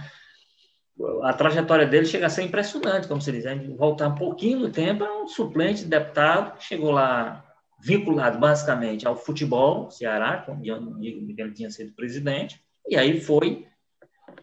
A 1.24 1.34
trajetória 1.34 1.86
dele 1.86 2.06
chega 2.06 2.28
a 2.28 2.30
ser 2.30 2.44
impressionante, 2.44 3.08
como 3.08 3.22
se 3.22 3.32
diz. 3.32 3.46
A 3.46 3.54
gente 3.54 3.76
voltar 3.76 4.08
um 4.08 4.16
pouquinho 4.16 4.60
no 4.60 4.70
tempo, 4.70 5.04
é 5.04 5.22
um 5.22 5.28
suplente 5.28 5.84
de 5.84 5.90
deputado 5.90 6.58
que 6.58 6.64
chegou 6.64 6.92
lá 6.92 7.46
vinculado 7.82 8.40
basicamente 8.40 9.08
ao 9.08 9.16
futebol, 9.16 9.90
Ceará, 9.92 10.46
onde 10.48 10.70
ele 10.70 11.54
tinha 11.54 11.70
sido 11.70 11.94
presidente, 11.94 12.62
e 12.88 12.98
aí 12.98 13.22
foi 13.22 13.66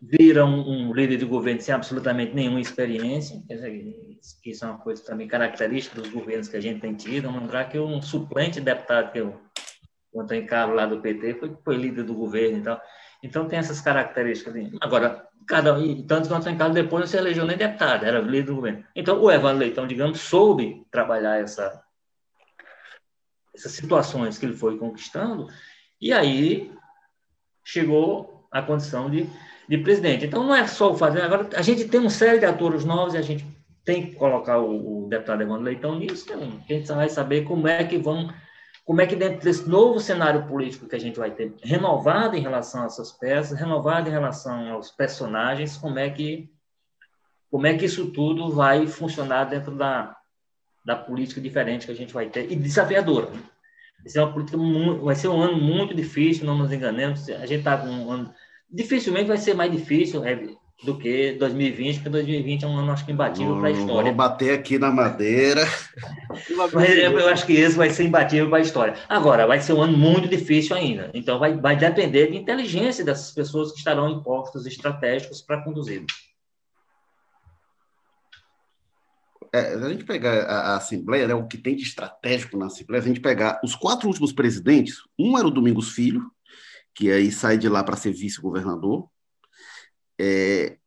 vira 0.00 0.44
um, 0.44 0.88
um, 0.88 0.92
líder 0.92 1.16
de 1.18 1.24
governo 1.24 1.60
sem 1.60 1.74
absolutamente 1.74 2.34
nenhuma 2.34 2.60
experiência, 2.60 3.42
que 4.42 4.50
isso 4.50 4.64
é 4.64 4.68
uma 4.68 4.78
coisa 4.78 5.04
também 5.04 5.28
característica 5.28 6.00
dos 6.00 6.10
governos 6.10 6.48
que 6.48 6.56
a 6.56 6.60
gente 6.60 6.80
tem 6.80 6.94
tido. 6.94 7.24
Vamos 7.24 7.42
lembrar 7.42 7.66
que 7.66 7.78
um 7.78 8.00
suplente 8.02 8.60
deputado 8.60 9.12
que 9.12 9.20
o 9.20 9.40
o 10.16 10.22
Antônio 10.22 10.74
lá 10.74 10.86
do 10.86 11.00
PT 11.00 11.34
foi, 11.34 11.56
foi 11.62 11.76
líder 11.76 12.04
do 12.04 12.14
governo 12.14 12.58
e 12.58 12.62
tal. 12.62 12.80
Então 13.22 13.46
tem 13.46 13.58
essas 13.58 13.82
características. 13.82 14.54
Agora, 14.80 15.28
cada 15.46 15.74
tanto 16.08 16.28
que 16.28 16.32
o 16.32 16.36
Antônio 16.36 16.58
Carlos 16.58 16.74
depois 16.74 17.00
não 17.00 17.06
se 17.06 17.16
elegeu 17.18 17.44
nem 17.44 17.56
deputado, 17.56 18.04
era 18.04 18.20
líder 18.20 18.46
do 18.46 18.54
governo. 18.56 18.84
Então 18.94 19.20
o 19.20 19.30
Evandro 19.30 19.58
Leitão, 19.58 19.86
digamos, 19.86 20.20
soube 20.20 20.86
trabalhar 20.90 21.38
essa, 21.38 21.82
essas 23.54 23.72
situações 23.72 24.38
que 24.38 24.46
ele 24.46 24.56
foi 24.56 24.78
conquistando, 24.78 25.48
e 26.00 26.12
aí 26.12 26.72
chegou 27.62 28.48
à 28.50 28.62
condição 28.62 29.10
de, 29.10 29.28
de 29.68 29.78
presidente. 29.78 30.26
Então 30.26 30.44
não 30.44 30.54
é 30.54 30.66
só 30.66 30.92
o 30.92 30.96
fazer, 30.96 31.22
agora 31.22 31.48
a 31.54 31.62
gente 31.62 31.86
tem 31.88 32.00
uma 32.00 32.10
série 32.10 32.38
de 32.38 32.46
atores 32.46 32.84
novos 32.84 33.14
e 33.14 33.18
a 33.18 33.22
gente 33.22 33.44
tem 33.84 34.06
que 34.06 34.16
colocar 34.16 34.58
o, 34.58 35.04
o 35.04 35.08
deputado 35.08 35.42
Evandro 35.42 35.64
Leitão 35.64 35.98
nisso, 35.98 36.36
né? 36.36 36.52
a 36.68 36.72
gente 36.72 36.86
vai 36.88 37.08
saber 37.08 37.44
como 37.44 37.68
é 37.68 37.84
que 37.84 37.98
vão 37.98 38.28
como 38.84 39.00
é 39.00 39.06
que 39.06 39.16
dentro 39.16 39.44
desse 39.44 39.68
novo 39.68 39.98
cenário 39.98 40.46
político 40.46 40.86
que 40.86 40.94
a 40.94 41.00
gente 41.00 41.18
vai 41.18 41.32
ter, 41.32 41.52
renovado 41.60 42.36
em 42.36 42.40
relação 42.40 42.84
a 42.84 42.86
essas 42.86 43.10
peças, 43.10 43.58
renovado 43.58 44.08
em 44.08 44.12
relação 44.12 44.70
aos 44.70 44.92
personagens, 44.92 45.76
como 45.76 45.98
é 45.98 46.08
que 46.08 46.48
como 47.50 47.66
é 47.66 47.76
que 47.76 47.84
isso 47.84 48.12
tudo 48.12 48.50
vai 48.50 48.86
funcionar 48.86 49.44
dentro 49.44 49.74
da, 49.74 50.16
da 50.84 50.94
política 50.94 51.40
diferente 51.40 51.86
que 51.86 51.92
a 51.92 51.96
gente 51.96 52.12
vai 52.12 52.28
ter 52.28 52.50
e 52.50 52.54
desafiadora. 52.54 53.30
Né? 53.30 53.42
Vai 54.00 54.08
ser 54.08 54.20
uma 54.20 54.32
política 54.32 54.56
muito, 54.56 55.04
vai 55.04 55.14
ser 55.14 55.28
um 55.28 55.40
ano 55.40 55.56
muito 55.56 55.94
difícil, 55.94 56.46
não 56.46 56.56
nos 56.56 56.72
enganemos. 56.72 57.28
A 57.28 57.46
gente 57.46 57.60
está 57.60 57.76
com 57.76 57.88
um 57.88 58.10
ano 58.10 58.34
dificilmente 58.70 59.28
vai 59.28 59.38
ser 59.38 59.54
mais 59.54 59.70
difícil 59.70 60.24
é, 60.24 60.48
do 60.84 60.98
que 60.98 61.32
2020, 61.32 61.96
porque 61.96 62.10
2020 62.10 62.64
é 62.64 62.68
um 62.68 62.76
ano, 62.76 62.92
acho 62.92 63.04
que, 63.06 63.12
imbatível 63.12 63.58
para 63.58 63.68
a 63.68 63.70
história. 63.70 64.10
Vou 64.10 64.14
bater 64.14 64.58
aqui 64.58 64.78
na 64.78 64.90
madeira. 64.90 65.64
Mas 66.72 66.98
eu 66.98 67.28
acho 67.28 67.46
que 67.46 67.54
esse 67.54 67.76
vai 67.76 67.90
ser 67.90 68.04
imbatível 68.04 68.48
para 68.48 68.58
a 68.58 68.62
história. 68.62 68.94
Agora, 69.08 69.46
vai 69.46 69.60
ser 69.60 69.72
um 69.72 69.82
ano 69.82 69.96
muito 69.96 70.28
difícil 70.28 70.76
ainda. 70.76 71.10
Então, 71.14 71.38
vai, 71.38 71.56
vai 71.56 71.76
depender 71.76 72.30
de 72.30 72.36
inteligência 72.36 73.04
dessas 73.04 73.32
pessoas 73.32 73.72
que 73.72 73.78
estarão 73.78 74.08
em 74.08 74.22
postos 74.22 74.66
estratégicos 74.66 75.40
para 75.40 75.62
conduzi-los. 75.62 76.26
É, 79.54 79.74
a 79.74 79.88
gente 79.88 80.04
pegar 80.04 80.42
a, 80.42 80.72
a, 80.72 80.76
Assembleia, 80.76 81.26
né, 81.26 81.34
o 81.34 81.46
que 81.46 81.56
tem 81.56 81.74
de 81.74 81.82
estratégico 81.82 82.58
na 82.58 82.66
Assembleia, 82.66 83.02
a 83.02 83.06
gente 83.06 83.20
pegar 83.20 83.58
os 83.64 83.74
quatro 83.74 84.08
últimos 84.08 84.32
presidentes, 84.32 84.96
um 85.18 85.38
era 85.38 85.46
o 85.46 85.50
Domingos 85.50 85.92
Filho, 85.92 86.30
que 86.96 87.12
aí 87.12 87.30
sai 87.30 87.58
de 87.58 87.68
lá 87.68 87.84
para 87.84 87.94
ser 87.94 88.10
vice-governador, 88.10 89.06
é, 90.18 90.78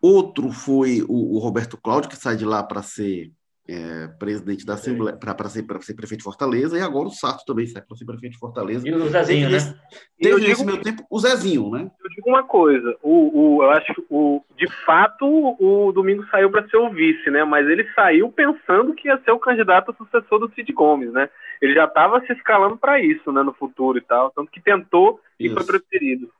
outro 0.00 0.52
foi 0.52 1.02
o, 1.02 1.36
o, 1.36 1.38
Roberto 1.40 1.76
Cláudio, 1.76 2.08
que 2.08 2.16
sai 2.16 2.36
de 2.36 2.44
lá 2.44 2.62
para 2.62 2.80
ser 2.80 3.32
é, 3.68 4.06
presidente 4.20 4.64
da 4.64 4.74
Assembleia, 4.74 5.16
para 5.16 5.48
ser, 5.48 5.66
ser 5.80 5.94
prefeito 5.94 6.20
de 6.20 6.24
Fortaleza, 6.24 6.78
e 6.78 6.80
agora 6.80 7.08
o 7.08 7.10
Sato 7.10 7.44
também 7.44 7.66
sai 7.66 7.82
para 7.82 7.96
ser 7.96 8.04
prefeito 8.04 8.34
de 8.34 8.38
Fortaleza. 8.38 8.88
E 8.88 8.94
o 8.94 9.08
Zezinho, 9.08 9.50
nesse, 9.50 9.70
né? 9.72 9.80
Teve 10.22 10.46
nesse 10.46 10.64
meu 10.64 10.80
tempo 10.80 11.04
o 11.10 11.18
Zezinho, 11.18 11.70
né? 11.70 11.90
Eu 12.04 12.10
digo 12.10 12.30
uma 12.30 12.44
coisa, 12.44 12.96
o, 13.02 13.56
o, 13.56 13.62
eu 13.64 13.70
acho 13.72 13.92
que 13.92 14.06
o, 14.08 14.40
de 14.56 14.70
fato 14.86 15.26
o 15.26 15.90
Domingo 15.90 16.24
saiu 16.30 16.52
para 16.52 16.68
ser 16.68 16.76
o 16.76 16.90
vice, 16.90 17.30
né? 17.30 17.42
Mas 17.42 17.68
ele 17.68 17.84
saiu 17.94 18.30
pensando 18.30 18.94
que 18.94 19.08
ia 19.08 19.20
ser 19.24 19.32
o 19.32 19.40
candidato 19.40 19.92
sucessor 19.98 20.38
do 20.38 20.54
Cid 20.54 20.72
Gomes, 20.72 21.12
né? 21.12 21.28
Ele 21.60 21.74
já 21.74 21.84
estava 21.84 22.20
se 22.26 22.32
escalando 22.32 22.76
para 22.76 23.00
isso, 23.00 23.32
né, 23.32 23.42
no 23.42 23.52
futuro 23.52 23.98
e 23.98 24.00
tal, 24.00 24.30
tanto 24.30 24.50
que 24.50 24.60
tentou 24.60 25.20
e 25.38 25.46
isso. 25.46 25.54
foi 25.54 25.64
preferido. 25.64 26.30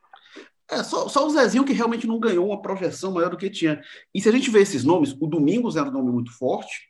É, 0.70 0.82
só, 0.82 1.08
só, 1.08 1.26
o 1.26 1.30
Zezinho 1.30 1.64
que 1.64 1.72
realmente 1.72 2.06
não 2.06 2.20
ganhou 2.20 2.46
uma 2.46 2.60
projeção 2.60 3.12
maior 3.12 3.30
do 3.30 3.38
que 3.38 3.48
tinha. 3.48 3.80
E 4.14 4.20
se 4.20 4.28
a 4.28 4.32
gente 4.32 4.50
vê 4.50 4.60
esses 4.60 4.84
nomes, 4.84 5.16
o 5.18 5.26
Domingos 5.26 5.76
era 5.76 5.88
um 5.88 5.92
nome 5.92 6.12
muito 6.12 6.36
forte, 6.36 6.88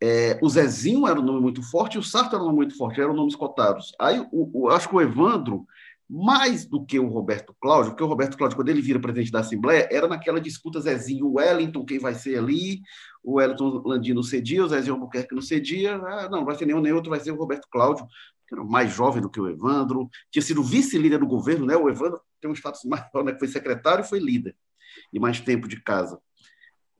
é, 0.00 0.38
o 0.42 0.48
Zezinho 0.48 1.06
era 1.06 1.18
um 1.18 1.24
nome 1.24 1.40
muito 1.40 1.62
forte, 1.62 1.94
e 1.94 1.98
o 1.98 2.02
Sarto 2.02 2.36
era 2.36 2.42
um 2.42 2.46
nome 2.46 2.58
muito 2.58 2.76
forte, 2.76 3.00
eram 3.00 3.14
nomes 3.14 3.34
cotados. 3.34 3.92
Aí 3.98 4.20
o, 4.30 4.50
o, 4.52 4.68
acho 4.68 4.88
que 4.88 4.94
o 4.94 5.00
Evandro, 5.00 5.66
mais 6.14 6.64
do 6.64 6.86
que 6.86 6.96
o 6.96 7.08
Roberto 7.08 7.52
Cláudio, 7.60 7.90
porque 7.90 8.04
o 8.04 8.06
Roberto 8.06 8.38
Cláudio, 8.38 8.56
quando 8.56 8.68
ele 8.68 8.80
vira 8.80 9.00
presidente 9.00 9.32
da 9.32 9.40
Assembleia, 9.40 9.88
era 9.90 10.06
naquela 10.06 10.40
disputa 10.40 10.80
Zezinho 10.80 11.32
Wellington, 11.32 11.84
quem 11.84 11.98
vai 11.98 12.14
ser 12.14 12.38
ali, 12.38 12.82
o 13.20 13.34
Wellington 13.34 13.82
Landino 13.84 14.22
cedia, 14.22 14.64
o 14.64 14.68
Zezinho 14.68 14.94
Albuquerque 14.94 15.34
não 15.34 15.42
cedia, 15.42 15.96
ah, 15.96 16.28
não, 16.30 16.44
vai 16.44 16.54
ser 16.54 16.66
nenhum 16.66 16.80
nem 16.80 16.92
outro, 16.92 17.10
vai 17.10 17.18
ser 17.18 17.32
o 17.32 17.36
Roberto 17.36 17.66
Cláudio, 17.68 18.06
que 18.46 18.54
era 18.54 18.62
mais 18.62 18.92
jovem 18.92 19.20
do 19.20 19.28
que 19.28 19.40
o 19.40 19.48
Evandro, 19.48 20.08
tinha 20.30 20.42
sido 20.42 20.62
vice-líder 20.62 21.18
do 21.18 21.26
governo, 21.26 21.66
né? 21.66 21.76
O 21.76 21.88
Evandro 21.88 22.20
tem 22.40 22.48
um 22.48 22.54
status 22.54 22.84
maior, 22.86 23.24
né? 23.24 23.32
Que 23.32 23.40
foi 23.40 23.48
secretário 23.48 24.04
e 24.04 24.08
foi 24.08 24.20
líder, 24.20 24.54
e 25.12 25.18
mais 25.18 25.40
tempo 25.40 25.66
de 25.66 25.82
casa. 25.82 26.20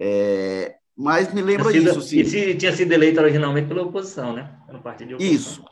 É, 0.01 0.75
mas 0.97 1.33
me 1.33 1.41
lembra 1.41 1.71
sido, 1.71 1.89
isso, 1.89 2.03
sim. 2.03 2.19
E 2.19 2.57
tinha 2.57 2.73
sido 2.73 2.91
eleito 2.91 3.21
originalmente 3.21 3.69
pela 3.69 3.83
oposição, 3.83 4.33
né? 4.33 4.59
Pelo 4.67 4.83
partido 4.83 5.09
de 5.09 5.15
oposição. 5.15 5.37
Isso. 5.37 5.65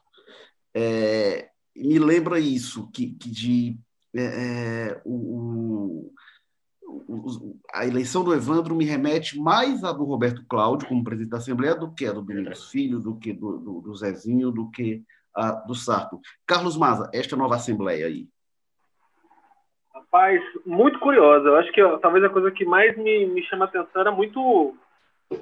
É, 0.75 1.49
me 1.75 1.99
lembra 1.99 2.39
isso, 2.39 2.91
que, 2.93 3.15
que 3.15 3.31
de 3.31 3.79
é, 4.15 4.23
é 4.23 5.03
o, 5.05 6.13
o, 7.09 7.57
a 7.75 7.87
eleição 7.87 8.23
do 8.23 8.35
Evandro 8.35 8.75
me 8.75 8.85
remete 8.85 9.39
mais 9.39 9.83
à 9.83 9.93
do 9.93 10.05
Roberto 10.05 10.45
Cláudio 10.47 10.89
como 10.89 11.05
presidente 11.05 11.31
da 11.31 11.39
Assembleia 11.39 11.75
do 11.75 11.93
que 11.93 12.07
a 12.07 12.13
do 12.13 12.23
Domingos 12.23 12.71
Filho, 12.71 13.01
do 13.01 13.17
que 13.17 13.33
do, 13.33 13.59
do, 13.59 13.81
do 13.81 13.95
Zezinho, 13.95 14.51
do 14.51 14.71
que 14.71 15.03
a 15.35 15.53
do 15.53 15.75
Sarto. 15.75 16.21
Carlos 16.47 16.77
Maza, 16.77 17.11
esta 17.13 17.37
nova 17.37 17.57
Assembleia 17.57 18.07
aí. 18.07 18.29
Rapaz, 19.95 20.43
muito 20.67 20.99
curiosa. 20.99 21.49
Eu 21.49 21.57
acho 21.57 21.73
que 21.73 21.83
ó, 21.83 21.99
talvez 21.99 22.23
a 22.25 22.29
coisa 22.29 22.51
que 22.51 22.65
mais 22.65 22.97
me, 22.97 23.27
me 23.27 23.43
chama 23.45 23.65
atenção 23.65 24.01
era 24.01 24.13
muito. 24.13 24.75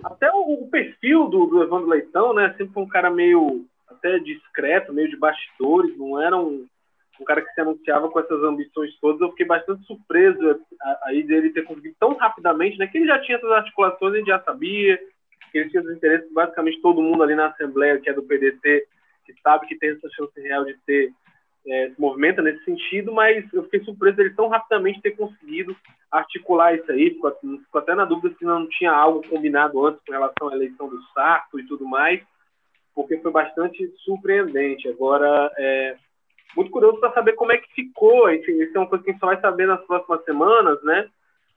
Até 0.04 0.30
o, 0.32 0.62
o 0.62 0.70
perfil 0.70 1.28
do, 1.28 1.46
do, 1.46 1.62
Evandro 1.64 1.88
Leitão, 1.88 2.32
né? 2.32 2.54
Sempre 2.56 2.72
foi 2.72 2.82
um 2.84 2.88
cara 2.88 3.10
meio 3.10 3.66
até 3.90 4.18
discreto, 4.18 4.92
meio 4.92 5.09
de 5.09 5.16
bastidores, 5.16 5.96
não 5.96 6.20
era 6.20 6.37
um, 6.37 6.66
um 7.20 7.24
cara 7.24 7.42
que 7.42 7.53
se 7.53 7.61
anunciava 7.61 8.09
com 8.09 8.20
essas 8.20 8.42
ambições 8.42 8.96
todas. 9.00 9.20
Eu 9.20 9.31
fiquei 9.31 9.46
bastante 9.46 9.85
surpreso 9.85 10.61
aí 11.05 11.22
dele 11.22 11.50
ter 11.50 11.62
conseguido 11.62 11.96
tão 11.98 12.14
rapidamente, 12.14 12.79
né? 12.79 12.87
Que 12.87 12.98
ele 12.98 13.07
já 13.07 13.18
tinha 13.20 13.37
essas 13.38 13.50
articulações, 13.50 14.14
gente 14.14 14.26
já 14.26 14.40
sabia, 14.42 14.98
que 15.50 15.59
ele 15.59 15.70
tinha 15.70 15.83
os 15.83 15.90
interesses, 15.90 16.33
basicamente 16.33 16.81
todo 16.81 17.03
mundo 17.03 17.22
ali 17.22 17.35
na 17.35 17.48
Assembleia, 17.48 17.98
que 17.98 18.09
é 18.09 18.12
do 18.12 18.22
PDT, 18.22 18.87
que 19.26 19.35
sabe 19.42 19.66
que 19.66 19.79
tem 19.79 19.90
essa 19.90 20.09
chance 20.11 20.40
real 20.40 20.64
de 20.64 20.76
ter 20.87 21.12
é, 21.66 21.90
se 21.90 22.00
movimenta 22.00 22.40
nesse 22.40 22.64
sentido, 22.64 23.12
mas 23.12 23.44
eu 23.53 23.62
fiquei 23.64 23.81
surpreso 23.81 24.16
dele 24.16 24.31
tão 24.31 24.48
rapidamente 24.48 25.00
ter 25.03 25.11
conseguido 25.12 25.76
articular 26.11 26.74
isso 26.74 26.90
aí, 26.90 27.11
ficou, 27.11 27.31
ficou, 27.33 27.81
até 27.81 27.94
na 27.94 28.05
dúvida 28.05 28.35
se 28.38 28.44
não 28.44 28.66
tinha 28.66 28.90
algo 28.90 29.26
combinado 29.29 29.85
antes 29.87 30.00
com 30.05 30.12
relação 30.12 30.48
à 30.48 30.55
eleição 30.55 30.88
do 30.88 31.03
Sarto 31.12 31.61
e 31.61 31.66
tudo 31.66 31.85
mais, 31.87 32.22
porque 32.94 33.18
foi 33.18 33.31
bastante 33.31 33.87
surpreendente. 34.05 34.88
Agora, 34.88 35.50
é, 35.57 35.96
muito 36.57 36.70
curioso 36.70 36.98
para 36.98 37.12
saber 37.12 37.35
como 37.35 37.53
é 37.53 37.59
que 37.59 37.72
ficou, 37.74 38.31
enfim, 38.31 38.53
isso 38.61 38.76
é 38.76 38.81
uma 38.81 38.88
coisa 38.88 39.05
que 39.05 39.11
a 39.11 39.12
gente 39.12 39.20
só 39.20 39.26
vai 39.26 39.40
saber 39.40 39.66
nas 39.66 39.85
próximas 39.87 40.24
semanas, 40.24 40.83
né? 40.83 41.09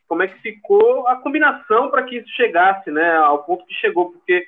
Como 0.08 0.22
é 0.22 0.28
que 0.28 0.40
ficou 0.42 1.08
a 1.08 1.16
combinação 1.16 1.90
para 1.90 2.04
que 2.04 2.18
isso 2.18 2.30
chegasse, 2.36 2.92
né? 2.92 3.16
Ao 3.18 3.44
ponto 3.44 3.66
que 3.66 3.74
chegou, 3.76 4.12
porque 4.12 4.46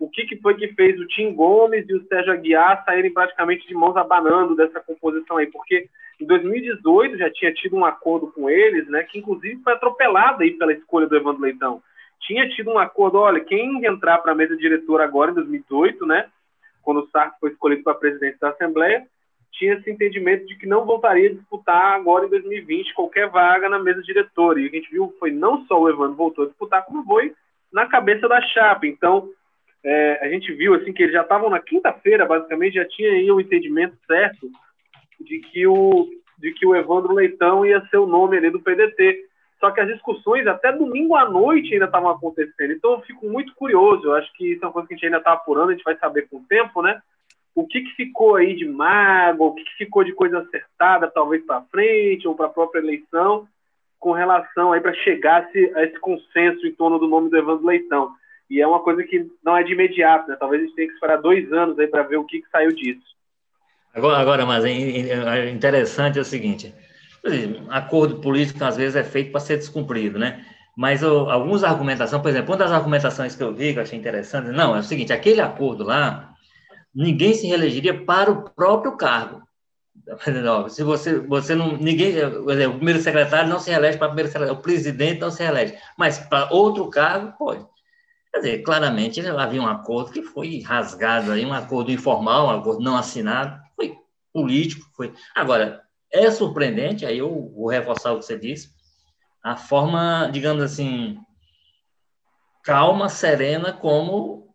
o 0.00 0.08
que, 0.08 0.26
que 0.26 0.36
foi 0.36 0.54
que 0.54 0.68
fez 0.74 0.98
o 1.00 1.06
Tim 1.06 1.34
Gomes 1.34 1.88
e 1.88 1.94
o 1.94 2.06
Sérgio 2.06 2.32
Aguiar 2.32 2.84
saírem 2.84 3.12
praticamente 3.12 3.66
de 3.66 3.74
mãos 3.74 3.96
abanando 3.96 4.54
dessa 4.54 4.80
composição 4.80 5.38
aí, 5.38 5.46
porque 5.46 5.88
em 6.20 6.26
2018 6.26 7.18
já 7.18 7.30
tinha 7.30 7.52
tido 7.52 7.76
um 7.76 7.84
acordo 7.84 8.30
com 8.32 8.48
eles, 8.48 8.88
né, 8.88 9.02
que 9.04 9.18
inclusive 9.18 9.60
foi 9.62 9.72
atropelado 9.72 10.42
aí 10.42 10.52
pela 10.52 10.72
escolha 10.72 11.06
do 11.06 11.16
Evandro 11.16 11.42
Leitão. 11.42 11.82
Tinha 12.20 12.48
tido 12.50 12.70
um 12.70 12.78
acordo, 12.78 13.18
olha, 13.18 13.40
quem 13.40 13.84
entrar 13.84 14.18
para 14.18 14.32
a 14.32 14.34
mesa 14.34 14.56
diretora 14.56 15.04
agora 15.04 15.30
em 15.30 15.34
2018, 15.34 16.06
né, 16.06 16.28
quando 16.82 17.00
o 17.00 17.08
Sarto 17.08 17.36
foi 17.40 17.50
escolhido 17.50 17.82
para 17.82 17.94
presidente 17.94 18.38
da 18.38 18.50
Assembleia, 18.50 19.06
tinha 19.52 19.74
esse 19.74 19.90
entendimento 19.90 20.46
de 20.46 20.56
que 20.56 20.66
não 20.66 20.84
voltaria 20.84 21.30
a 21.30 21.32
disputar 21.32 21.94
agora 21.94 22.26
em 22.26 22.30
2020 22.30 22.94
qualquer 22.94 23.28
vaga 23.28 23.68
na 23.68 23.78
mesa 23.78 24.02
diretora. 24.02 24.60
E 24.60 24.66
a 24.66 24.70
gente 24.70 24.90
viu 24.90 25.14
foi 25.18 25.30
não 25.30 25.66
só 25.66 25.80
o 25.80 25.88
Evandro 25.88 26.14
voltou 26.14 26.44
a 26.44 26.48
disputar, 26.48 26.84
como 26.84 27.04
foi 27.04 27.34
na 27.72 27.86
cabeça 27.86 28.28
da 28.28 28.40
chapa. 28.40 28.86
Então, 28.86 29.30
é, 29.84 30.26
a 30.26 30.28
gente 30.28 30.52
viu 30.52 30.74
assim 30.74 30.92
que 30.92 31.02
eles 31.02 31.14
já 31.14 31.22
estavam 31.22 31.50
na 31.50 31.60
quinta-feira, 31.60 32.26
basicamente, 32.26 32.74
já 32.74 32.84
tinha 32.84 33.10
aí 33.10 33.30
o 33.30 33.40
entendimento 33.40 33.96
certo 34.06 34.50
de 35.20 35.40
que 35.40 35.66
o, 35.66 36.08
de 36.38 36.52
que 36.52 36.66
o 36.66 36.74
Evandro 36.74 37.14
Leitão 37.14 37.64
ia 37.64 37.84
ser 37.88 37.98
o 37.98 38.06
nome 38.06 38.36
ali 38.36 38.50
do 38.50 38.60
PDT. 38.60 39.27
Só 39.60 39.70
que 39.70 39.80
as 39.80 39.88
discussões 39.88 40.46
até 40.46 40.72
domingo 40.72 41.16
à 41.16 41.28
noite 41.28 41.72
ainda 41.72 41.86
estavam 41.86 42.10
acontecendo. 42.10 42.72
Então 42.72 42.92
eu 42.92 43.00
fico 43.02 43.28
muito 43.28 43.54
curioso. 43.54 44.06
Eu 44.06 44.14
acho 44.14 44.32
que 44.34 44.52
isso 44.52 44.64
é 44.64 44.66
uma 44.66 44.72
coisa 44.72 44.86
que 44.86 44.94
a 44.94 44.96
gente 44.96 45.06
ainda 45.06 45.18
está 45.18 45.32
apurando, 45.32 45.70
a 45.70 45.72
gente 45.72 45.84
vai 45.84 45.96
saber 45.96 46.28
com 46.28 46.38
o 46.38 46.44
tempo, 46.48 46.80
né? 46.80 47.00
O 47.54 47.66
que, 47.66 47.80
que 47.80 47.90
ficou 47.96 48.36
aí 48.36 48.54
de 48.54 48.64
mago, 48.64 49.46
o 49.46 49.54
que, 49.54 49.64
que 49.64 49.84
ficou 49.84 50.04
de 50.04 50.12
coisa 50.12 50.38
acertada, 50.38 51.10
talvez 51.10 51.44
para 51.44 51.62
frente 51.62 52.28
ou 52.28 52.36
para 52.36 52.46
a 52.46 52.50
própria 52.50 52.78
eleição, 52.78 53.48
com 53.98 54.12
relação 54.12 54.70
aí 54.70 54.80
para 54.80 54.94
chegar 54.94 55.48
a 55.74 55.82
esse, 55.82 55.98
consenso 55.98 56.64
em 56.64 56.72
torno 56.72 57.00
do 57.00 57.08
nome 57.08 57.28
do 57.28 57.36
Evandro 57.36 57.66
Leitão. 57.66 58.12
E 58.48 58.60
é 58.60 58.66
uma 58.66 58.80
coisa 58.80 59.02
que 59.02 59.26
não 59.44 59.56
é 59.56 59.64
de 59.64 59.72
imediato, 59.72 60.30
né? 60.30 60.36
Talvez 60.38 60.62
a 60.62 60.66
gente 60.66 60.76
tenha 60.76 60.88
que 60.88 60.94
esperar 60.94 61.20
dois 61.20 61.52
anos 61.52 61.76
aí 61.80 61.88
para 61.88 62.04
ver 62.04 62.16
o 62.16 62.24
que, 62.24 62.40
que 62.40 62.48
saiu 62.48 62.72
disso. 62.72 63.18
Agora, 63.92 64.18
agora 64.18 64.46
mas 64.46 64.64
é, 64.64 64.70
é 64.70 65.50
interessante 65.50 66.18
é 66.18 66.22
o 66.22 66.24
seguinte: 66.24 66.72
acordo 67.68 68.20
político 68.20 68.64
às 68.64 68.76
vezes 68.76 68.96
é 68.96 69.04
feito 69.04 69.32
para 69.32 69.40
ser 69.40 69.56
descumprido, 69.56 70.18
né? 70.18 70.44
Mas 70.76 71.02
oh, 71.02 71.28
algumas 71.28 71.64
argumentações, 71.64 72.22
por 72.22 72.28
exemplo, 72.28 72.52
uma 72.52 72.56
das 72.56 72.70
argumentações 72.70 73.34
que 73.34 73.42
eu 73.42 73.52
vi 73.52 73.72
que 73.72 73.80
eu 73.80 73.82
achei 73.82 73.98
interessante, 73.98 74.50
não, 74.50 74.76
é 74.76 74.78
o 74.78 74.82
seguinte: 74.82 75.12
aquele 75.12 75.40
acordo 75.40 75.82
lá, 75.84 76.32
ninguém 76.94 77.34
se 77.34 77.46
reelegeria 77.46 78.04
para 78.04 78.30
o 78.30 78.48
próprio 78.50 78.96
cargo. 78.96 79.42
Não, 80.42 80.68
se 80.68 80.82
você, 80.82 81.18
você 81.18 81.54
não. 81.54 81.76
Ninguém. 81.76 82.14
O 82.24 82.74
primeiro 82.74 83.00
secretário 83.00 83.50
não 83.50 83.58
se 83.58 83.70
elege 83.70 83.98
para 83.98 84.08
primeiro 84.08 84.30
secretário, 84.30 84.58
o 84.58 84.62
presidente 84.62 85.20
não 85.20 85.30
se 85.30 85.42
elege. 85.42 85.76
Mas 85.98 86.18
para 86.18 86.48
outro 86.50 86.88
cargo, 86.88 87.36
pode. 87.36 87.66
Quer 88.32 88.38
dizer, 88.38 88.62
claramente 88.62 89.20
havia 89.26 89.60
um 89.60 89.66
acordo 89.66 90.12
que 90.12 90.22
foi 90.22 90.60
rasgado 90.60 91.32
aí, 91.32 91.44
um 91.44 91.52
acordo 91.52 91.90
informal, 91.90 92.46
um 92.46 92.58
acordo 92.58 92.82
não 92.82 92.96
assinado, 92.96 93.60
foi 93.74 93.96
político, 94.32 94.86
foi. 94.94 95.12
Agora, 95.34 95.82
é 96.12 96.30
surpreendente, 96.30 97.04
aí 97.04 97.18
eu 97.18 97.52
vou 97.54 97.68
reforçar 97.68 98.12
o 98.12 98.18
que 98.18 98.24
você 98.24 98.38
disse, 98.38 98.70
a 99.42 99.56
forma, 99.56 100.28
digamos 100.32 100.62
assim, 100.62 101.18
calma, 102.64 103.08
serena, 103.08 103.72
como 103.72 104.48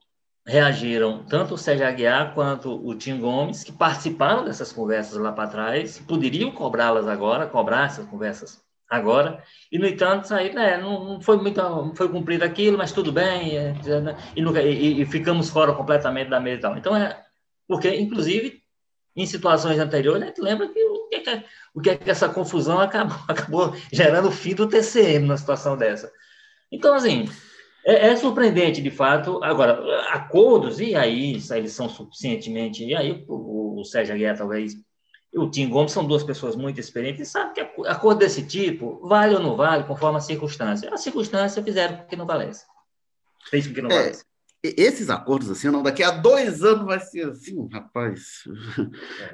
reagiram 0.46 1.24
tanto 1.24 1.54
o 1.54 1.58
Sérgio 1.58 1.88
Aguiar 1.88 2.34
quanto 2.34 2.86
o 2.86 2.94
Tim 2.96 3.20
Gomes, 3.20 3.64
que 3.64 3.72
participaram 3.72 4.44
dessas 4.44 4.74
conversas 4.74 5.18
lá 5.18 5.32
para 5.32 5.50
trás, 5.50 6.00
poderiam 6.00 6.52
cobrá-las 6.52 7.08
agora, 7.08 7.48
cobrar 7.48 7.86
essas 7.86 8.06
conversas 8.08 8.62
agora, 8.90 9.42
e 9.72 9.80
no 9.80 9.88
entanto 9.88 10.34
aí, 10.34 10.54
né, 10.54 10.78
não, 10.78 11.20
foi 11.22 11.38
muito, 11.38 11.62
não 11.62 11.96
foi 11.96 12.10
cumprido 12.10 12.44
aquilo, 12.44 12.78
mas 12.78 12.92
tudo 12.92 13.12
bem, 13.12 13.58
é, 13.58 13.74
né, 14.02 14.16
e, 14.36 14.42
e, 14.42 15.02
e, 15.02 15.06
ficamos 15.06 15.50
fora 15.50 15.74
completamente 15.74 16.30
da 16.30 16.40
mesa 16.40 16.58
e 16.58 16.62
tal. 16.62 16.78
Então 16.78 16.96
é 16.96 17.24
porque, 17.68 17.90
inclusive, 17.96 18.62
em 19.16 19.26
situações 19.26 19.80
anteriores, 19.80 20.24
a 20.24 20.26
gente 20.28 20.42
lembra 20.42 20.68
que 20.68 20.80
que, 21.24 21.44
o 21.74 21.82
que, 21.82 21.90
é 21.90 21.96
que 21.96 22.10
essa 22.10 22.30
confusão 22.30 22.80
acabou, 22.80 23.18
acabou 23.28 23.76
gerando 23.92 24.28
o 24.28 24.32
fim 24.32 24.54
do 24.54 24.68
TCM 24.68 25.26
numa 25.26 25.38
situação 25.38 25.78
dessa. 25.78 26.12
Então, 26.72 26.94
assim, 26.94 27.30
é, 27.86 28.08
é, 28.08 28.16
surpreendente, 28.16 28.82
de 28.82 28.92
fato. 28.92 29.44
Agora, 29.44 30.04
acordos, 30.10 30.80
e 30.80 30.96
aí, 30.96 31.42
eles 31.52 31.74
são 31.74 31.90
suficientemente. 31.90 32.84
E 32.84 32.96
aí, 32.96 33.24
o, 33.28 33.80
o 33.80 33.84
Sérgio 33.84 34.14
Aguiar, 34.14 34.38
talvez, 34.38 34.74
e 35.34 35.40
o 35.40 35.50
Tim 35.50 35.68
Gomes 35.68 35.92
são 35.92 36.06
duas 36.06 36.24
pessoas 36.24 36.56
muito 36.56 36.80
experientes 36.80 37.28
e 37.28 37.32
sabem 37.32 37.54
que 37.54 37.88
acordo 37.88 38.20
desse 38.20 38.46
tipo 38.46 39.00
vale 39.08 39.34
ou 39.34 39.42
não 39.42 39.56
vale, 39.56 39.84
conforme 39.84 40.18
a 40.18 40.22
circunstância. 40.22 40.94
A 40.94 40.98
circunstância 40.98 41.64
fizeram 41.64 42.06
que 42.06 42.16
não 42.16 42.28
valesse. 42.28 42.66
Fez 43.50 43.66
com 43.66 43.74
que 43.74 43.82
não 43.82 43.90
é, 43.90 43.96
valesse 43.96 44.24
esses 44.64 45.10
acordos 45.10 45.50
assim, 45.52 45.70
não, 45.70 45.84
daqui 45.84 46.02
a 46.02 46.12
dois 46.12 46.64
anos 46.64 46.86
vai 46.86 47.00
ser 47.00 47.30
assim, 47.30 47.68
rapaz. 47.70 48.44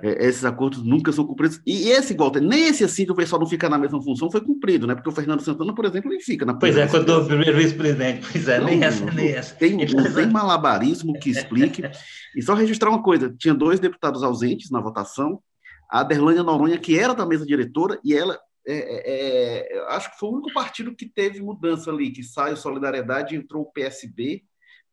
É. 0.02 0.26
esses 0.26 0.44
acordos 0.44 0.84
nunca 0.84 1.12
são 1.12 1.26
cumpridos. 1.26 1.62
E 1.66 1.90
esse, 1.90 2.14
igual, 2.14 2.32
nem 2.42 2.68
esse 2.68 2.84
assim 2.84 3.06
que 3.06 3.12
o 3.12 3.16
pessoal 3.16 3.40
não 3.40 3.48
fica 3.48 3.70
na 3.70 3.78
mesma 3.78 4.02
função 4.02 4.32
foi 4.32 4.42
cumprido, 4.42 4.88
né? 4.88 4.96
Porque 4.96 5.10
o 5.10 5.12
Fernando 5.12 5.42
Santana, 5.42 5.74
por 5.76 5.86
exemplo, 5.86 6.12
ele 6.12 6.22
fica 6.22 6.46
na 6.46 6.56
Pois 6.56 6.76
é, 6.76 6.88
quando 6.88 7.10
o 7.10 7.26
primeiro 7.26 7.58
vice-presidente, 7.58 8.28
pois 8.32 8.48
é, 8.48 8.60
não, 8.60 8.66
nem 8.66 8.84
essa, 8.84 9.06
nem 9.06 9.30
essa. 9.30 9.54
Tem, 9.56 9.78
não 9.78 10.14
tem 10.14 10.28
malabarismo 10.28 11.14
que 11.20 11.30
explique. 11.30 11.84
e 12.36 12.42
só 12.42 12.56
registrar 12.56 12.90
uma 12.90 13.04
coisa: 13.04 13.34
tinha 13.38 13.54
dois 13.54 13.80
deputados 13.80 14.24
ausentes 14.24 14.72
na 14.72 14.82
votação, 14.82 15.40
a 15.92 16.00
Aderlânia 16.00 16.42
Noronha, 16.42 16.80
que 16.80 16.98
era 16.98 17.14
da 17.14 17.26
mesa 17.26 17.46
diretora, 17.46 18.00
e 18.04 18.16
ela 18.16 18.40
é, 18.68 18.78
é, 18.78 19.74
é 19.76 19.86
acho 19.90 20.12
que 20.12 20.20
foi 20.20 20.30
o 20.30 20.34
único 20.34 20.54
partido 20.54 20.96
que 20.96 21.06
teve 21.06 21.40
mudança 21.40 21.92
ali, 21.92 22.10
que 22.12 22.24
saiu 22.24 22.56
Solidariedade 22.56 23.36
entrou 23.36 23.62
o 23.62 23.72
PSB 23.72 24.44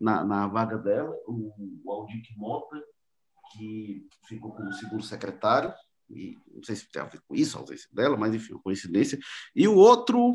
na, 0.00 0.24
na 0.24 0.46
vaga 0.46 0.78
dela, 0.78 1.14
o, 1.26 1.52
o 1.84 1.92
Aldir 1.92 2.22
Mota, 2.36 2.76
que 3.52 4.06
ficou 4.28 4.52
como 4.52 4.72
segundo 4.72 5.02
secretário, 5.02 5.72
e 6.10 6.36
não 6.54 6.62
sei 6.62 6.76
se 6.76 6.90
tem 6.90 7.02
a 7.02 7.06
ver 7.06 7.20
com 7.26 7.34
isso, 7.34 7.56
a 7.56 7.60
ausência 7.60 7.88
dela, 7.92 8.16
mas 8.16 8.34
enfim, 8.34 8.54
coincidência. 8.62 9.18
E 9.54 9.66
o 9.66 9.74
outro, 9.74 10.32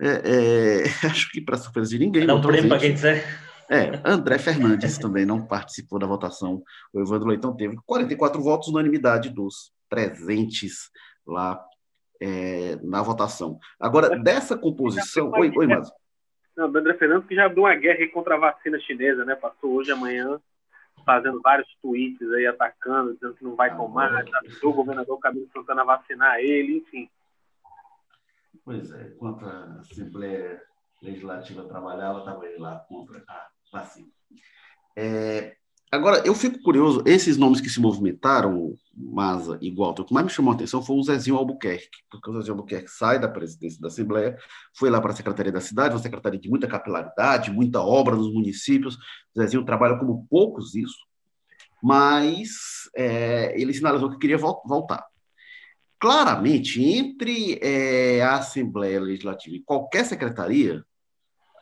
é, 0.00 0.82
é, 0.82 0.82
acho 1.06 1.30
que 1.30 1.40
para 1.40 1.56
surpresa 1.56 1.90
de 1.90 1.98
ninguém. 1.98 2.26
Dá 2.26 2.34
um 2.34 2.40
prêmio 2.40 2.68
para 2.68 2.78
quem 2.78 2.94
disser. 2.94 3.24
É, 3.70 4.00
André 4.02 4.38
Fernandes 4.38 4.96
também 4.96 5.26
não 5.26 5.46
participou 5.46 5.98
da 5.98 6.06
votação. 6.06 6.62
O 6.92 7.00
Evandro 7.00 7.28
Leitão 7.28 7.54
teve 7.54 7.76
44 7.84 8.42
votos, 8.42 8.68
unanimidade 8.68 9.28
dos 9.28 9.72
presentes 9.90 10.90
lá 11.26 11.62
é, 12.20 12.76
na 12.82 13.02
votação. 13.02 13.58
Agora, 13.78 14.18
dessa 14.18 14.56
composição. 14.56 15.30
Oi, 15.32 15.52
oi, 15.54 15.66
Márcio. 15.66 15.94
Não, 16.58 16.68
o 16.68 16.76
André 16.76 16.94
Fernandes 16.94 17.28
que 17.28 17.36
já 17.36 17.46
abriu 17.46 17.62
uma 17.62 17.74
guerra 17.76 18.04
contra 18.08 18.34
a 18.34 18.38
vacina 18.38 18.80
chinesa, 18.80 19.24
né? 19.24 19.36
Passou 19.36 19.74
hoje 19.74 19.92
amanhã 19.92 20.40
fazendo 21.06 21.40
vários 21.40 21.72
tweets 21.80 22.32
aí 22.32 22.48
atacando, 22.48 23.14
dizendo 23.14 23.34
que 23.34 23.44
não 23.44 23.54
vai 23.54 23.74
tomar, 23.76 24.12
ah, 24.12 24.24
o 24.64 24.72
governador 24.72 25.20
Camilo 25.20 25.48
Santana 25.52 25.84
vacinar 25.84 26.40
ele, 26.40 26.78
enfim. 26.78 27.08
Pois 28.64 28.90
é, 28.90 29.06
enquanto 29.06 29.46
a 29.46 29.78
Assembleia 29.78 30.60
Legislativa 31.00 31.62
trabalhava, 31.62 32.18
estava 32.18 32.44
ele 32.44 32.58
lá 32.58 32.84
contra 32.88 33.22
a 33.28 33.48
vacina. 33.72 34.08
É, 34.96 35.56
Agora, 35.90 36.22
eu 36.26 36.34
fico 36.34 36.60
curioso, 36.60 37.02
esses 37.06 37.38
nomes 37.38 37.62
que 37.62 37.70
se 37.70 37.80
movimentaram, 37.80 38.76
Maza 38.94 39.58
e 39.62 39.74
Walter, 39.74 40.02
o 40.02 40.04
que 40.04 40.12
mais 40.12 40.26
me 40.26 40.32
chamou 40.32 40.52
a 40.52 40.54
atenção 40.54 40.82
foi 40.82 40.96
o 40.96 41.02
Zezinho 41.02 41.36
Albuquerque, 41.36 42.02
porque 42.10 42.28
o 42.28 42.34
Zezinho 42.34 42.52
Albuquerque 42.52 42.90
sai 42.90 43.18
da 43.18 43.26
presidência 43.26 43.80
da 43.80 43.88
Assembleia, 43.88 44.36
foi 44.76 44.90
lá 44.90 45.00
para 45.00 45.12
a 45.12 45.16
Secretaria 45.16 45.50
da 45.50 45.62
Cidade, 45.62 45.94
uma 45.94 46.02
secretaria 46.02 46.38
de 46.38 46.50
muita 46.50 46.66
capilaridade, 46.66 47.50
muita 47.50 47.80
obra 47.80 48.14
nos 48.14 48.30
municípios. 48.30 48.96
O 49.34 49.40
Zezinho 49.40 49.64
trabalha 49.64 49.98
como 49.98 50.26
poucos 50.28 50.74
isso, 50.74 50.98
mas 51.82 52.50
é, 52.94 53.58
ele 53.58 53.72
sinalizou 53.72 54.10
que 54.10 54.18
queria 54.18 54.36
voltar. 54.36 55.06
Claramente, 55.98 56.84
entre 56.84 57.58
é, 57.62 58.22
a 58.22 58.36
Assembleia 58.36 59.00
Legislativa 59.00 59.56
e 59.56 59.62
qualquer 59.62 60.04
secretaria, 60.04 60.84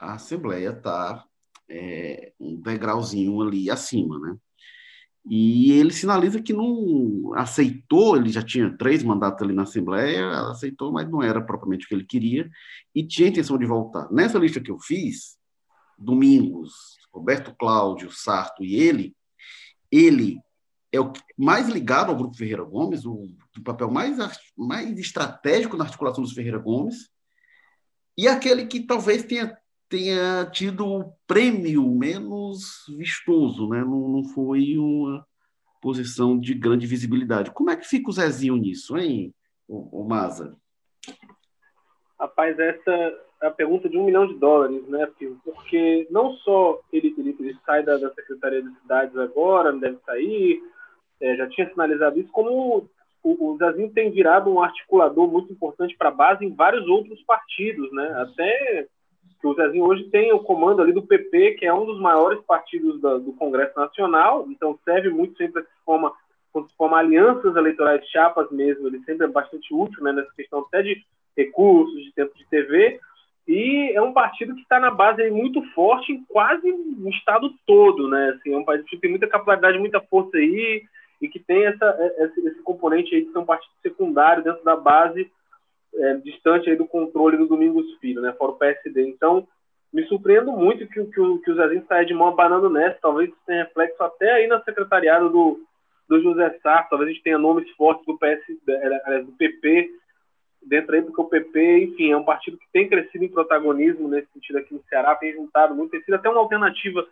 a 0.01 0.15
Assembleia 0.15 0.71
está 0.71 1.25
é, 1.69 2.33
um 2.39 2.61
degrauzinho 2.61 3.41
ali 3.43 3.71
acima, 3.71 4.19
né? 4.19 4.37
E 5.29 5.73
ele 5.73 5.93
sinaliza 5.93 6.41
que 6.41 6.53
não 6.53 7.33
aceitou, 7.35 8.17
ele 8.17 8.29
já 8.29 8.43
tinha 8.43 8.77
três 8.77 9.03
mandatos 9.03 9.43
ali 9.43 9.53
na 9.53 9.63
Assembleia, 9.63 10.31
aceitou, 10.51 10.93
mas 10.93 11.11
não 11.11 11.21
era 11.21 11.41
propriamente 11.41 11.85
o 11.85 11.89
que 11.89 11.95
ele 11.97 12.05
queria, 12.05 12.49
e 12.95 13.05
tinha 13.05 13.29
intenção 13.29 13.59
de 13.59 13.67
voltar. 13.67 14.09
Nessa 14.13 14.39
lista 14.39 14.61
que 14.61 14.71
eu 14.71 14.79
fiz, 14.79 15.37
Domingos, 15.99 16.73
Roberto 17.13 17.53
Cláudio, 17.59 18.13
Sarto 18.13 18.63
e 18.63 18.77
ele, 18.77 19.17
ele 19.91 20.39
é 20.93 21.01
o 21.01 21.13
mais 21.37 21.69
ligado 21.69 22.11
ao 22.11 22.17
Grupo 22.17 22.37
Ferreira 22.37 22.63
Gomes, 22.63 23.05
o, 23.05 23.27
o 23.59 23.63
papel 23.65 23.91
mais, 23.91 24.17
mais 24.57 24.97
estratégico 24.97 25.77
na 25.77 25.85
articulação 25.85 26.23
dos 26.23 26.35
Ferreira 26.35 26.59
Gomes, 26.59 27.11
e 28.17 28.29
aquele 28.29 28.67
que 28.67 28.81
talvez 28.81 29.25
tenha 29.25 29.59
tenha 29.89 30.45
tido 30.51 30.87
o 30.87 31.13
prêmio 31.27 31.87
menos 31.89 32.85
vistoso, 32.97 33.69
né? 33.69 33.81
Não, 33.81 34.09
não, 34.09 34.25
foi 34.25 34.77
uma 34.77 35.25
posição 35.81 36.39
de 36.39 36.55
grande 36.55 36.87
visibilidade. 36.87 37.51
Como 37.51 37.71
é 37.71 37.77
que 37.77 37.87
fica 37.87 38.11
o 38.11 38.13
Zezinho 38.13 38.57
nisso, 38.57 38.97
hein, 38.97 39.35
o, 39.69 40.03
o 40.03 40.09
Maza? 40.09 40.57
Rapaz, 42.19 42.59
essa 42.59 42.91
é 43.43 43.47
a 43.47 43.51
pergunta 43.51 43.89
de 43.89 43.97
um 43.97 44.05
milhão 44.05 44.27
de 44.27 44.35
dólares, 44.35 44.87
né, 44.89 45.07
Phil? 45.19 45.39
Porque 45.45 46.07
não 46.11 46.33
só 46.39 46.81
ele, 46.93 47.15
ele, 47.19 47.37
ele 47.39 47.57
sai 47.65 47.83
da, 47.83 47.97
da, 47.97 48.13
Secretaria 48.15 48.63
de 48.63 48.75
Cidades 48.81 49.17
agora, 49.17 49.73
não 49.73 49.79
deve 49.79 49.99
sair, 50.05 50.61
é, 51.21 51.37
já 51.37 51.49
tinha 51.49 51.69
sinalizado 51.69 52.19
isso, 52.19 52.31
como 52.33 52.89
o, 53.23 53.53
o 53.53 53.57
Zezinho 53.59 53.93
tem 53.93 54.11
virado 54.11 54.51
um 54.51 54.63
articulador 54.63 55.31
muito 55.31 55.53
importante 55.53 55.97
para 55.97 56.09
a 56.09 56.13
base 56.13 56.45
em 56.45 56.55
vários 56.55 56.87
outros 56.87 57.23
partidos, 57.25 57.93
né? 57.93 58.09
Até 58.23 58.89
que 59.47 59.49
o 59.49 59.55
Zezinho 59.55 59.85
hoje 59.85 60.05
tem 60.05 60.33
o 60.33 60.41
comando 60.41 60.83
ali 60.83 60.93
do 60.93 61.07
PP, 61.07 61.53
que 61.53 61.67
é 61.67 61.73
um 61.73 61.85
dos 61.85 62.01
maiores 62.01 62.41
partidos 62.45 63.01
da, 63.01 63.17
do 63.19 63.33
Congresso 63.35 63.79
Nacional, 63.79 64.47
então 64.51 64.79
serve 64.85 65.09
muito 65.11 65.37
sempre 65.37 65.63
se 65.63 65.69
forma, 65.85 66.13
quando 66.53 66.69
se 66.69 66.77
forma 66.77 66.99
alianças 66.99 67.55
eleitorais, 67.55 68.05
chapas 68.09 68.51
mesmo, 68.51 68.89
ele 68.89 69.01
sempre 69.05 69.27
é 69.27 69.31
bastante 69.31 69.73
útil 69.73 70.03
né, 70.03 70.13
nessa 70.13 70.33
questão 70.35 70.61
até 70.61 70.83
de 70.83 71.01
recursos, 71.37 72.03
de 72.03 72.13
tempo 72.13 72.37
de 72.37 72.49
TV, 72.49 72.99
e 73.47 73.93
é 73.95 74.03
um 74.03 74.13
partido 74.13 74.55
que 74.57 74.63
está 74.63 74.81
na 74.81 74.91
base 74.91 75.31
muito 75.31 75.63
forte 75.73 76.13
em 76.13 76.25
quase 76.25 76.69
o 76.69 77.09
estado 77.11 77.49
todo, 77.65 78.09
né? 78.09 78.35
Assim, 78.37 78.53
é 78.53 78.59
um 78.59 78.65
partido 78.65 78.89
que 78.89 78.99
tem 78.99 79.11
muita 79.11 79.29
capilaridade, 79.29 79.79
muita 79.79 80.01
força 80.01 80.37
aí, 80.37 80.83
e 81.23 81.29
que 81.29 81.39
tem 81.39 81.65
essa, 81.65 82.13
esse, 82.19 82.41
esse 82.49 82.61
componente 82.63 83.15
aí 83.15 83.25
de 83.25 83.31
ser 83.31 83.39
um 83.39 83.45
partido 83.45 83.71
secundário 83.81 84.43
dentro 84.43 84.65
da 84.65 84.75
base 84.75 85.31
é, 85.99 86.15
distante 86.15 86.75
do 86.77 86.87
controle 86.87 87.37
do 87.37 87.47
Domingos 87.47 87.87
Filho, 88.01 88.21
né, 88.21 88.33
fora 88.33 88.53
o 88.53 88.57
PSD. 88.57 89.09
Então, 89.09 89.47
me 89.93 90.05
surpreendo 90.07 90.53
muito 90.53 90.87
que, 90.87 91.05
que, 91.05 91.39
que 91.39 91.51
o 91.51 91.55
Zezinho 91.55 91.85
saia 91.89 92.05
de 92.05 92.15
mão 92.15 92.29
abanando 92.29 92.69
nessa, 92.69 92.99
talvez 93.01 93.31
isso 93.31 93.39
tenha 93.47 93.65
reflexo 93.65 94.03
até 94.03 94.33
aí 94.33 94.47
na 94.47 94.61
secretariado 94.63 95.31
do, 95.31 95.61
do 96.09 96.23
José 96.23 96.59
Sarto, 96.63 96.91
talvez 96.91 97.11
a 97.11 97.13
gente 97.13 97.23
tenha 97.23 97.39
nomes 97.39 97.69
fortes 97.73 98.05
do 98.05 98.19
PS, 98.19 98.41
do 99.25 99.33
PP, 99.33 99.91
dentro 100.63 100.95
aí, 100.95 101.03
porque 101.03 101.21
o 101.21 101.29
PP, 101.29 101.85
enfim, 101.85 102.11
é 102.11 102.17
um 102.17 102.25
partido 102.25 102.59
que 102.59 102.67
tem 102.73 102.89
crescido 102.89 103.25
em 103.25 103.29
protagonismo 103.29 104.09
nesse 104.09 104.29
sentido 104.33 104.59
aqui 104.59 104.75
no 104.75 104.83
Ceará, 104.89 105.15
tem 105.15 105.33
juntado 105.33 105.75
muito, 105.75 105.93
tem 105.93 106.03
sido 106.03 106.15
até 106.15 106.29
uma 106.29 106.41
alternativa 106.41 107.07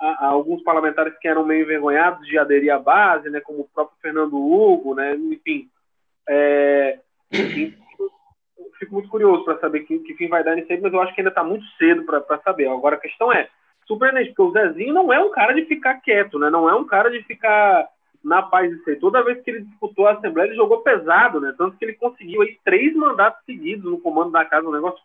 a, 0.00 0.26
a, 0.26 0.26
alguns 0.28 0.62
parlamentares 0.62 1.16
que 1.18 1.28
eram 1.28 1.44
meio 1.44 1.62
envergonhados 1.62 2.26
de 2.26 2.38
aderir 2.38 2.72
à 2.72 2.78
base, 2.78 3.30
né, 3.30 3.40
como 3.40 3.60
o 3.60 3.68
próprio 3.72 3.98
Fernando 4.00 4.36
Hugo, 4.36 4.94
né, 4.94 5.14
enfim, 5.14 5.68
é, 6.28 6.98
fico 8.84 8.94
muito 8.94 9.08
curioso 9.08 9.44
para 9.44 9.58
saber 9.58 9.80
que, 9.80 9.98
que, 9.98 10.14
fim 10.14 10.28
vai 10.28 10.44
dar 10.44 10.54
nisso 10.54 10.72
aí, 10.72 10.80
mas 10.80 10.92
eu 10.92 11.00
acho 11.00 11.14
que 11.14 11.20
ainda 11.20 11.30
está 11.30 11.42
muito 11.42 11.64
cedo 11.78 12.04
para 12.04 12.40
saber. 12.44 12.68
Agora 12.68 12.96
a 12.96 13.00
questão 13.00 13.32
é, 13.32 13.48
surpreendente, 13.86 14.28
porque 14.30 14.42
o 14.42 14.52
Zezinho 14.52 14.94
não 14.94 15.12
é 15.12 15.18
um 15.18 15.30
cara 15.30 15.52
de 15.52 15.64
ficar 15.64 15.94
quieto, 15.94 16.38
né? 16.38 16.50
Não 16.50 16.68
é 16.68 16.74
um 16.74 16.84
cara 16.84 17.10
de 17.10 17.22
ficar 17.22 17.88
na 18.22 18.42
paz 18.42 18.72
e 18.72 18.82
ser. 18.84 18.98
Toda 18.98 19.22
vez 19.22 19.42
que 19.42 19.50
ele 19.50 19.64
disputou 19.64 20.06
a 20.06 20.12
Assembleia, 20.12 20.48
ele 20.48 20.56
jogou 20.56 20.82
pesado, 20.82 21.40
né? 21.40 21.54
Tanto 21.56 21.76
que 21.76 21.84
ele 21.84 21.94
conseguiu 21.94 22.42
aí 22.42 22.58
três 22.64 22.94
mandatos 22.94 23.44
seguidos 23.44 23.90
no 23.90 24.00
comando 24.00 24.30
da 24.30 24.44
casa, 24.44 24.66
um 24.66 24.72
negócio 24.72 25.00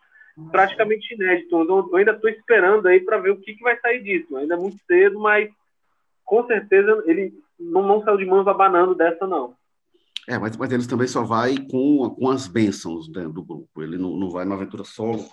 praticamente 0.50 1.14
inédito. 1.14 1.54
Eu 1.54 1.96
ainda 1.96 2.12
estou 2.12 2.30
esperando 2.30 2.86
aí 2.86 3.00
para 3.00 3.18
ver 3.18 3.30
o 3.30 3.36
que, 3.36 3.54
que 3.54 3.62
vai 3.62 3.78
sair 3.78 4.02
disso. 4.02 4.36
Ainda 4.36 4.54
é 4.54 4.58
muito 4.58 4.78
cedo, 4.86 5.18
mas 5.20 5.50
com 6.24 6.46
certeza 6.46 7.02
ele 7.06 7.32
não, 7.58 7.82
não 7.82 8.02
saiu 8.02 8.16
de 8.16 8.24
mãos 8.24 8.46
abanando 8.46 8.94
dessa, 8.94 9.26
não. 9.26 9.54
É, 10.30 10.38
mas, 10.38 10.56
mas 10.56 10.70
ele 10.70 10.86
também 10.86 11.08
só 11.08 11.24
vai 11.24 11.56
com, 11.58 12.08
com 12.10 12.30
as 12.30 12.46
bênçãos 12.46 13.08
né, 13.08 13.24
do 13.24 13.42
grupo. 13.42 13.82
Ele 13.82 13.98
não, 13.98 14.16
não 14.16 14.30
vai 14.30 14.44
na 14.44 14.54
aventura 14.54 14.84
solo, 14.84 15.28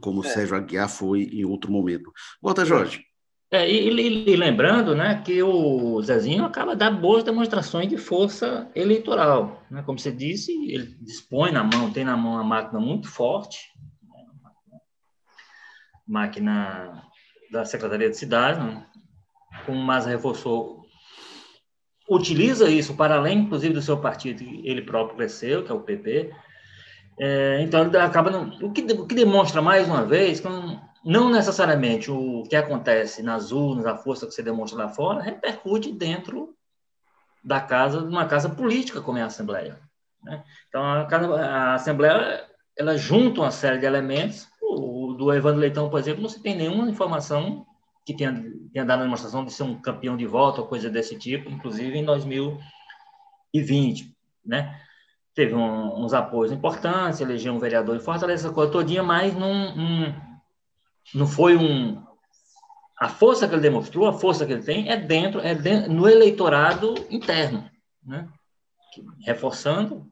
como 0.00 0.22
é. 0.22 0.26
o 0.28 0.30
Sérgio 0.30 0.56
Aguiar 0.56 0.88
foi 0.88 1.24
em 1.24 1.44
outro 1.44 1.72
momento. 1.72 2.12
Volta, 2.40 2.64
Jorge. 2.64 3.04
É, 3.50 3.68
e, 3.68 3.90
e, 3.90 4.30
e, 4.30 4.36
lembrando 4.36 4.94
né, 4.94 5.20
que 5.24 5.42
o 5.42 6.00
Zezinho 6.02 6.44
acaba 6.44 6.74
de 6.74 6.78
dar 6.78 6.92
boas 6.92 7.24
demonstrações 7.24 7.88
de 7.88 7.96
força 7.96 8.70
eleitoral. 8.76 9.60
Né? 9.68 9.82
Como 9.82 9.98
você 9.98 10.12
disse, 10.12 10.52
ele 10.72 10.96
dispõe 11.00 11.50
na 11.50 11.64
mão, 11.64 11.92
tem 11.92 12.04
na 12.04 12.16
mão 12.16 12.34
uma 12.34 12.44
máquina 12.44 12.78
muito 12.78 13.08
forte, 13.08 13.58
né? 14.04 14.78
máquina 16.06 17.02
da 17.50 17.64
Secretaria 17.64 18.08
de 18.08 18.16
Cidade, 18.16 18.64
né? 18.64 18.86
como 19.66 19.80
o 19.80 19.82
Mas 19.82 20.06
reforçou, 20.06 20.79
utiliza 22.10 22.68
isso 22.68 22.94
para 22.94 23.16
além, 23.16 23.38
inclusive, 23.38 23.72
do 23.72 23.80
seu 23.80 23.96
partido, 23.96 24.42
ele 24.64 24.82
próprio 24.82 25.16
cresceu, 25.16 25.62
que 25.64 25.70
é 25.70 25.74
o 25.74 25.80
PP. 25.80 26.34
É, 27.18 27.62
então, 27.62 27.86
ele 27.86 27.96
acaba. 27.98 28.30
Não, 28.30 28.48
o, 28.60 28.72
que, 28.72 28.82
o 28.92 29.06
que 29.06 29.14
demonstra 29.14 29.62
mais 29.62 29.86
uma 29.86 30.04
vez 30.04 30.40
que 30.40 30.48
não, 30.48 30.80
não 31.04 31.30
necessariamente 31.30 32.10
o 32.10 32.42
que 32.42 32.56
acontece 32.56 33.22
nas 33.22 33.52
urnas, 33.52 33.86
a 33.86 33.96
força 33.96 34.26
que 34.26 34.32
você 34.32 34.42
demonstra 34.42 34.78
lá 34.78 34.88
fora, 34.88 35.22
repercute 35.22 35.92
dentro 35.92 36.54
da 37.44 37.60
casa, 37.60 38.00
de 38.00 38.08
uma 38.08 38.26
casa 38.26 38.48
política 38.48 39.00
como 39.00 39.18
é 39.18 39.22
a 39.22 39.26
Assembleia. 39.26 39.78
Né? 40.24 40.42
Então, 40.68 40.82
a, 40.82 41.06
a, 41.06 41.74
Assembleia, 41.74 42.44
ela 42.76 42.96
junta 42.96 43.40
uma 43.40 43.52
série 43.52 43.78
de 43.78 43.86
elementos. 43.86 44.48
O, 44.60 45.14
do 45.14 45.32
Evandro 45.32 45.60
Leitão, 45.60 45.90
por 45.90 46.00
exemplo, 46.00 46.22
não 46.22 46.28
se 46.28 46.42
tem 46.42 46.56
nenhuma 46.56 46.88
informação 46.88 47.66
que 48.12 48.18
tenha, 48.18 48.44
tenha 48.72 48.84
dado 48.84 49.00
a 49.00 49.04
demonstração 49.04 49.44
de 49.44 49.52
ser 49.52 49.62
um 49.62 49.80
campeão 49.80 50.16
de 50.16 50.26
voto 50.26 50.60
ou 50.60 50.66
coisa 50.66 50.90
desse 50.90 51.16
tipo, 51.16 51.50
inclusive 51.50 51.98
em 51.98 52.04
2020, 52.04 54.14
né? 54.44 54.80
Teve 55.34 55.54
um, 55.54 56.04
uns 56.04 56.12
apoios 56.12 56.52
importantes, 56.52 57.20
elegeu 57.20 57.52
um 57.52 57.58
vereador 57.58 57.96
em 57.96 58.00
Fortaleza, 58.00 58.46
essa 58.46 58.54
coisa 58.54 58.72
todinha, 58.72 59.02
mas 59.02 59.34
não, 59.34 59.76
não 59.76 60.30
não 61.14 61.26
foi 61.26 61.56
um. 61.56 62.02
A 62.98 63.08
força 63.08 63.48
que 63.48 63.54
ele 63.54 63.62
demonstrou, 63.62 64.06
a 64.06 64.12
força 64.12 64.44
que 64.44 64.52
ele 64.52 64.62
tem, 64.62 64.90
é 64.90 64.96
dentro, 64.96 65.40
é 65.40 65.54
dentro, 65.54 65.90
no 65.90 66.08
eleitorado 66.08 66.94
interno, 67.10 67.68
né? 68.04 68.28
Reforçando 69.24 70.06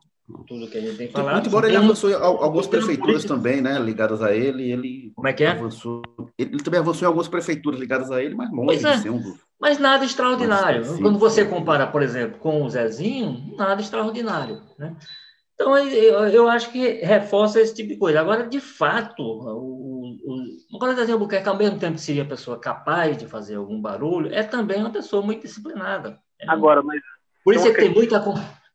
tudo 0.46 0.68
que 0.68 0.78
a 0.78 0.80
gente 0.80 0.96
tem 0.96 1.08
falado. 1.08 1.34
Muito 1.34 1.48
embora 1.48 1.68
ele 1.68 1.76
avançou 1.76 2.10
em 2.10 2.14
algumas 2.14 2.66
prefeituras 2.66 3.24
também, 3.24 3.60
né, 3.60 3.78
ligadas 3.78 4.22
a 4.22 4.34
ele, 4.34 4.70
ele 4.70 5.12
Como 5.14 5.28
é 5.28 5.32
que 5.32 5.44
é? 5.44 5.48
Avançou, 5.48 6.02
ele 6.38 6.58
também 6.58 6.80
avançou 6.80 7.06
em 7.06 7.08
algumas 7.08 7.28
prefeituras 7.28 7.80
ligadas 7.80 8.10
a 8.10 8.22
ele, 8.22 8.34
mas 8.34 8.50
longe 8.50 8.84
é, 8.86 8.96
de 8.96 9.02
ser 9.02 9.10
um 9.10 9.22
Mas 9.60 9.78
nada 9.78 10.04
extraordinário. 10.04 10.84
Quando 10.98 11.18
você 11.18 11.44
compara, 11.44 11.86
por 11.86 12.02
exemplo, 12.02 12.38
com 12.38 12.62
o 12.62 12.70
Zezinho, 12.70 13.54
nada 13.56 13.80
extraordinário, 13.80 14.60
né? 14.78 14.94
Então, 15.54 15.76
eu, 15.76 16.28
eu 16.28 16.48
acho 16.48 16.70
que 16.70 17.00
reforça 17.02 17.60
esse 17.60 17.74
tipo 17.74 17.88
de 17.88 17.96
coisa. 17.96 18.20
Agora, 18.20 18.46
de 18.46 18.60
fato, 18.60 19.24
o, 19.24 20.16
o, 20.24 20.44
o 20.72 20.78
Coronel 20.78 21.12
Albuquerque, 21.12 21.48
ao 21.48 21.56
mesmo 21.56 21.80
tempo 21.80 21.94
que 21.94 22.00
seria 22.00 22.22
a 22.22 22.28
pessoa 22.28 22.60
capaz 22.60 23.16
de 23.16 23.26
fazer 23.26 23.56
algum 23.56 23.80
barulho, 23.80 24.32
é 24.32 24.44
também 24.44 24.78
uma 24.78 24.92
pessoa 24.92 25.20
muito 25.20 25.42
disciplinada. 25.42 26.20
É 26.40 26.48
Agora, 26.48 26.80
mas... 26.80 27.00
Por 27.44 27.56
isso, 27.56 27.66
é 27.66 27.72
que 27.72 27.80
tem 27.80 27.92
muita, 27.92 28.22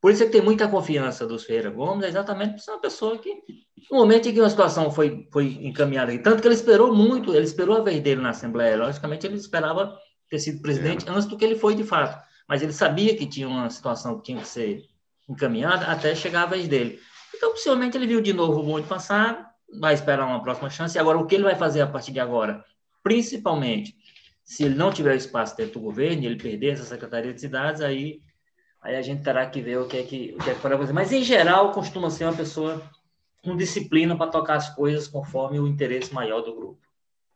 por 0.03 0.11
isso 0.11 0.21
é 0.21 0.25
que 0.25 0.33
tem 0.33 0.41
muita 0.41 0.67
confiança 0.67 1.25
dos 1.25 1.45
Ferreira 1.45 1.69
Gomes, 1.69 2.03
é 2.03 2.09
exatamente 2.09 2.55
por 2.55 2.59
ser 2.59 2.71
uma 2.71 2.81
pessoa 2.81 3.17
que, 3.17 3.41
no 3.89 3.99
momento 3.99 4.27
em 4.27 4.33
que 4.33 4.39
uma 4.41 4.49
situação 4.49 4.91
foi, 4.91 5.29
foi 5.31 5.57
encaminhada, 5.61 6.11
tanto 6.19 6.41
que 6.41 6.47
ele 6.49 6.55
esperou 6.55 6.93
muito, 6.93 7.33
ele 7.33 7.45
esperou 7.45 7.77
a 7.77 7.81
vez 7.81 8.01
dele 8.01 8.19
na 8.19 8.31
Assembleia, 8.31 8.75
logicamente 8.75 9.25
ele 9.25 9.37
esperava 9.37 9.97
ter 10.29 10.39
sido 10.39 10.61
presidente 10.61 11.07
é. 11.07 11.09
antes 11.09 11.25
do 11.25 11.37
que 11.37 11.45
ele 11.45 11.55
foi 11.55 11.73
de 11.73 11.85
fato, 11.85 12.21
mas 12.49 12.61
ele 12.61 12.73
sabia 12.73 13.15
que 13.15 13.25
tinha 13.25 13.47
uma 13.47 13.69
situação 13.69 14.17
que 14.17 14.23
tinha 14.23 14.41
que 14.41 14.47
ser 14.49 14.81
encaminhada 15.29 15.85
até 15.85 16.13
chegar 16.13 16.43
a 16.43 16.47
vez 16.47 16.67
dele. 16.67 16.99
Então, 17.33 17.51
possivelmente, 17.51 17.95
ele 17.95 18.05
viu 18.05 18.19
de 18.19 18.33
novo 18.33 18.59
o 18.59 18.63
bonde 18.63 18.85
passar, 18.85 19.53
vai 19.79 19.93
esperar 19.93 20.27
uma 20.27 20.43
próxima 20.43 20.69
chance. 20.69 20.97
E 20.97 20.99
agora, 20.99 21.17
o 21.17 21.25
que 21.25 21.35
ele 21.35 21.45
vai 21.45 21.55
fazer 21.55 21.79
a 21.79 21.87
partir 21.87 22.11
de 22.11 22.19
agora? 22.19 22.61
Principalmente, 23.01 23.95
se 24.43 24.65
ele 24.65 24.75
não 24.75 24.91
tiver 24.91 25.15
espaço 25.15 25.55
dentro 25.55 25.75
do 25.75 25.79
governo, 25.79 26.25
ele 26.25 26.35
perder 26.35 26.73
essa 26.73 26.83
Secretaria 26.83 27.33
de 27.33 27.39
Cidades, 27.39 27.79
aí, 27.79 28.19
aí 28.83 28.95
a 28.95 29.01
gente 29.01 29.23
terá 29.23 29.45
que 29.45 29.61
ver 29.61 29.77
o 29.77 29.87
que 29.87 29.97
é 29.97 30.03
que, 30.03 30.35
o 30.37 30.43
que, 30.43 30.49
é 30.49 30.53
que 30.53 30.59
pode 30.59 30.77
fazer. 30.77 30.93
Mas, 30.93 31.11
em 31.11 31.23
geral, 31.23 31.71
costuma 31.71 32.09
ser 32.09 32.25
uma 32.25 32.35
pessoa 32.35 32.81
com 33.43 33.55
disciplina 33.55 34.15
para 34.15 34.29
tocar 34.29 34.55
as 34.55 34.73
coisas 34.75 35.07
conforme 35.07 35.59
o 35.59 35.67
interesse 35.67 36.13
maior 36.13 36.41
do 36.41 36.53
grupo. 36.53 36.77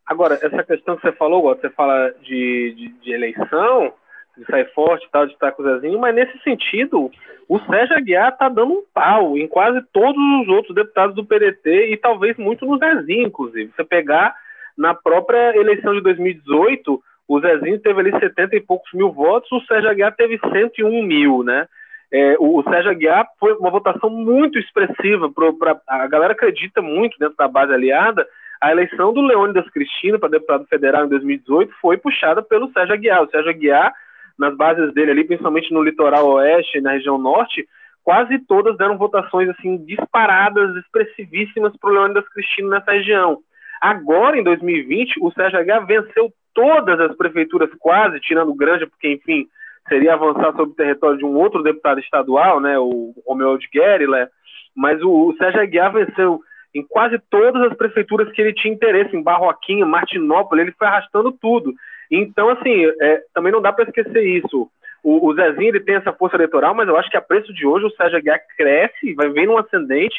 Agora, 0.05 0.35
essa 0.41 0.63
questão 0.63 0.95
que 0.95 1.01
você 1.01 1.11
falou, 1.13 1.41
você 1.43 1.69
fala 1.69 2.11
de, 2.21 2.73
de, 2.77 2.89
de 3.01 3.11
eleição, 3.11 3.93
de 4.37 4.45
sair 4.45 4.71
forte 4.73 5.05
e 5.05 5.09
tal, 5.09 5.25
de 5.25 5.33
estar 5.33 5.51
com 5.51 5.63
o 5.63 5.65
Zezinho, 5.65 5.99
mas 5.99 6.15
nesse 6.15 6.37
sentido, 6.43 7.11
o 7.47 7.59
Sérgio 7.59 7.97
Aguiar 7.97 8.31
está 8.31 8.47
dando 8.47 8.73
um 8.73 8.83
pau 8.93 9.37
em 9.37 9.47
quase 9.47 9.81
todos 9.91 10.21
os 10.41 10.47
outros 10.47 10.75
deputados 10.75 11.15
do 11.15 11.25
PDT 11.25 11.91
e 11.91 11.97
talvez 11.97 12.37
muito 12.37 12.65
no 12.65 12.77
Zezinho, 12.77 13.27
inclusive. 13.27 13.71
Você 13.75 13.83
pegar 13.83 14.35
na 14.77 14.93
própria 14.93 15.57
eleição 15.57 15.93
de 15.93 16.01
2018, 16.01 17.03
o 17.27 17.39
Zezinho 17.39 17.79
teve 17.79 17.99
ali 17.99 18.19
70 18.19 18.55
e 18.55 18.61
poucos 18.61 18.91
mil 18.93 19.11
votos, 19.11 19.51
o 19.51 19.61
Sérgio 19.65 19.89
Aguiar 19.89 20.15
teve 20.15 20.39
101 20.39 21.03
mil, 21.03 21.43
né? 21.43 21.67
É, 22.11 22.37
o, 22.39 22.63
Sérgio 22.63 22.91
Aguiar 22.91 23.27
foi 23.37 23.53
uma 23.53 23.69
votação 23.69 24.09
muito 24.09 24.57
expressiva, 24.57 25.29
pro, 25.29 25.57
pra, 25.57 25.77
a 25.87 26.07
galera 26.07 26.31
acredita 26.31 26.81
muito 26.81 27.19
dentro 27.19 27.35
da 27.35 27.49
base 27.49 27.73
aliada, 27.73 28.25
a 28.61 28.71
eleição 28.71 29.13
do 29.13 29.21
Leônidas 29.21 29.69
Cristina 29.71 30.17
para 30.17 30.29
deputado 30.29 30.65
federal 30.67 31.05
em 31.05 31.09
2018 31.09 31.73
foi 31.81 31.97
puxada 31.97 32.41
pelo 32.41 32.71
Sérgio 32.71 32.93
Aguiar. 32.93 33.23
O 33.23 33.29
Sérgio 33.29 33.51
Aguiar 33.51 33.93
nas 34.37 34.55
bases 34.55 34.93
dele 34.93 35.11
ali, 35.11 35.23
principalmente 35.23 35.73
no 35.73 35.83
litoral 35.83 36.25
oeste 36.27 36.77
e 36.77 36.81
na 36.81 36.93
região 36.93 37.17
norte, 37.17 37.67
quase 38.03 38.39
todas 38.39 38.77
deram 38.77 38.97
votações 38.97 39.49
assim 39.49 39.77
disparadas, 39.85 40.75
expressivíssimas 40.77 41.75
para 41.77 41.89
o 41.89 41.93
Leônidas 41.93 42.27
Cristino 42.29 42.69
nessa 42.69 42.91
região. 42.91 43.39
Agora, 43.81 44.37
em 44.37 44.43
2020, 44.43 45.17
o 45.21 45.31
Sérgio 45.31 45.59
H 45.59 45.79
venceu 45.81 46.31
todas 46.57 46.99
as 46.99 47.15
prefeituras 47.15 47.69
quase, 47.77 48.19
tirando 48.19 48.55
Granja, 48.55 48.87
porque, 48.87 49.13
enfim, 49.13 49.45
seria 49.87 50.15
avançar 50.15 50.51
sobre 50.53 50.71
o 50.71 50.75
território 50.75 51.15
de 51.15 51.23
um 51.23 51.35
outro 51.35 51.61
deputado 51.61 51.99
estadual, 51.99 52.59
né, 52.59 52.79
o 52.79 53.13
Romeu 53.27 53.59
de 53.59 53.67
Guerilla, 53.71 54.27
mas 54.75 54.99
o, 55.03 55.27
o 55.27 55.37
Sérgio 55.37 55.61
Aguiar 55.61 55.93
venceu 55.93 56.41
em 56.73 56.81
quase 56.81 57.19
todas 57.29 57.61
as 57.61 57.77
prefeituras 57.77 58.31
que 58.31 58.41
ele 58.41 58.53
tinha 58.53 58.73
interesse, 58.73 59.15
em 59.15 59.21
Barroquinha, 59.21 59.85
Martinópolis, 59.85 60.63
ele 60.63 60.75
foi 60.75 60.87
arrastando 60.87 61.31
tudo. 61.31 61.75
Então, 62.09 62.49
assim, 62.49 62.85
é, 63.01 63.21
também 63.35 63.51
não 63.51 63.61
dá 63.61 63.71
para 63.71 63.85
esquecer 63.85 64.23
isso. 64.23 64.67
O, 65.03 65.27
o, 65.29 65.35
Zezinho 65.35 65.69
ele 65.69 65.79
tem 65.79 65.95
essa 65.95 66.11
força 66.11 66.37
eleitoral, 66.37 66.73
mas 66.73 66.87
eu 66.87 66.97
acho 66.97 67.09
que 67.09 67.17
a 67.17 67.21
preço 67.21 67.53
de 67.53 67.67
hoje 67.67 67.85
o 67.85 67.91
Sérgio 67.91 68.17
Aguiar 68.17 68.39
cresce, 68.57 69.13
vai 69.13 69.29
vir 69.29 69.45
num 69.45 69.59
ascendente 69.59 70.15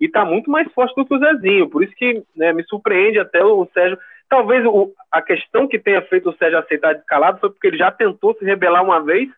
e 0.00 0.06
está 0.06 0.24
muito 0.24 0.48
mais 0.50 0.72
forte 0.72 0.94
do 0.94 1.04
que 1.04 1.14
o 1.14 1.18
Zezinho. 1.18 1.68
Por 1.68 1.82
isso 1.82 1.92
que 1.96 2.22
né, 2.36 2.52
me 2.52 2.62
surpreende 2.64 3.18
até 3.18 3.44
o, 3.44 3.68
Sérgio. 3.74 3.98
Talvez 4.30 4.64
o, 4.64 4.92
a 5.10 5.20
questão 5.20 5.66
que 5.66 5.78
tenha 5.78 6.00
feito 6.02 6.30
o 6.30 6.36
Sérgio 6.36 6.58
aceitar 6.58 6.94
descalado 6.94 7.40
foi 7.40 7.50
porque 7.50 7.66
ele 7.66 7.76
já 7.76 7.90
tentou 7.90 8.32
se 8.34 8.44
rebelar 8.44 8.84
uma 8.84 9.02
vez, 9.02 9.28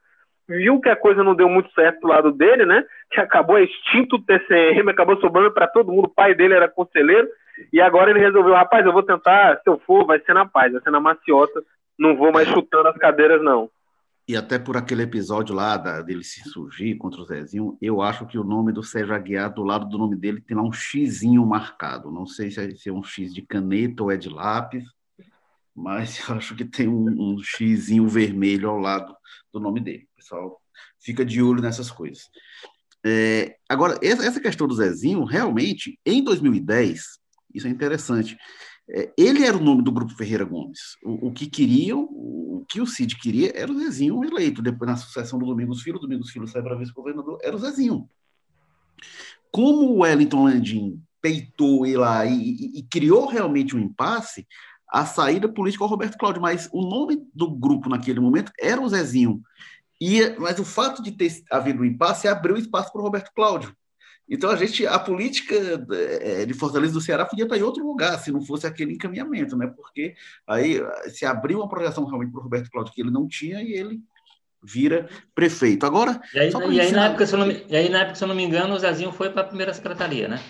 viu 0.47 0.81
que 0.81 0.91
a 0.91 0.97
coisa 0.97 1.25
não 1.25 1.35
deu 1.35 1.49
muito 1.49 1.73
certo 1.73 2.01
do 2.03 2.09
lado 2.09 2.31
dele, 2.31 2.67
né? 2.67 2.85
Que 3.11 3.19
acabou 3.19 3.59
extinto 3.59 4.17
o 4.17 4.23
TCM, 4.23 4.91
acabou 4.91 5.19
sobrando 5.19 5.51
para 5.51 5.67
todo 5.67 5.91
mundo. 5.91 6.05
O 6.05 6.15
pai 6.15 6.35
dele 6.35 6.53
era 6.55 6.69
conselheiro. 6.69 7.27
E 7.73 7.81
agora 7.81 8.11
ele 8.11 8.21
resolveu, 8.21 8.53
rapaz, 8.55 8.85
eu 8.85 8.93
vou 8.93 9.03
tentar, 9.03 9.57
se 9.57 9.69
eu 9.69 9.81
for, 9.87 10.05
vai 10.05 10.21
ser 10.21 10.35
na 10.35 10.47
paz, 10.47 10.73
vai 10.73 10.83
ser 10.83 10.91
na 10.91 11.01
maciota, 11.01 11.63
não 11.99 12.15
vou 12.17 12.31
mais 12.31 12.49
chutando 12.49 12.89
as 12.89 12.97
cadeiras, 12.97 13.43
não. 13.43 13.71
E 14.33 14.37
até 14.37 14.59
por 14.59 14.79
aquele 14.79 15.03
episódio 15.03 15.55
lá 15.55 15.77
da, 15.77 16.01
dele 16.01 16.25
se 16.25 16.41
surgir 16.49 16.97
contra 16.97 17.21
o 17.21 17.25
Zezinho, 17.27 17.77
eu 17.83 18.01
acho 18.01 18.25
que 18.25 18.39
o 18.39 18.43
nome 18.43 18.73
do 18.73 18.83
Sérgio 18.83 19.15
Aguiar, 19.15 19.53
do 19.53 19.63
lado 19.63 19.87
do 19.91 19.99
nome 19.99 20.17
dele, 20.17 20.41
tem 20.41 20.57
lá 20.57 20.63
um 20.63 20.73
xizinho 20.73 21.45
marcado. 21.45 22.11
Não 22.11 22.25
sei 22.25 22.51
se 22.51 22.59
é, 22.59 22.75
se 22.75 22.89
é 22.89 22.93
um 22.95 23.05
X 23.05 23.35
de 23.35 23.43
caneta 23.43 24.03
ou 24.03 24.11
é 24.11 24.17
de 24.17 24.31
lápis, 24.31 24.85
mas 25.77 26.19
acho 26.31 26.57
que 26.57 26.65
tem 26.65 26.89
um, 26.89 27.35
um 27.35 27.43
xizinho 27.43 28.09
vermelho 28.09 28.71
ao 28.71 28.79
lado 28.79 29.15
do 29.53 29.61
nome 29.61 29.81
dele. 29.81 30.09
Pessoal 30.17 30.59
fica 30.99 31.27
de 31.27 31.43
olho 31.43 31.61
nessas 31.61 31.91
coisas. 31.91 32.31
É, 33.05 33.59
agora, 33.69 33.99
essa 34.03 34.41
questão 34.41 34.67
do 34.67 34.75
Zezinho, 34.75 35.25
realmente, 35.25 36.01
em 36.07 36.25
2010, 36.25 37.19
isso 37.53 37.67
é 37.67 37.71
interessante. 37.71 38.39
É, 38.95 39.11
ele 39.17 39.43
era 39.45 39.57
o 39.57 39.63
nome 39.63 39.83
do 39.83 39.91
grupo 39.91 40.15
Ferreira 40.15 40.45
Gomes. 40.45 40.99
O, 41.03 41.29
o, 41.29 41.33
que 41.33 41.47
queriam, 41.47 42.03
o 42.11 42.65
que 42.69 42.81
o 42.81 42.87
Cid 42.87 43.17
queria 43.17 43.51
era 43.55 43.73
o 43.73 43.79
Zezinho 43.79 44.23
eleito. 44.23 44.61
Depois, 44.61 44.91
na 44.91 44.97
sucessão 44.97 45.39
do 45.39 45.47
Domingos 45.47 45.81
Filho, 45.81 45.97
o 45.97 46.01
Domingos 46.01 46.31
Filho 46.31 46.47
sai 46.47 46.63
para 46.63 46.77
vice-governador, 46.77 47.39
era 47.43 47.57
o 47.57 47.59
Zezinho. 47.59 48.09
Como 49.51 49.87
o 49.87 49.99
Wellington 50.01 50.45
Landim 50.45 51.03
peitou 51.23 51.87
ele 51.87 51.97
lá 51.97 52.27
e, 52.27 52.35
e, 52.35 52.79
e 52.81 52.83
criou 52.83 53.27
realmente 53.27 53.75
um 53.75 53.79
impasse, 53.79 54.47
a 54.89 55.07
saída 55.07 55.49
política 55.49 55.85
ao 55.85 55.89
Roberto 55.89 56.19
Cláudio, 56.19 56.43
mas 56.43 56.69
o 56.71 56.83
nome 56.83 57.27
do 57.35 57.51
grupo 57.51 57.89
naquele 57.89 58.21
momento 58.21 58.53
era 58.61 58.81
o 58.81 58.89
Zezinho. 58.89 59.41
E, 59.99 60.37
mas 60.39 60.59
o 60.59 60.65
fato 60.65 61.03
de 61.03 61.13
ter 61.13 61.33
havido 61.51 61.81
um 61.81 61.85
impasse 61.85 62.29
abriu 62.29 62.57
espaço 62.59 62.93
para 62.93 63.01
o 63.01 63.05
Roberto 63.05 63.31
Cláudio. 63.35 63.75
Então 64.33 64.49
a 64.49 64.57
gente, 64.57 64.87
a 64.87 64.99
política 64.99 65.55
é, 65.93 66.47
de 66.47 66.55
Fortaleza 66.55 66.95
do 66.95 67.03
Ceará 67.03 67.27
podia 67.27 67.45
estar 67.45 67.59
em 67.59 67.63
outro 67.63 67.87
lugar 67.87 68.19
se 68.19 68.33
não 68.33 68.41
fosse 68.41 68.67
aquele 68.67 68.95
encaminhamento, 68.95 69.55
né? 69.59 69.67
Porque 69.67 70.15
aí 70.47 70.81
se 71.11 71.27
abriu 71.27 71.59
uma 71.59 71.69
projeção 71.69 72.07
realmente 72.07 72.33
para 72.33 72.41
o 72.41 72.45
Roberto 72.45 72.71
Cláudio 72.71 72.95
que 72.95 73.03
ele 73.03 73.11
não 73.11 73.29
tinha 73.29 73.61
e 73.61 73.75
ele 73.75 74.01
vira 74.65 75.07
prefeito. 75.35 75.85
Agora. 75.85 76.19
E 76.35 76.39
aí, 76.39 76.51
e 76.71 76.81
aí, 76.81 76.93
na, 76.93 77.07
época, 77.09 77.27
se 77.27 77.37
não, 77.37 77.51
e 77.51 77.77
aí 77.77 77.91
na 77.91 78.01
época, 78.01 78.15
se 78.15 78.25
eu 78.25 78.29
não 78.29 78.35
me 78.35 78.43
engano, 78.43 78.75
o 78.75 78.79
Zezinho 78.79 79.13
foi 79.13 79.29
para 79.29 79.43
a 79.43 79.47
primeira 79.47 79.75
secretaria, 79.75 80.27
né? 80.29 80.41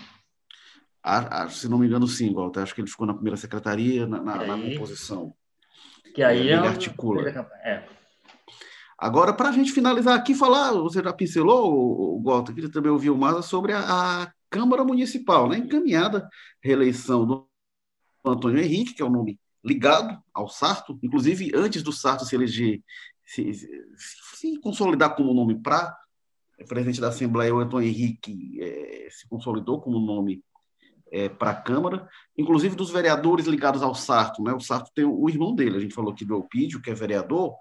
Ah, 1.03 1.43
ah, 1.43 1.49
se 1.49 1.69
não 1.69 1.79
me 1.79 1.89
engano, 1.89 2.07
sim, 2.07 2.33
Walter. 2.33 2.61
Acho 2.61 2.77
que 2.77 2.83
ele 2.83 2.91
ficou 2.91 3.05
na 3.05 3.15
primeira 3.15 3.37
secretaria, 3.37 4.07
na, 4.07 4.23
na, 4.23 4.47
na 4.47 4.57
composição. 4.57 5.35
Que 6.15 6.23
aí 6.23 6.49
é, 6.49 6.53
ele 6.53 6.69
articula. 6.69 7.29
É. 7.65 7.83
Agora, 9.03 9.33
para 9.33 9.49
a 9.49 9.53
gente 9.53 9.73
finalizar 9.73 10.17
aqui, 10.17 10.33
falar, 10.33 10.71
você 10.75 11.03
já 11.03 11.13
pincelou, 11.13 11.75
o 11.75 12.23
Walter, 12.23 12.55
queria 12.55 12.71
também 12.71 12.93
ouvir 12.93 13.11
o 13.11 13.19
Maza 13.19 13.43
sobre 13.43 13.73
a, 13.73 13.81
a 14.23 14.33
Câmara 14.49 14.85
Municipal, 14.85 15.49
né? 15.49 15.59
encaminhada 15.59 16.29
reeleição 16.63 17.27
do 17.27 17.49
Antônio 18.25 18.63
Henrique, 18.63 18.95
que 18.95 19.03
é 19.03 19.05
o 19.05 19.11
nome 19.11 19.41
ligado 19.65 20.23
ao 20.33 20.49
Sarto, 20.49 21.01
inclusive 21.03 21.51
antes 21.53 21.83
do 21.83 21.93
Sarto 21.93 22.25
se 22.25 22.37
eleger, 22.37 22.81
se, 23.27 23.53
se 24.37 24.61
consolidar 24.61 25.17
como 25.17 25.35
nome 25.35 25.61
para 25.61 25.99
presidente 26.69 27.01
da 27.01 27.09
Assembleia, 27.09 27.53
o 27.53 27.59
Antônio 27.59 27.89
Henrique 27.89 28.63
é, 28.63 29.09
se 29.11 29.29
consolidou 29.29 29.81
como 29.81 29.99
nome 29.99 30.45
é, 31.11 31.29
para 31.29 31.51
a 31.51 31.61
Câmara, 31.61 32.09
inclusive 32.39 32.77
dos 32.77 32.93
vereadores 32.93 33.49
ligados 33.49 33.83
ao 33.83 33.97
Sarto. 33.97 34.45
Né? 34.45 34.53
O 34.53 34.61
Sarto 34.61 34.93
tem 34.95 35.05
o 35.05 35.29
irmão 35.29 35.57
dele, 35.57 35.77
a 35.77 35.81
gente 35.81 35.93
falou 35.93 36.13
aqui 36.13 36.25
do 36.25 36.35
Elpídio, 36.35 36.81
que 36.81 36.89
é 36.89 36.95
vereador, 36.95 37.57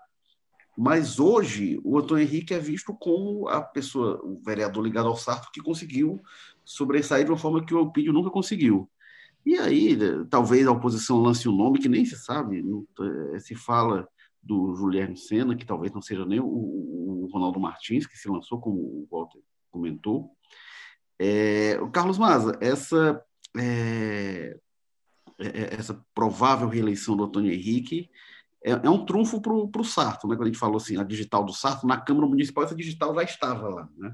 mas 0.78 1.19
hoje 1.19 1.80
o 1.84 1.97
Antônio 1.97 2.24
Henrique 2.24 2.53
é 2.53 2.59
visto 2.59 2.93
como 2.93 3.47
a 3.49 3.61
pessoa, 3.61 4.19
o 4.24 4.41
vereador 4.43 4.84
ligado 4.84 5.07
ao 5.07 5.17
Sarto, 5.17 5.51
que 5.51 5.61
conseguiu 5.61 6.22
sobressair 6.63 7.26
de 7.26 7.32
uma 7.32 7.38
forma 7.38 7.65
que 7.65 7.74
o 7.74 7.80
Elpídio 7.80 8.13
nunca 8.13 8.30
conseguiu. 8.30 8.89
E 9.45 9.57
aí, 9.57 9.97
talvez 10.30 10.67
a 10.67 10.72
oposição 10.72 11.22
lance 11.22 11.49
um 11.49 11.55
nome 11.55 11.80
que 11.80 11.89
nem 11.89 12.05
se 12.05 12.15
sabe, 12.15 12.63
é, 13.34 13.39
se 13.39 13.55
fala 13.55 14.07
do 14.41 14.76
Juliano 14.76 15.17
Senna, 15.17 15.55
que 15.55 15.65
talvez 15.65 15.91
não 15.91 16.01
seja 16.01 16.26
nem 16.26 16.39
o, 16.39 16.45
o, 16.45 17.30
Ronaldo 17.32 17.59
Martins, 17.59 18.05
que 18.05 18.17
se 18.17 18.30
lançou, 18.30 18.59
como 18.59 18.78
o 18.78 19.07
Walter 19.11 19.39
comentou. 19.72 20.32
É, 21.19 21.80
o 21.82 21.89
Carlos 21.89 22.17
Maza, 22.17 22.57
essa 22.61 23.24
é, 23.57 24.57
é, 25.39 25.76
essa 25.76 26.05
provável 26.13 26.67
reeleição 26.67 27.15
do 27.15 27.24
Antônio 27.24 27.51
Henrique 27.51 28.09
é, 28.64 28.72
é 28.72 28.89
um 28.89 29.05
trunfo 29.05 29.41
para 29.41 29.53
o 29.53 29.84
Sarto, 29.84 30.28
né? 30.28 30.36
Quando 30.36 30.43
a 30.43 30.51
gente 30.51 30.59
falou 30.59 30.78
assim, 30.78 30.99
a 30.99 31.03
digital 31.03 31.43
do 31.43 31.53
Sarto, 31.53 31.88
na 31.88 31.99
Câmara 31.99 32.28
Municipal 32.28 32.64
essa 32.64 32.76
digital 32.76 33.14
já 33.16 33.24
estava 33.24 33.68
lá, 33.68 33.88
né? 33.97 34.12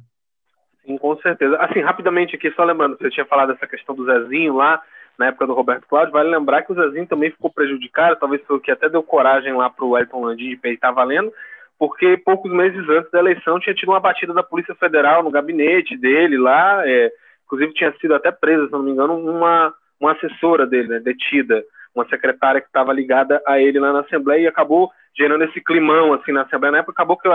Sim, 0.85 0.97
com 0.97 1.17
certeza. 1.17 1.57
Assim, 1.57 1.81
rapidamente 1.81 2.35
aqui, 2.35 2.51
só 2.51 2.63
lembrando, 2.63 2.97
você 2.97 3.09
tinha 3.09 3.25
falado 3.25 3.53
dessa 3.53 3.67
questão 3.67 3.93
do 3.93 4.05
Zezinho 4.05 4.55
lá, 4.55 4.81
na 5.17 5.27
época 5.27 5.47
do 5.47 5.53
Roberto 5.53 5.87
Cláudio, 5.87 6.13
vale 6.13 6.29
lembrar 6.29 6.61
que 6.61 6.71
o 6.71 6.75
Zezinho 6.75 7.07
também 7.07 7.31
ficou 7.31 7.51
prejudicado, 7.51 8.19
talvez 8.19 8.41
foi 8.45 8.57
o 8.57 8.59
que 8.59 8.71
até 8.71 8.87
deu 8.87 9.03
coragem 9.03 9.53
lá 9.53 9.69
para 9.69 9.83
o 9.83 9.97
Elton 9.97 10.23
Landim 10.23 10.49
de 10.49 10.57
peitar 10.57 10.93
valendo, 10.93 11.33
porque 11.77 12.17
poucos 12.17 12.51
meses 12.51 12.87
antes 12.89 13.11
da 13.11 13.19
eleição 13.19 13.59
tinha 13.59 13.75
tido 13.75 13.89
uma 13.89 13.99
batida 13.99 14.33
da 14.33 14.43
Polícia 14.43 14.75
Federal 14.75 15.23
no 15.23 15.31
gabinete 15.31 15.97
dele 15.97 16.37
lá, 16.37 16.87
é, 16.87 17.11
Inclusive 17.47 17.73
tinha 17.73 17.93
sido 17.99 18.13
até 18.13 18.29
presa, 18.29 18.65
se 18.65 18.71
não 18.73 18.83
me 18.83 18.91
engano, 18.91 19.17
uma, 19.17 19.73
uma 19.99 20.11
assessora 20.11 20.67
dele, 20.67 20.89
né, 20.89 20.99
detida, 20.99 21.63
uma 21.99 22.07
secretária 22.09 22.61
que 22.61 22.67
estava 22.67 22.93
ligada 22.93 23.41
a 23.45 23.59
ele 23.59 23.79
lá 23.79 23.91
na 23.91 24.01
Assembleia 24.01 24.41
e 24.41 24.47
acabou 24.47 24.91
gerando 25.17 25.43
esse 25.43 25.59
climão 25.61 26.13
assim 26.13 26.31
na 26.31 26.43
Assembleia. 26.43 26.71
Na 26.71 26.77
época 26.79 26.93
acabou 26.93 27.17
que 27.17 27.29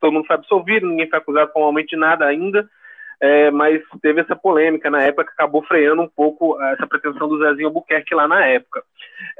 todo 0.00 0.12
mundo 0.12 0.26
foi 0.26 0.36
absolvido, 0.36 0.86
ninguém 0.86 1.08
foi 1.08 1.18
acusado 1.18 1.52
formalmente 1.52 1.90
de 1.90 1.96
nada 1.96 2.24
ainda, 2.24 2.68
é, 3.20 3.50
mas 3.50 3.82
teve 4.02 4.20
essa 4.20 4.36
polêmica 4.36 4.90
na 4.90 5.02
época 5.02 5.24
que 5.24 5.32
acabou 5.32 5.62
freando 5.64 6.02
um 6.02 6.08
pouco 6.08 6.60
essa 6.62 6.86
pretensão 6.86 7.28
do 7.28 7.38
Zezinho 7.38 7.68
Albuquerque 7.68 8.14
lá 8.14 8.28
na 8.28 8.44
época, 8.46 8.82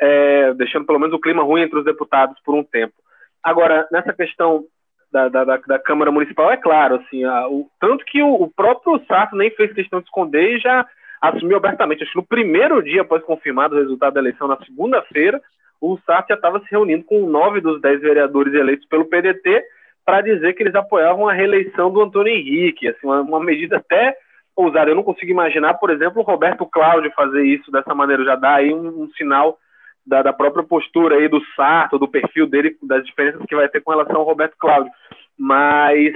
é, 0.01 0.55
deixando 0.55 0.87
pelo 0.87 0.99
menos 0.99 1.15
o 1.15 1.21
clima 1.21 1.43
ruim 1.43 1.63
entre 1.63 1.79
os 1.79 1.85
deputados 1.85 2.37
por 2.45 2.55
um 2.55 2.65
tempo. 2.65 2.95
Agora, 3.43 3.87
nessa 3.93 4.13
questão 4.13 4.65
da, 5.13 5.29
da, 5.29 5.45
da, 5.45 5.79
Câmara 5.79 6.11
Municipal 6.11 6.51
é 6.51 6.57
claro, 6.57 6.97
assim, 6.97 7.25
a, 7.25 7.47
o, 7.47 7.69
tanto 7.79 8.05
que 8.05 8.21
o, 8.21 8.35
o, 8.35 8.51
próprio 8.51 9.01
Sarto 9.07 9.37
nem 9.37 9.51
fez 9.51 9.73
questão 9.73 10.01
de 10.01 10.07
esconder 10.07 10.57
e 10.57 10.59
já 10.59 10.85
assumiu 11.29 11.57
abertamente. 11.57 12.03
Acho 12.03 12.13
que 12.13 12.19
no 12.19 12.27
primeiro 12.27 12.83
dia 12.83 13.03
após 13.03 13.23
confirmado 13.23 13.75
o 13.75 13.79
resultado 13.79 14.15
da 14.15 14.21
eleição, 14.21 14.49
na 14.49 14.57
segunda-feira, 14.59 15.41
o 15.81 15.99
Sarto 16.07 16.29
já 16.29 16.35
estava 16.35 16.61
se 16.61 16.67
reunindo 16.71 17.05
com 17.05 17.29
nove 17.29 17.61
dos 17.61 17.81
dez 17.81 18.01
vereadores 18.01 18.55
eleitos 18.55 18.87
pelo 18.89 19.05
PDT 19.05 19.63
para 20.05 20.21
dizer 20.21 20.53
que 20.55 20.63
eles 20.63 20.75
apoiavam 20.75 21.29
a 21.29 21.33
reeleição 21.33 21.91
do 21.91 22.03
Antônio 22.03 22.33
Henrique, 22.33 22.89
assim, 22.89 23.07
uma, 23.07 23.23
uma 23.23 23.41
medida 23.41 23.79
até 23.79 24.15
ousada. 24.55 24.91
Eu 24.91 24.95
não 24.95 25.03
consigo 25.03 25.31
imaginar, 25.31 25.75
por 25.75 25.91
exemplo, 25.91 26.21
o 26.21 26.25
Roberto 26.25 26.67
Cláudio 26.67 27.13
fazer 27.17 27.43
isso 27.45 27.71
dessa 27.71 27.95
maneira, 27.95 28.25
já 28.25 28.37
dá 28.37 28.57
aí 28.57 28.73
um, 28.73 29.05
um 29.05 29.11
sinal 29.17 29.59
da, 30.07 30.23
da, 30.23 30.33
própria 30.33 30.63
postura 30.63 31.17
aí 31.17 31.29
do 31.29 31.43
Sarto, 31.57 31.99
do 31.99 32.07
perfil 32.07 32.47
dele, 32.47 32.77
das 32.83 33.05
diferenças 33.07 33.43
que 33.49 33.57
vai 33.57 33.69
ter 33.69 33.81
com 33.81 33.91
relação 33.93 34.17
ao 34.17 34.25
Roberto 34.25 34.55
Cláudio. 34.59 34.93
Mas 35.39 36.13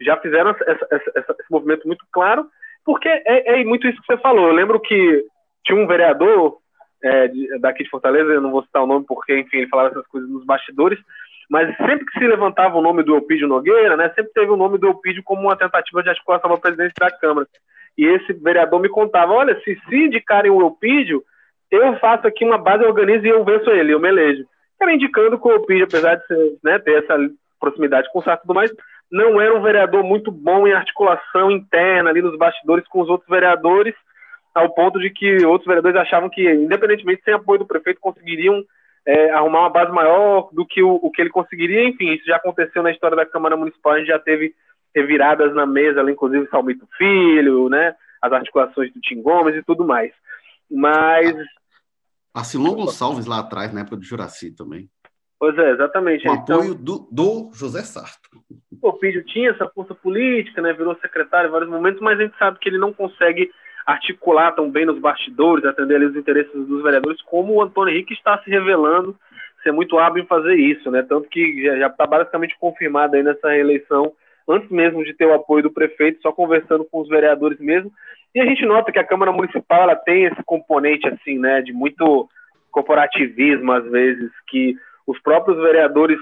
já 0.00 0.16
fizeram 0.16 0.50
essa, 0.50 0.64
essa, 0.64 0.86
essa, 1.14 1.36
esse 1.38 1.50
movimento 1.50 1.86
muito 1.86 2.04
claro, 2.10 2.46
porque 2.88 3.06
é, 3.06 3.60
é, 3.60 3.64
muito 3.64 3.86
isso 3.86 4.00
que 4.00 4.06
você 4.06 4.16
falou. 4.22 4.46
Eu 4.46 4.54
lembro 4.54 4.80
que 4.80 5.22
tinha 5.62 5.78
um 5.78 5.86
vereador 5.86 6.56
é, 7.04 7.28
daqui 7.60 7.84
de 7.84 7.90
Fortaleza, 7.90 8.32
eu 8.32 8.40
não 8.40 8.50
vou 8.50 8.62
citar 8.62 8.82
o 8.82 8.86
nome 8.86 9.04
porque, 9.06 9.38
enfim, 9.38 9.58
ele 9.58 9.68
falava 9.68 9.90
essas 9.90 10.06
coisas 10.06 10.30
nos 10.30 10.42
bastidores, 10.46 10.98
mas 11.50 11.68
sempre 11.76 12.06
que 12.06 12.18
se 12.18 12.26
levantava 12.26 12.78
o 12.78 12.80
nome 12.80 13.02
do 13.02 13.14
Elpidio 13.14 13.46
Nogueira, 13.46 13.94
né, 13.94 14.08
sempre 14.14 14.32
teve 14.32 14.50
o 14.50 14.56
nome 14.56 14.78
do 14.78 14.86
Elpidio 14.86 15.22
como 15.22 15.42
uma 15.42 15.54
tentativa 15.54 16.02
de 16.02 16.08
articulação 16.08 16.48
para 16.48 16.56
a 16.56 16.62
presidência 16.62 16.94
da 16.98 17.10
Câmara. 17.10 17.46
E 17.98 18.06
esse 18.06 18.32
vereador 18.32 18.80
me 18.80 18.88
contava, 18.88 19.34
olha, 19.34 19.60
se 19.60 19.78
se 19.86 19.94
indicarem 19.94 20.50
o 20.50 20.62
Elpidio, 20.62 21.22
eu 21.70 21.94
faço 21.98 22.26
aqui 22.26 22.42
uma 22.42 22.56
base, 22.56 22.86
organizo 22.86 23.26
e 23.26 23.28
eu 23.28 23.44
venço 23.44 23.68
ele, 23.68 23.92
eu 23.92 24.00
me 24.00 24.08
elejo. 24.08 24.46
Era 24.80 24.94
indicando 24.94 25.38
que 25.38 25.46
o 25.46 25.52
Elpidio, 25.52 25.84
apesar 25.84 26.14
de 26.14 26.26
ser, 26.26 26.56
né, 26.64 26.78
ter 26.78 27.04
essa 27.04 27.18
proximidade 27.60 28.10
com 28.10 28.20
o 28.20 28.22
Sarto 28.22 28.44
e 28.44 28.46
tudo 28.46 28.54
mais, 28.54 28.72
não 29.10 29.40
era 29.40 29.56
um 29.56 29.62
vereador 29.62 30.04
muito 30.04 30.30
bom 30.30 30.66
em 30.66 30.72
articulação 30.72 31.50
interna 31.50 32.10
ali 32.10 32.20
nos 32.20 32.36
bastidores 32.36 32.86
com 32.88 33.00
os 33.00 33.08
outros 33.08 33.28
vereadores, 33.28 33.94
ao 34.54 34.70
ponto 34.74 34.98
de 34.98 35.10
que 35.10 35.44
outros 35.46 35.66
vereadores 35.66 35.98
achavam 35.98 36.28
que, 36.28 36.42
independentemente 36.42 37.22
sem 37.24 37.34
apoio 37.34 37.60
do 37.60 37.66
prefeito, 37.66 38.00
conseguiriam 38.00 38.62
é, 39.06 39.30
arrumar 39.30 39.60
uma 39.60 39.70
base 39.70 39.90
maior 39.90 40.50
do 40.52 40.66
que 40.66 40.82
o, 40.82 40.94
o, 40.96 41.10
que 41.10 41.22
ele 41.22 41.30
conseguiria. 41.30 41.88
Enfim, 41.88 42.12
isso 42.12 42.26
já 42.26 42.36
aconteceu 42.36 42.82
na 42.82 42.90
história 42.90 43.16
da 43.16 43.24
Câmara 43.24 43.56
Municipal, 43.56 43.92
a 43.92 43.98
gente 43.98 44.08
já 44.08 44.18
teve 44.18 44.54
reviradas 44.94 45.54
na 45.54 45.64
mesa, 45.64 46.00
ali, 46.00 46.12
inclusive 46.12 46.48
Salmito 46.48 46.86
Filho, 46.96 47.68
né, 47.68 47.94
as 48.20 48.32
articulações 48.32 48.92
do 48.92 49.00
Tim 49.00 49.22
Gomes 49.22 49.54
e 49.54 49.62
tudo 49.62 49.86
mais. 49.86 50.12
Mas. 50.70 51.34
Assilon 52.34 52.74
Gonçalves 52.74 53.26
lá 53.26 53.38
atrás, 53.40 53.72
na 53.72 53.80
época 53.80 53.96
do 53.96 54.04
Juraci 54.04 54.54
também. 54.54 54.90
Pois 55.38 55.56
é, 55.58 55.70
exatamente. 55.70 56.26
Com 56.26 56.34
então, 56.34 56.56
apoio 56.56 56.74
do, 56.74 57.08
do 57.10 57.50
José 57.54 57.82
Sarto. 57.82 58.28
O 58.82 58.92
Pídio 58.94 59.24
tinha 59.24 59.50
essa 59.50 59.68
força 59.68 59.94
política, 59.94 60.60
né, 60.62 60.72
virou 60.72 60.96
secretário 60.96 61.48
em 61.48 61.52
vários 61.52 61.70
momentos, 61.70 62.00
mas 62.00 62.18
a 62.18 62.22
gente 62.22 62.36
sabe 62.38 62.58
que 62.58 62.68
ele 62.68 62.78
não 62.78 62.92
consegue 62.92 63.50
articular 63.86 64.52
tão 64.52 64.70
bem 64.70 64.84
nos 64.84 64.98
bastidores, 64.98 65.64
atender 65.64 65.96
ali 65.96 66.06
os 66.06 66.16
interesses 66.16 66.52
dos 66.52 66.82
vereadores, 66.82 67.22
como 67.22 67.54
o 67.54 67.62
Antônio 67.62 67.94
Henrique 67.94 68.12
está 68.12 68.38
se 68.42 68.50
revelando 68.50 69.16
ser 69.62 69.72
muito 69.72 69.98
hábil 69.98 70.22
em 70.22 70.26
fazer 70.26 70.54
isso, 70.54 70.90
né? 70.90 71.02
Tanto 71.02 71.28
que 71.28 71.64
já 71.64 71.88
está 71.88 72.06
basicamente 72.06 72.56
confirmado 72.58 73.16
aí 73.16 73.22
nessa 73.22 73.50
reeleição, 73.50 74.12
antes 74.48 74.70
mesmo 74.70 75.04
de 75.04 75.14
ter 75.14 75.26
o 75.26 75.34
apoio 75.34 75.62
do 75.62 75.70
prefeito, 75.70 76.22
só 76.22 76.32
conversando 76.32 76.84
com 76.84 77.00
os 77.00 77.08
vereadores 77.08 77.58
mesmo. 77.58 77.92
E 78.34 78.40
a 78.40 78.46
gente 78.46 78.64
nota 78.64 78.92
que 78.92 78.98
a 78.98 79.06
Câmara 79.06 79.32
Municipal 79.32 79.82
ela 79.82 79.96
tem 79.96 80.24
esse 80.24 80.42
componente 80.44 81.08
assim, 81.08 81.38
né, 81.38 81.60
de 81.60 81.72
muito 81.72 82.28
corporativismo 82.70 83.72
às 83.72 83.84
vezes, 83.90 84.30
que 84.48 84.76
os 85.08 85.18
próprios 85.22 85.56
vereadores 85.56 86.18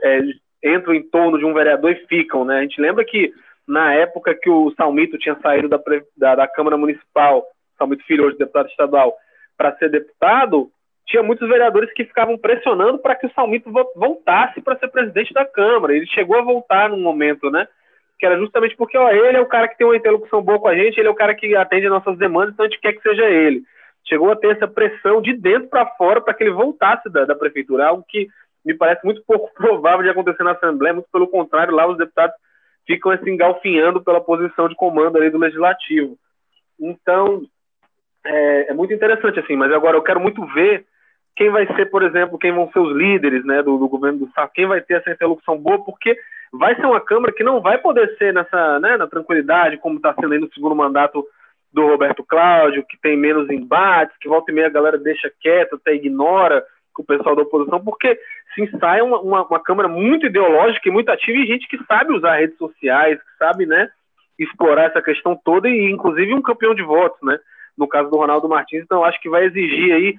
é, 0.00 0.20
entram 0.64 0.94
em 0.94 1.02
torno 1.02 1.36
de 1.38 1.44
um 1.44 1.52
vereador 1.52 1.90
e 1.90 2.06
ficam, 2.06 2.44
né? 2.44 2.58
A 2.58 2.62
gente 2.62 2.80
lembra 2.80 3.04
que 3.04 3.32
na 3.66 3.92
época 3.94 4.32
que 4.40 4.48
o 4.48 4.72
Salmito 4.76 5.18
tinha 5.18 5.36
saído 5.42 5.68
da, 5.68 5.80
da, 6.16 6.36
da 6.36 6.46
Câmara 6.46 6.76
Municipal, 6.76 7.44
Salmito 7.76 8.04
Filho, 8.04 8.24
hoje 8.24 8.38
deputado 8.38 8.68
estadual, 8.68 9.12
para 9.58 9.74
ser 9.76 9.90
deputado, 9.90 10.70
tinha 11.04 11.22
muitos 11.22 11.48
vereadores 11.48 11.92
que 11.94 12.04
ficavam 12.04 12.38
pressionando 12.38 12.98
para 12.98 13.16
que 13.16 13.26
o 13.26 13.32
Salmito 13.32 13.72
voltasse 13.96 14.60
para 14.60 14.78
ser 14.78 14.88
presidente 14.88 15.34
da 15.34 15.44
Câmara. 15.44 15.96
Ele 15.96 16.06
chegou 16.06 16.38
a 16.38 16.42
voltar 16.42 16.90
num 16.90 17.00
momento, 17.00 17.50
né? 17.50 17.66
Que 18.20 18.26
era 18.26 18.38
justamente 18.38 18.76
porque 18.76 18.96
ó, 18.96 19.10
ele 19.10 19.36
é 19.36 19.40
o 19.40 19.46
cara 19.46 19.66
que 19.66 19.76
tem 19.76 19.86
uma 19.86 19.96
interlocução 19.96 20.40
boa 20.40 20.60
com 20.60 20.68
a 20.68 20.76
gente, 20.76 20.96
ele 20.96 21.08
é 21.08 21.10
o 21.10 21.16
cara 21.16 21.34
que 21.34 21.56
atende 21.56 21.86
as 21.86 21.92
nossas 21.92 22.16
demandas, 22.18 22.54
então 22.54 22.64
a 22.64 22.68
gente 22.68 22.80
quer 22.80 22.92
que 22.92 23.02
seja 23.02 23.28
ele 23.28 23.64
chegou 24.04 24.30
a 24.30 24.36
ter 24.36 24.56
essa 24.56 24.66
pressão 24.66 25.20
de 25.20 25.32
dentro 25.32 25.68
para 25.68 25.86
fora 25.96 26.20
para 26.20 26.34
que 26.34 26.44
ele 26.44 26.52
voltasse 26.52 27.08
da, 27.10 27.24
da 27.24 27.34
prefeitura, 27.34 27.86
algo 27.86 28.04
que 28.08 28.28
me 28.64 28.74
parece 28.74 29.04
muito 29.04 29.22
pouco 29.26 29.52
provável 29.54 30.02
de 30.02 30.10
acontecer 30.10 30.42
na 30.42 30.52
Assembleia, 30.52 30.94
muito 30.94 31.08
pelo 31.12 31.28
contrário, 31.28 31.74
lá 31.74 31.86
os 31.86 31.98
deputados 31.98 32.34
ficam 32.86 33.16
se 33.16 33.30
engalfinhando 33.30 34.02
pela 34.02 34.20
posição 34.20 34.68
de 34.68 34.74
comando 34.74 35.16
ali 35.16 35.30
do 35.30 35.38
Legislativo. 35.38 36.16
Então, 36.80 37.42
é, 38.24 38.70
é, 38.70 38.74
muito 38.74 38.92
interessante, 38.92 39.38
assim, 39.38 39.56
mas 39.56 39.72
agora 39.72 39.96
eu 39.96 40.02
quero 40.02 40.20
muito 40.20 40.44
ver 40.46 40.84
quem 41.34 41.50
vai 41.50 41.66
ser, 41.74 41.86
por 41.86 42.02
exemplo, 42.02 42.38
quem 42.38 42.52
vão 42.52 42.70
ser 42.72 42.80
os 42.80 42.94
líderes 42.94 43.44
né, 43.44 43.62
do, 43.62 43.78
do 43.78 43.88
governo 43.88 44.18
do 44.18 44.26
Estado, 44.26 44.50
quem 44.52 44.66
vai 44.66 44.80
ter 44.80 44.94
essa 44.94 45.10
interlocução 45.10 45.56
boa, 45.56 45.82
porque 45.82 46.16
vai 46.52 46.74
ser 46.74 46.84
uma 46.84 47.00
Câmara 47.00 47.32
que 47.32 47.42
não 47.42 47.60
vai 47.60 47.78
poder 47.78 48.16
ser 48.18 48.34
nessa, 48.34 48.78
né, 48.80 48.96
na 48.96 49.06
tranquilidade, 49.06 49.78
como 49.78 49.96
está 49.96 50.14
sendo 50.14 50.32
aí 50.34 50.38
no 50.38 50.52
segundo 50.52 50.74
mandato 50.74 51.24
do 51.72 51.86
Roberto 51.86 52.22
Cláudio, 52.22 52.84
que 52.86 53.00
tem 53.00 53.16
menos 53.16 53.48
embates, 53.50 54.16
que 54.20 54.28
volta 54.28 54.50
e 54.50 54.54
meia 54.54 54.66
a 54.66 54.70
galera 54.70 54.98
deixa 54.98 55.32
quieto, 55.40 55.76
até 55.76 55.94
ignora 55.94 56.62
o 56.98 57.04
pessoal 57.04 57.34
da 57.34 57.42
oposição, 57.42 57.82
porque 57.82 58.18
se 58.54 58.62
ensaia 58.62 59.02
uma, 59.02 59.18
uma, 59.20 59.46
uma, 59.46 59.62
Câmara 59.62 59.88
muito 59.88 60.26
ideológica 60.26 60.88
e 60.88 60.92
muito 60.92 61.08
ativa 61.08 61.38
e 61.38 61.46
gente 61.46 61.66
que 61.66 61.82
sabe 61.84 62.12
usar 62.12 62.36
redes 62.36 62.58
sociais, 62.58 63.18
que 63.18 63.38
sabe, 63.38 63.64
né, 63.64 63.88
explorar 64.38 64.84
essa 64.84 65.00
questão 65.00 65.38
toda 65.42 65.68
e 65.68 65.90
inclusive 65.90 66.34
um 66.34 66.42
campeão 66.42 66.74
de 66.74 66.82
votos, 66.82 67.18
né, 67.22 67.38
no 67.76 67.88
caso 67.88 68.10
do 68.10 68.16
Ronaldo 68.16 68.48
Martins, 68.48 68.82
então 68.82 69.04
acho 69.04 69.20
que 69.20 69.30
vai 69.30 69.44
exigir 69.46 69.94
aí 69.94 70.16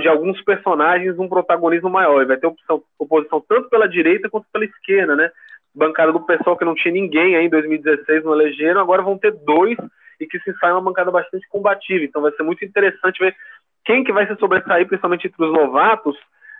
de 0.00 0.08
alguns 0.08 0.42
personagens 0.42 1.16
um 1.18 1.28
protagonismo 1.28 1.88
maior, 1.88 2.22
e 2.22 2.26
vai 2.26 2.36
ter 2.36 2.46
opção, 2.46 2.82
oposição 2.98 3.40
tanto 3.46 3.68
pela 3.68 3.86
direita 3.86 4.28
quanto 4.28 4.46
pela 4.52 4.64
esquerda, 4.64 5.14
né, 5.14 5.30
bancada 5.76 6.12
do 6.12 6.20
pessoal 6.20 6.56
que 6.56 6.64
não 6.64 6.74
tinha 6.74 6.92
ninguém 6.92 7.36
aí 7.36 7.46
em 7.46 7.50
2016 7.50 8.24
no 8.24 8.32
elegeram, 8.32 8.80
agora 8.80 9.02
vão 9.02 9.18
ter 9.18 9.32
dois 9.32 9.76
e 10.18 10.26
que 10.26 10.38
se 10.40 10.52
sai 10.58 10.72
uma 10.72 10.80
bancada 10.80 11.10
bastante 11.10 11.46
combativa. 11.48 12.04
Então 12.04 12.22
vai 12.22 12.32
ser 12.32 12.42
muito 12.42 12.64
interessante 12.64 13.18
ver 13.18 13.36
quem 13.84 14.02
que 14.02 14.12
vai 14.12 14.26
se 14.26 14.34
sobressair, 14.36 14.86
principalmente 14.86 15.26
entre 15.26 15.44
os 15.44 15.52
novatos, 15.52 16.16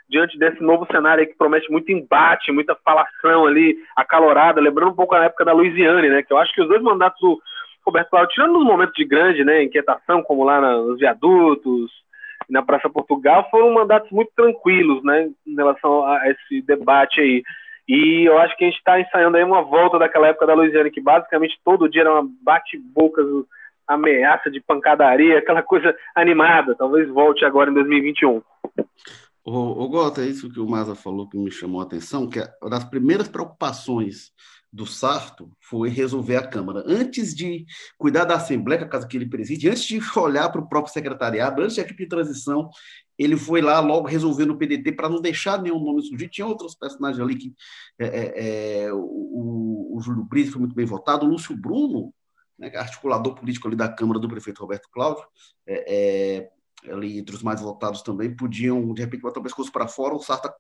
diante 0.09 0.39
desse 0.39 0.63
novo 0.63 0.87
cenário 0.91 1.27
que 1.27 1.37
promete 1.37 1.71
muito 1.71 1.91
embate, 1.91 2.53
muita 2.53 2.77
falação 2.85 3.47
ali, 3.47 3.77
acalorada, 3.97 4.61
lembrando 4.61 4.93
um 4.93 4.97
pouco 4.97 5.15
a 5.15 5.25
época 5.25 5.45
da 5.45 5.53
Louisiane, 5.53 6.09
né? 6.09 6.23
Que 6.23 6.33
eu 6.33 6.39
acho 6.39 6.55
que 6.55 6.63
os 6.63 6.69
dois 6.69 6.83
mandatos 6.83 7.21
do 7.21 7.41
Roberto 7.85 8.11
Cláudio, 8.11 8.35
tirando 8.35 8.53
nos 8.53 8.65
momentos 8.65 8.95
de 8.95 9.05
grande, 9.05 9.45
né, 9.45 9.63
inquietação, 9.63 10.23
como 10.23 10.45
lá 10.45 10.61
nos 10.61 10.99
viadutos, 10.99 11.91
na 12.51 12.63
Praça 12.63 12.91
Portugal, 12.91 13.49
foram 13.51 13.73
mandatos 13.73 14.11
muito 14.11 14.31
tranquilos, 14.37 15.03
né, 15.05 15.29
em 15.47 15.55
relação 15.55 16.05
a 16.05 16.29
esse 16.29 16.63
debate 16.63 17.21
aí. 17.21 17.43
E 17.89 18.25
eu 18.25 18.39
acho 18.39 18.57
que 18.57 18.65
a 18.65 18.69
gente 18.69 18.79
está 18.79 19.01
ensaiando 19.01 19.37
aí 19.37 19.45
uma 19.45 19.63
volta 19.63 19.99
daquela 19.99 20.29
época 20.29 20.47
da 20.47 20.55
Louisiana, 20.55 20.91
que 20.91 21.01
basicamente 21.01 21.59
todo 21.65 21.89
dia 21.89 22.03
era 22.03 22.13
uma 22.13 22.29
bate-boca, 22.43 23.23
ameaça 23.87 24.51
de 24.51 24.61
pancadaria, 24.61 25.39
aquela 25.39 25.63
coisa 25.63 25.95
animada. 26.15 26.75
Talvez 26.75 27.09
volte 27.09 27.45
agora 27.45 27.71
em 27.71 27.75
2021. 27.75 28.43
O, 29.45 29.89
Gota, 29.89 30.23
é 30.23 30.27
isso 30.27 30.53
que 30.53 30.59
o 30.59 30.69
Maza 30.69 30.97
falou 30.97 31.29
que 31.29 31.39
me 31.39 31.53
chamou 31.53 31.81
a 31.81 31.85
atenção, 31.85 32.29
que 32.29 32.41
uma 32.61 32.69
das 32.69 32.85
primeiras 32.85 33.29
preocupações 33.29 34.33
do 34.73 34.87
Sarto 34.87 35.51
foi 35.61 35.89
resolver 35.89 36.37
a 36.37 36.47
Câmara. 36.47 36.83
Antes 36.87 37.35
de 37.35 37.65
cuidar 37.97 38.25
da 38.25 38.37
Assembleia, 38.37 38.79
que 38.79 38.85
é 38.85 38.87
a 38.87 38.91
casa 38.91 39.07
que 39.07 39.17
ele 39.17 39.29
preside, 39.29 39.69
antes 39.69 39.85
de 39.85 39.99
olhar 40.19 40.51
para 40.51 40.61
o 40.61 40.69
próprio 40.69 40.93
secretariado, 40.93 41.63
antes 41.63 41.77
da 41.77 41.83
equipe 41.83 42.05
de 42.05 42.09
transição, 42.09 42.71
ele 43.19 43.37
foi 43.37 43.63
lá 43.63 43.81
logo 43.81 44.07
resolver 44.07 44.45
no 44.45 44.59
PDT 44.59 44.93
para 44.93 45.09
não 45.09 45.21
deixar 45.21 45.61
nenhum 45.61 45.83
nome 45.83 46.03
surgir. 46.03 46.29
Tinha 46.29 46.47
outros 46.47 46.75
personagens 46.75 47.23
ali 47.23 47.37
que 47.37 47.55
é, 47.99 48.07
é, 48.07 48.85
é 48.85 48.93
o, 48.93 49.97
o, 49.97 50.01
Júlio 50.01 50.25
Brito 50.25 50.53
foi 50.53 50.61
muito 50.61 50.75
bem 50.75 50.85
votado, 50.85 51.25
o 51.25 51.29
Lúcio 51.29 51.57
Bruno, 51.57 52.13
né, 52.59 52.71
é 52.73 52.79
articulador 52.79 53.35
político 53.35 53.67
ali 53.67 53.77
da 53.77 53.89
Câmara 53.89 54.21
do 54.21 54.29
prefeito 54.29 54.61
Roberto 54.61 54.89
Cláudio, 54.91 55.25
é, 55.67 56.49
é, 56.85 56.93
ali 56.93 57.19
entre 57.19 57.35
os 57.35 57.43
mais 57.43 57.61
votados 57.61 58.03
também, 58.03 58.35
podiam, 58.35 58.93
de 58.93 59.01
repente, 59.01 59.23
botar 59.23 59.41
o 59.41 59.43
pescoço 59.43 59.73
para 59.73 59.89
fora, 59.89 60.15
o 60.15 60.21
Sarta 60.21 60.55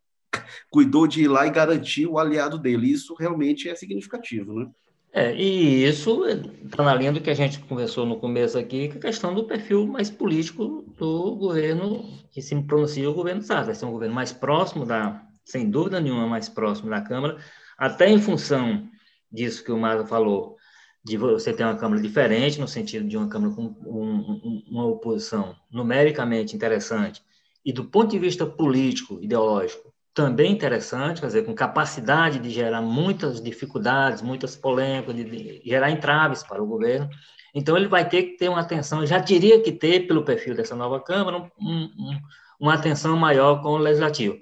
cuidou 0.70 1.06
de 1.06 1.22
ir 1.22 1.28
lá 1.28 1.46
e 1.46 1.50
garantir 1.50 2.06
o 2.06 2.18
aliado 2.18 2.58
dele. 2.58 2.90
Isso 2.90 3.14
realmente 3.14 3.68
é 3.68 3.74
significativo, 3.74 4.52
né? 4.52 4.68
É, 5.12 5.34
e 5.34 5.82
isso 5.84 6.26
está 6.26 6.82
na 6.82 6.94
linha 6.94 7.10
do 7.10 7.22
que 7.22 7.30
a 7.30 7.34
gente 7.34 7.58
conversou 7.60 8.04
no 8.04 8.18
começo 8.18 8.58
aqui, 8.58 8.88
que 8.88 8.98
a 8.98 9.00
questão 9.00 9.34
do 9.34 9.44
perfil 9.44 9.86
mais 9.86 10.10
político 10.10 10.84
do 10.98 11.34
governo 11.36 12.04
que 12.30 12.42
se 12.42 12.54
pronuncia 12.62 13.08
o 13.08 13.14
governo 13.14 13.40
Sartre. 13.40 13.66
Vai 13.66 13.74
ser 13.74 13.86
um 13.86 13.92
governo 13.92 14.14
mais 14.14 14.30
próximo 14.30 14.84
da, 14.84 15.22
sem 15.42 15.70
dúvida 15.70 16.00
nenhuma, 16.00 16.26
mais 16.26 16.50
próximo 16.50 16.90
da 16.90 17.00
Câmara, 17.00 17.38
até 17.78 18.10
em 18.10 18.20
função 18.20 18.86
disso 19.32 19.64
que 19.64 19.72
o 19.72 19.78
Maza 19.78 20.06
falou, 20.06 20.56
de 21.02 21.16
você 21.16 21.52
ter 21.52 21.62
uma 21.64 21.76
Câmara 21.76 22.02
diferente, 22.02 22.60
no 22.60 22.68
sentido 22.68 23.08
de 23.08 23.16
uma 23.16 23.28
Câmara 23.28 23.54
com 23.54 23.74
um, 23.86 24.62
uma 24.68 24.84
oposição 24.84 25.56
numericamente 25.70 26.54
interessante, 26.54 27.22
e 27.64 27.72
do 27.72 27.84
ponto 27.84 28.10
de 28.10 28.18
vista 28.18 28.44
político, 28.44 29.18
ideológico, 29.22 29.92
também 30.16 30.50
interessante, 30.50 31.20
quer 31.20 31.26
dizer, 31.26 31.44
com 31.44 31.54
capacidade 31.54 32.38
de 32.38 32.48
gerar 32.48 32.80
muitas 32.80 33.38
dificuldades, 33.38 34.22
muitas 34.22 34.56
polêmicas, 34.56 35.14
de, 35.14 35.60
gerar 35.62 35.90
entraves 35.90 36.42
para 36.42 36.62
o 36.62 36.66
governo. 36.66 37.06
Então, 37.54 37.76
ele 37.76 37.86
vai 37.86 38.08
ter 38.08 38.22
que 38.22 38.38
ter 38.38 38.48
uma 38.48 38.60
atenção, 38.60 39.04
já 39.04 39.20
teria 39.22 39.60
que 39.60 39.70
ter, 39.70 40.06
pelo 40.06 40.24
perfil 40.24 40.54
dessa 40.56 40.74
nova 40.74 40.98
Câmara, 41.00 41.36
um, 41.60 41.68
um, 41.68 42.20
uma 42.58 42.72
atenção 42.72 43.14
maior 43.14 43.60
com 43.60 43.68
o 43.68 43.76
Legislativo. 43.76 44.38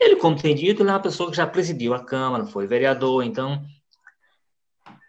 Ele, 0.00 0.16
como 0.16 0.34
tem 0.34 0.56
dito, 0.56 0.82
ele 0.82 0.90
é 0.90 0.92
uma 0.92 0.98
pessoa 0.98 1.30
que 1.30 1.36
já 1.36 1.46
presidiu 1.46 1.94
a 1.94 2.04
Câmara, 2.04 2.44
foi 2.44 2.66
vereador, 2.66 3.22
então, 3.22 3.62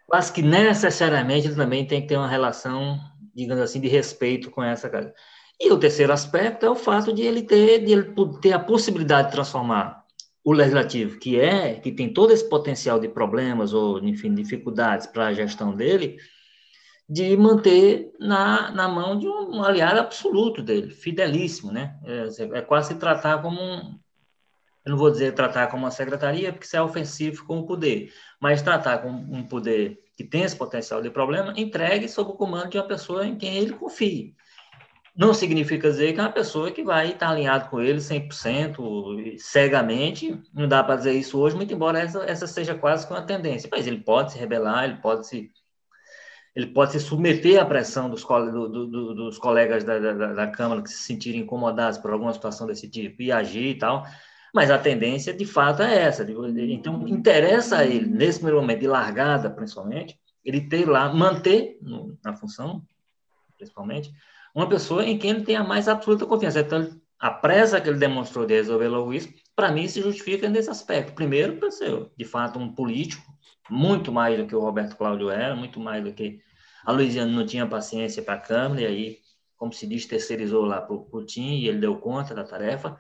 quase 0.05 0.32
que 0.32 0.43
necessariamente 0.43 1.47
ele 1.47 1.55
também 1.55 1.88
tem 1.88 2.01
que 2.01 2.07
ter 2.07 2.18
uma 2.18 2.28
relação, 2.28 2.99
digamos 3.34 3.64
assim, 3.64 3.82
de 3.82 3.88
respeito 3.88 4.51
com 4.51 4.61
essa 4.61 4.88
casa. 4.88 5.11
E 5.59 5.72
o 5.72 5.80
terceiro 5.80 6.14
aspecto 6.14 6.68
é 6.68 6.70
o 6.70 6.76
fato 6.76 7.11
de 7.11 7.24
ele 7.24 7.41
ter, 7.41 7.84
de 7.84 7.93
ele 7.93 8.14
ter 8.39 8.53
a 8.53 8.59
possibilidade 8.59 9.30
de 9.30 9.34
transformar 9.34 10.02
o 10.43 10.51
legislativo, 10.51 11.19
que 11.19 11.39
é, 11.39 11.75
que 11.75 11.91
tem 11.91 12.11
todo 12.11 12.33
esse 12.33 12.47
potencial 12.47 12.99
de 12.99 13.07
problemas 13.07 13.73
ou, 13.73 14.03
enfim, 14.03 14.33
dificuldades 14.33 15.07
para 15.07 15.27
a 15.27 15.33
gestão 15.33 15.73
dele, 15.73 16.17
de 17.07 17.35
manter 17.37 18.11
na, 18.19 18.71
na 18.71 18.87
mão 18.87 19.17
de 19.17 19.27
um 19.27 19.63
aliado 19.63 19.99
absoluto 19.99 20.61
dele, 20.61 20.89
fidelíssimo, 20.89 21.71
né? 21.71 21.97
É, 22.03 22.57
é 22.57 22.61
quase 22.61 22.89
se 22.89 22.95
tratar 22.95 23.41
como 23.41 23.61
um, 23.61 23.99
eu 24.85 24.91
não 24.91 24.97
vou 24.97 25.11
dizer 25.11 25.33
tratar 25.33 25.67
como 25.67 25.83
uma 25.83 25.91
secretaria, 25.91 26.51
porque 26.51 26.65
isso 26.65 26.75
é 26.75 26.81
ofensivo 26.81 27.45
com 27.45 27.59
o 27.59 27.65
poder, 27.65 28.11
mas 28.39 28.61
tratar 28.61 28.97
com 28.97 29.09
um 29.09 29.43
poder 29.43 29.99
que 30.17 30.23
tem 30.23 30.43
esse 30.43 30.55
potencial 30.55 31.01
de 31.01 31.09
problema, 31.09 31.53
entregue 31.55 32.09
sob 32.09 32.31
o 32.31 32.35
comando 32.35 32.69
de 32.69 32.77
uma 32.77 32.87
pessoa 32.87 33.25
em 33.25 33.37
quem 33.37 33.55
ele 33.55 33.73
confie 33.73 34.35
não 35.16 35.34
significa 35.34 35.89
dizer 35.89 36.14
que 36.14 36.20
é 36.20 36.24
uma 36.24 36.32
pessoa 36.32 36.72
que 36.72 36.84
vai 36.84 37.11
estar 37.11 37.30
alinhado 37.30 37.70
com 37.70 37.80
ele 37.80 37.99
100%, 37.99 39.38
cegamente, 39.38 40.41
não 40.53 40.68
dá 40.68 40.84
para 40.84 40.95
dizer 40.95 41.14
isso 41.14 41.38
hoje, 41.39 41.55
muito 41.55 41.74
embora 41.74 41.99
essa, 41.99 42.24
essa 42.24 42.47
seja 42.47 42.74
quase 42.74 43.05
que 43.05 43.14
uma 43.14 43.22
tendência, 43.22 43.70
mas 43.72 43.86
ele 43.86 43.99
pode 43.99 44.32
se 44.32 44.39
rebelar, 44.39 44.86
ele 44.86 44.97
pode 44.97 45.28
se 45.28 45.51
ele 46.55 46.68
pode 46.68 46.91
se 46.91 46.99
submeter 46.99 47.59
à 47.59 47.66
pressão 47.66 48.07
dos, 48.07 48.24
do, 48.24 48.70
do, 48.70 49.16
dos 49.16 49.39
colegas 49.39 49.84
da, 49.84 49.97
da, 49.97 50.34
da, 50.34 50.47
Câmara 50.47 50.84
que 50.84 50.89
se 50.89 51.01
sentirem 51.01 51.41
incomodados 51.41 51.97
por 51.97 52.11
alguma 52.11 52.32
situação 52.32 52.68
desse 52.68 52.88
tipo 52.88 53.24
e 53.24 53.32
agir 53.32 53.70
e 53.70 53.78
tal, 53.80 54.05
mas 54.53 54.70
a 54.70 54.78
tendência, 54.78 55.34
de 55.34 55.47
fato, 55.47 55.82
é 55.82 56.03
essa. 56.03 56.24
Então, 56.30 57.07
interessa 57.07 57.80
a 57.80 57.86
ele, 57.86 58.05
nesse 58.05 58.38
primeiro 58.38 58.61
momento 58.61 58.82
de 58.82 58.88
largada, 58.88 59.49
principalmente, 59.49 60.16
ele 60.45 60.61
ter 60.61 60.88
lá, 60.88 61.11
manter 61.11 61.80
na 62.24 62.36
função, 62.36 62.84
principalmente, 63.57 64.14
uma 64.53 64.69
pessoa 64.69 65.05
em 65.05 65.17
quem 65.17 65.31
ele 65.31 65.43
tem 65.43 65.55
a 65.55 65.63
mais 65.63 65.87
absoluta 65.87 66.25
confiança. 66.25 66.59
Então, 66.59 66.89
a 67.19 67.31
pressa 67.31 67.79
que 67.79 67.89
ele 67.89 67.97
demonstrou 67.97 68.45
de 68.45 68.53
resolver 68.53 68.87
logo 68.87 69.13
isso, 69.13 69.29
para 69.55 69.71
mim, 69.71 69.87
se 69.87 70.01
justifica 70.01 70.49
nesse 70.49 70.69
aspecto. 70.69 71.13
Primeiro, 71.13 71.57
para 71.57 71.71
ser, 71.71 72.07
de 72.17 72.25
fato, 72.25 72.59
um 72.59 72.73
político, 72.73 73.23
muito 73.69 74.11
mais 74.11 74.37
do 74.37 74.45
que 74.45 74.55
o 74.55 74.59
Roberto 74.59 74.97
Cláudio 74.97 75.29
era, 75.29 75.55
muito 75.55 75.79
mais 75.79 76.03
do 76.03 76.11
que 76.11 76.39
a 76.85 76.91
Luiziana 76.91 77.31
não 77.31 77.45
tinha 77.45 77.65
paciência 77.65 78.21
para 78.21 78.33
a 78.33 78.39
Câmara, 78.39 78.81
e 78.81 78.85
aí, 78.85 79.17
como 79.55 79.71
se 79.71 79.87
diz, 79.87 80.05
terceirizou 80.05 80.65
lá 80.65 80.81
para 80.81 80.93
o 80.95 81.25
Tim, 81.25 81.55
e 81.55 81.67
ele 81.67 81.79
deu 81.79 81.95
conta 81.95 82.35
da 82.35 82.43
tarefa. 82.43 82.97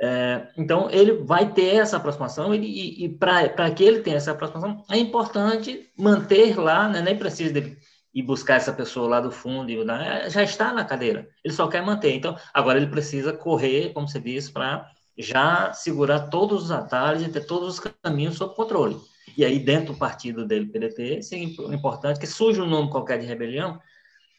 É, 0.00 0.48
então, 0.56 0.88
ele 0.90 1.12
vai 1.24 1.52
ter 1.52 1.76
essa 1.76 1.98
aproximação, 1.98 2.54
ele, 2.54 2.66
e, 2.66 3.04
e 3.04 3.08
para 3.10 3.70
que 3.70 3.84
ele 3.84 4.00
tenha 4.00 4.16
essa 4.16 4.30
aproximação, 4.30 4.82
é 4.90 4.96
importante 4.96 5.92
manter 5.98 6.58
lá, 6.58 6.88
né, 6.88 7.02
nem 7.02 7.18
precisa 7.18 7.52
dele 7.52 7.76
e 8.12 8.22
buscar 8.22 8.56
essa 8.56 8.72
pessoa 8.72 9.08
lá 9.08 9.20
do 9.20 9.30
fundo, 9.30 9.84
né, 9.84 10.28
já 10.28 10.42
está 10.42 10.72
na 10.72 10.84
cadeira, 10.84 11.28
ele 11.44 11.54
só 11.54 11.68
quer 11.68 11.82
manter. 11.82 12.14
Então, 12.14 12.36
agora 12.52 12.78
ele 12.78 12.88
precisa 12.88 13.32
correr, 13.32 13.92
como 13.92 14.08
você 14.08 14.20
disse, 14.20 14.52
para 14.52 14.90
já 15.16 15.72
segurar 15.72 16.28
todos 16.28 16.64
os 16.64 16.70
atalhos 16.70 17.22
e 17.22 17.28
ter 17.28 17.46
todos 17.46 17.68
os 17.68 17.92
caminhos 18.02 18.36
sob 18.36 18.54
controle. 18.54 18.96
E 19.36 19.44
aí, 19.44 19.58
dentro 19.58 19.92
do 19.92 19.98
partido 19.98 20.44
dele, 20.44 20.66
PDT, 20.66 21.20
é 21.32 21.74
importante 21.74 22.18
que 22.18 22.26
surja 22.26 22.62
um 22.62 22.68
nome 22.68 22.90
qualquer 22.90 23.18
de 23.18 23.26
rebelião, 23.26 23.78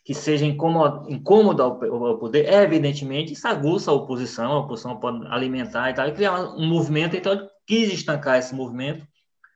que 0.04 0.14
seja 0.14 0.46
incômodo, 0.46 1.64
ao 1.64 2.18
poder, 2.18 2.46
é, 2.48 2.64
evidentemente, 2.64 3.34
isso 3.34 3.48
aguça 3.48 3.92
a 3.92 3.94
oposição, 3.94 4.52
a 4.52 4.60
oposição 4.60 5.00
pode 5.00 5.26
alimentar 5.28 5.92
e 5.92 5.94
tal, 5.94 6.08
e 6.08 6.12
criar 6.12 6.42
um 6.56 6.68
movimento, 6.68 7.16
então 7.16 7.34
ele 7.34 7.48
quis 7.68 7.94
estancar 7.94 8.40
esse 8.40 8.54
movimento, 8.54 9.08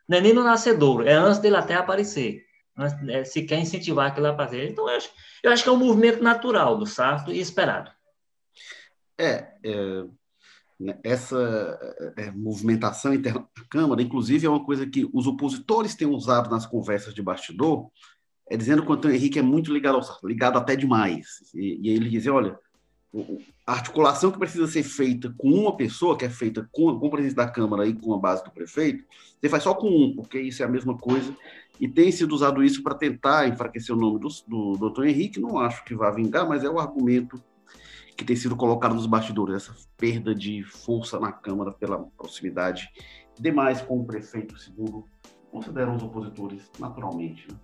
não 0.07 0.19
é 0.19 0.21
nem 0.21 0.33
no 0.33 0.43
nascedouro, 0.43 1.07
é 1.07 1.13
antes 1.13 1.39
dele 1.39 1.55
até 1.55 1.73
aparecer. 1.73 2.44
Né, 2.77 3.23
se 3.23 3.43
quer 3.43 3.59
incentivar 3.59 4.11
aquilo 4.11 4.27
a 4.27 4.35
fazer. 4.35 4.69
Então, 4.69 4.89
eu 4.89 4.97
acho, 4.97 5.09
eu 5.41 5.51
acho 5.51 5.63
que 5.63 5.69
é 5.69 5.71
um 5.71 5.77
movimento 5.77 6.21
natural 6.21 6.77
do 6.77 6.85
Sarto 6.85 7.31
e 7.31 7.39
esperado. 7.39 7.89
É, 9.17 9.53
é 9.63 10.05
né, 10.77 10.99
essa 11.03 11.79
é, 12.17 12.31
movimentação 12.31 13.13
interna 13.13 13.47
da 13.55 13.63
Câmara, 13.69 14.01
inclusive, 14.01 14.45
é 14.45 14.49
uma 14.49 14.63
coisa 14.63 14.85
que 14.85 15.09
os 15.13 15.25
opositores 15.25 15.95
têm 15.95 16.07
usado 16.07 16.49
nas 16.49 16.65
conversas 16.65 17.13
de 17.13 17.21
bastidor, 17.21 17.89
é 18.49 18.57
dizendo 18.57 18.83
que 18.83 18.91
o 18.91 18.93
Antônio 18.93 19.15
Henrique 19.15 19.39
é 19.39 19.41
muito 19.41 19.73
ligado 19.73 19.95
ao 19.95 20.03
Sarto, 20.03 20.27
ligado 20.27 20.57
até 20.57 20.75
demais. 20.75 21.41
E, 21.53 21.79
e 21.81 21.89
ele 21.89 22.09
diz, 22.09 22.27
olha, 22.27 22.59
a 23.65 23.73
articulação 23.73 24.31
que 24.31 24.39
precisa 24.39 24.67
ser 24.67 24.83
feita 24.83 25.33
com 25.37 25.49
uma 25.49 25.75
pessoa, 25.75 26.17
que 26.17 26.25
é 26.25 26.29
feita 26.29 26.67
com, 26.71 26.99
com 26.99 27.07
o 27.07 27.09
presidente 27.09 27.35
da 27.35 27.47
Câmara 27.47 27.85
e 27.85 27.93
com 27.93 28.13
a 28.13 28.17
base 28.17 28.43
do 28.43 28.51
prefeito, 28.51 29.03
você 29.39 29.49
faz 29.49 29.63
só 29.63 29.73
com 29.73 29.87
um, 29.87 30.15
porque 30.15 30.39
isso 30.39 30.61
é 30.61 30.65
a 30.65 30.69
mesma 30.69 30.97
coisa, 30.97 31.35
e 31.79 31.87
tem 31.87 32.11
sido 32.11 32.33
usado 32.33 32.63
isso 32.63 32.83
para 32.83 32.95
tentar 32.95 33.47
enfraquecer 33.47 33.95
o 33.95 33.99
nome 33.99 34.19
do, 34.19 34.27
do 34.47 34.77
doutor 34.77 35.07
Henrique, 35.07 35.39
não 35.39 35.57
acho 35.59 35.83
que 35.85 35.95
vá 35.95 36.11
vingar, 36.11 36.47
mas 36.47 36.63
é 36.63 36.69
o 36.69 36.79
argumento 36.79 37.41
que 38.17 38.23
tem 38.23 38.35
sido 38.35 38.55
colocado 38.55 38.95
nos 38.95 39.05
bastidores, 39.05 39.55
essa 39.55 39.75
perda 39.97 40.33
de 40.33 40.63
força 40.63 41.19
na 41.19 41.31
Câmara 41.31 41.71
pela 41.71 41.99
proximidade 42.17 42.89
demais 43.39 43.81
com 43.81 43.99
o 43.99 44.05
prefeito, 44.05 44.57
segundo 44.57 45.05
consideram 45.51 45.95
os 45.95 46.03
opositores, 46.03 46.69
naturalmente. 46.79 47.47
Né? 47.49 47.57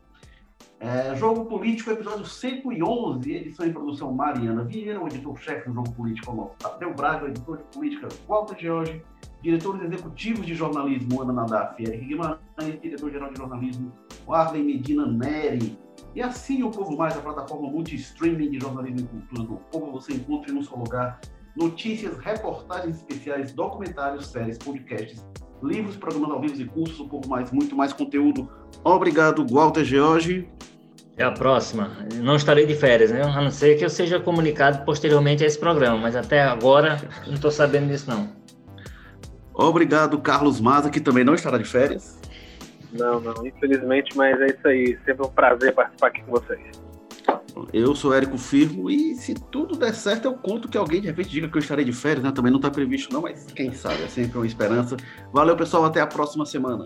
É, 0.80 1.16
Jogo 1.16 1.46
Político, 1.46 1.92
episódio 1.92 2.26
111, 2.26 3.32
edição 3.32 3.66
em 3.66 3.72
produção 3.72 4.12
Mariana 4.12 4.64
Vieira, 4.64 5.00
o 5.00 5.08
editor-chefe 5.08 5.70
do 5.70 5.76
Jogo 5.76 5.92
Político, 5.92 6.34
nosso 6.34 6.56
Tadeu 6.58 6.94
Braga, 6.94 7.26
o 7.26 7.28
editor 7.28 7.58
de 7.58 7.64
política 7.66 8.08
Walter 8.28 8.58
George, 8.60 9.04
diretores 9.44 9.84
executivos 9.84 10.46
de 10.46 10.56
jornalismo 10.56 11.22
Ana 11.22 11.34
Nadaf 11.34 11.82
e 11.82 11.88
Eric 11.88 12.06
Guimarães, 12.06 12.82
diretor-geral 12.82 13.32
de 13.32 13.38
jornalismo 13.38 13.92
Arlen 14.28 14.64
Medina 14.64 15.06
Neri. 15.06 15.78
E 16.16 16.22
assim 16.22 16.64
o 16.64 16.72
Povo 16.72 16.98
Mais, 16.98 17.16
a 17.16 17.22
plataforma 17.22 17.70
multi-streaming 17.70 18.50
de 18.50 18.60
jornalismo 18.60 19.00
e 19.00 19.04
cultura 19.04 19.44
do 19.44 19.56
povo, 19.72 19.92
você 19.92 20.14
encontra 20.14 20.52
em 20.52 20.58
um 20.58 20.64
só 20.64 20.76
lugar 20.76 21.22
notícias, 21.56 22.18
reportagens 22.18 22.98
especiais, 22.98 23.54
documentários, 23.54 24.28
séries, 24.28 24.58
podcasts, 24.58 25.24
livros, 25.64 25.96
programas 25.96 26.32
ao 26.32 26.42
vivo 26.42 26.62
e 26.62 26.66
cursos, 26.66 27.00
um 27.00 27.08
pouco 27.08 27.28
mais, 27.28 27.52
muito 27.52 27.76
mais 27.76 27.94
conteúdo. 27.94 28.50
Obrigado, 28.84 29.46
Walter 29.50 29.84
George. 29.84 30.48
Até 31.14 31.24
a 31.24 31.32
próxima. 31.32 31.92
Não 32.16 32.36
estarei 32.36 32.66
de 32.66 32.74
férias, 32.74 33.12
né? 33.12 33.22
A 33.22 33.42
não 33.42 33.52
ser 33.52 33.78
que 33.78 33.86
eu 33.86 33.90
seja 33.90 34.20
comunicado 34.20 34.84
posteriormente 34.86 35.44
a 35.44 35.48
esse 35.48 35.60
programa, 35.60 35.98
mas 35.98 36.16
até 36.16 36.42
agora 36.42 36.98
não 37.28 37.34
estou 37.34 37.52
sabendo 37.52 37.88
disso, 37.88 38.10
não. 38.10 38.30
Obrigado, 39.54 40.18
Carlos 40.20 40.60
Maza, 40.60 40.90
que 40.90 41.00
também 41.00 41.24
não 41.24 41.36
estará 41.36 41.58
de 41.58 41.66
férias. 41.66 42.20
Não, 42.94 43.20
não, 43.20 43.46
infelizmente, 43.46 44.16
mas 44.18 44.40
é 44.42 44.48
isso 44.48 44.68
aí. 44.68 44.98
Sempre 45.06 45.26
um 45.26 45.30
prazer 45.30 45.74
participar 45.74 46.08
aqui 46.08 46.22
com 46.24 46.32
vocês. 46.32 46.82
Eu 47.74 47.96
sou 47.96 48.14
Érico 48.14 48.38
Firmo 48.38 48.90
e 48.90 49.16
se 49.16 49.34
tudo 49.34 49.78
der 49.78 49.94
certo, 49.94 50.26
eu 50.26 50.34
conto 50.34 50.68
que 50.68 50.78
alguém 50.78 51.02
de 51.02 51.08
repente 51.08 51.30
diga 51.30 51.48
que 51.48 51.58
eu 51.58 51.62
estarei 51.62 51.86
de 51.86 51.94
férias, 51.94 52.24
né? 52.24 52.32
Também 52.32 52.52
não 52.52 52.60
está 52.60 52.70
previsto, 52.70 53.14
não, 53.14 53.22
mas 53.22 53.46
quem 53.56 53.74
sabe, 53.74 54.04
é 54.04 54.08
sempre 54.08 54.38
uma 54.38 54.46
esperança. 54.46 54.98
Valeu, 55.34 55.56
pessoal, 55.56 55.86
até 55.86 56.02
a 56.02 56.08
próxima 56.08 56.46
semana. 56.46 56.84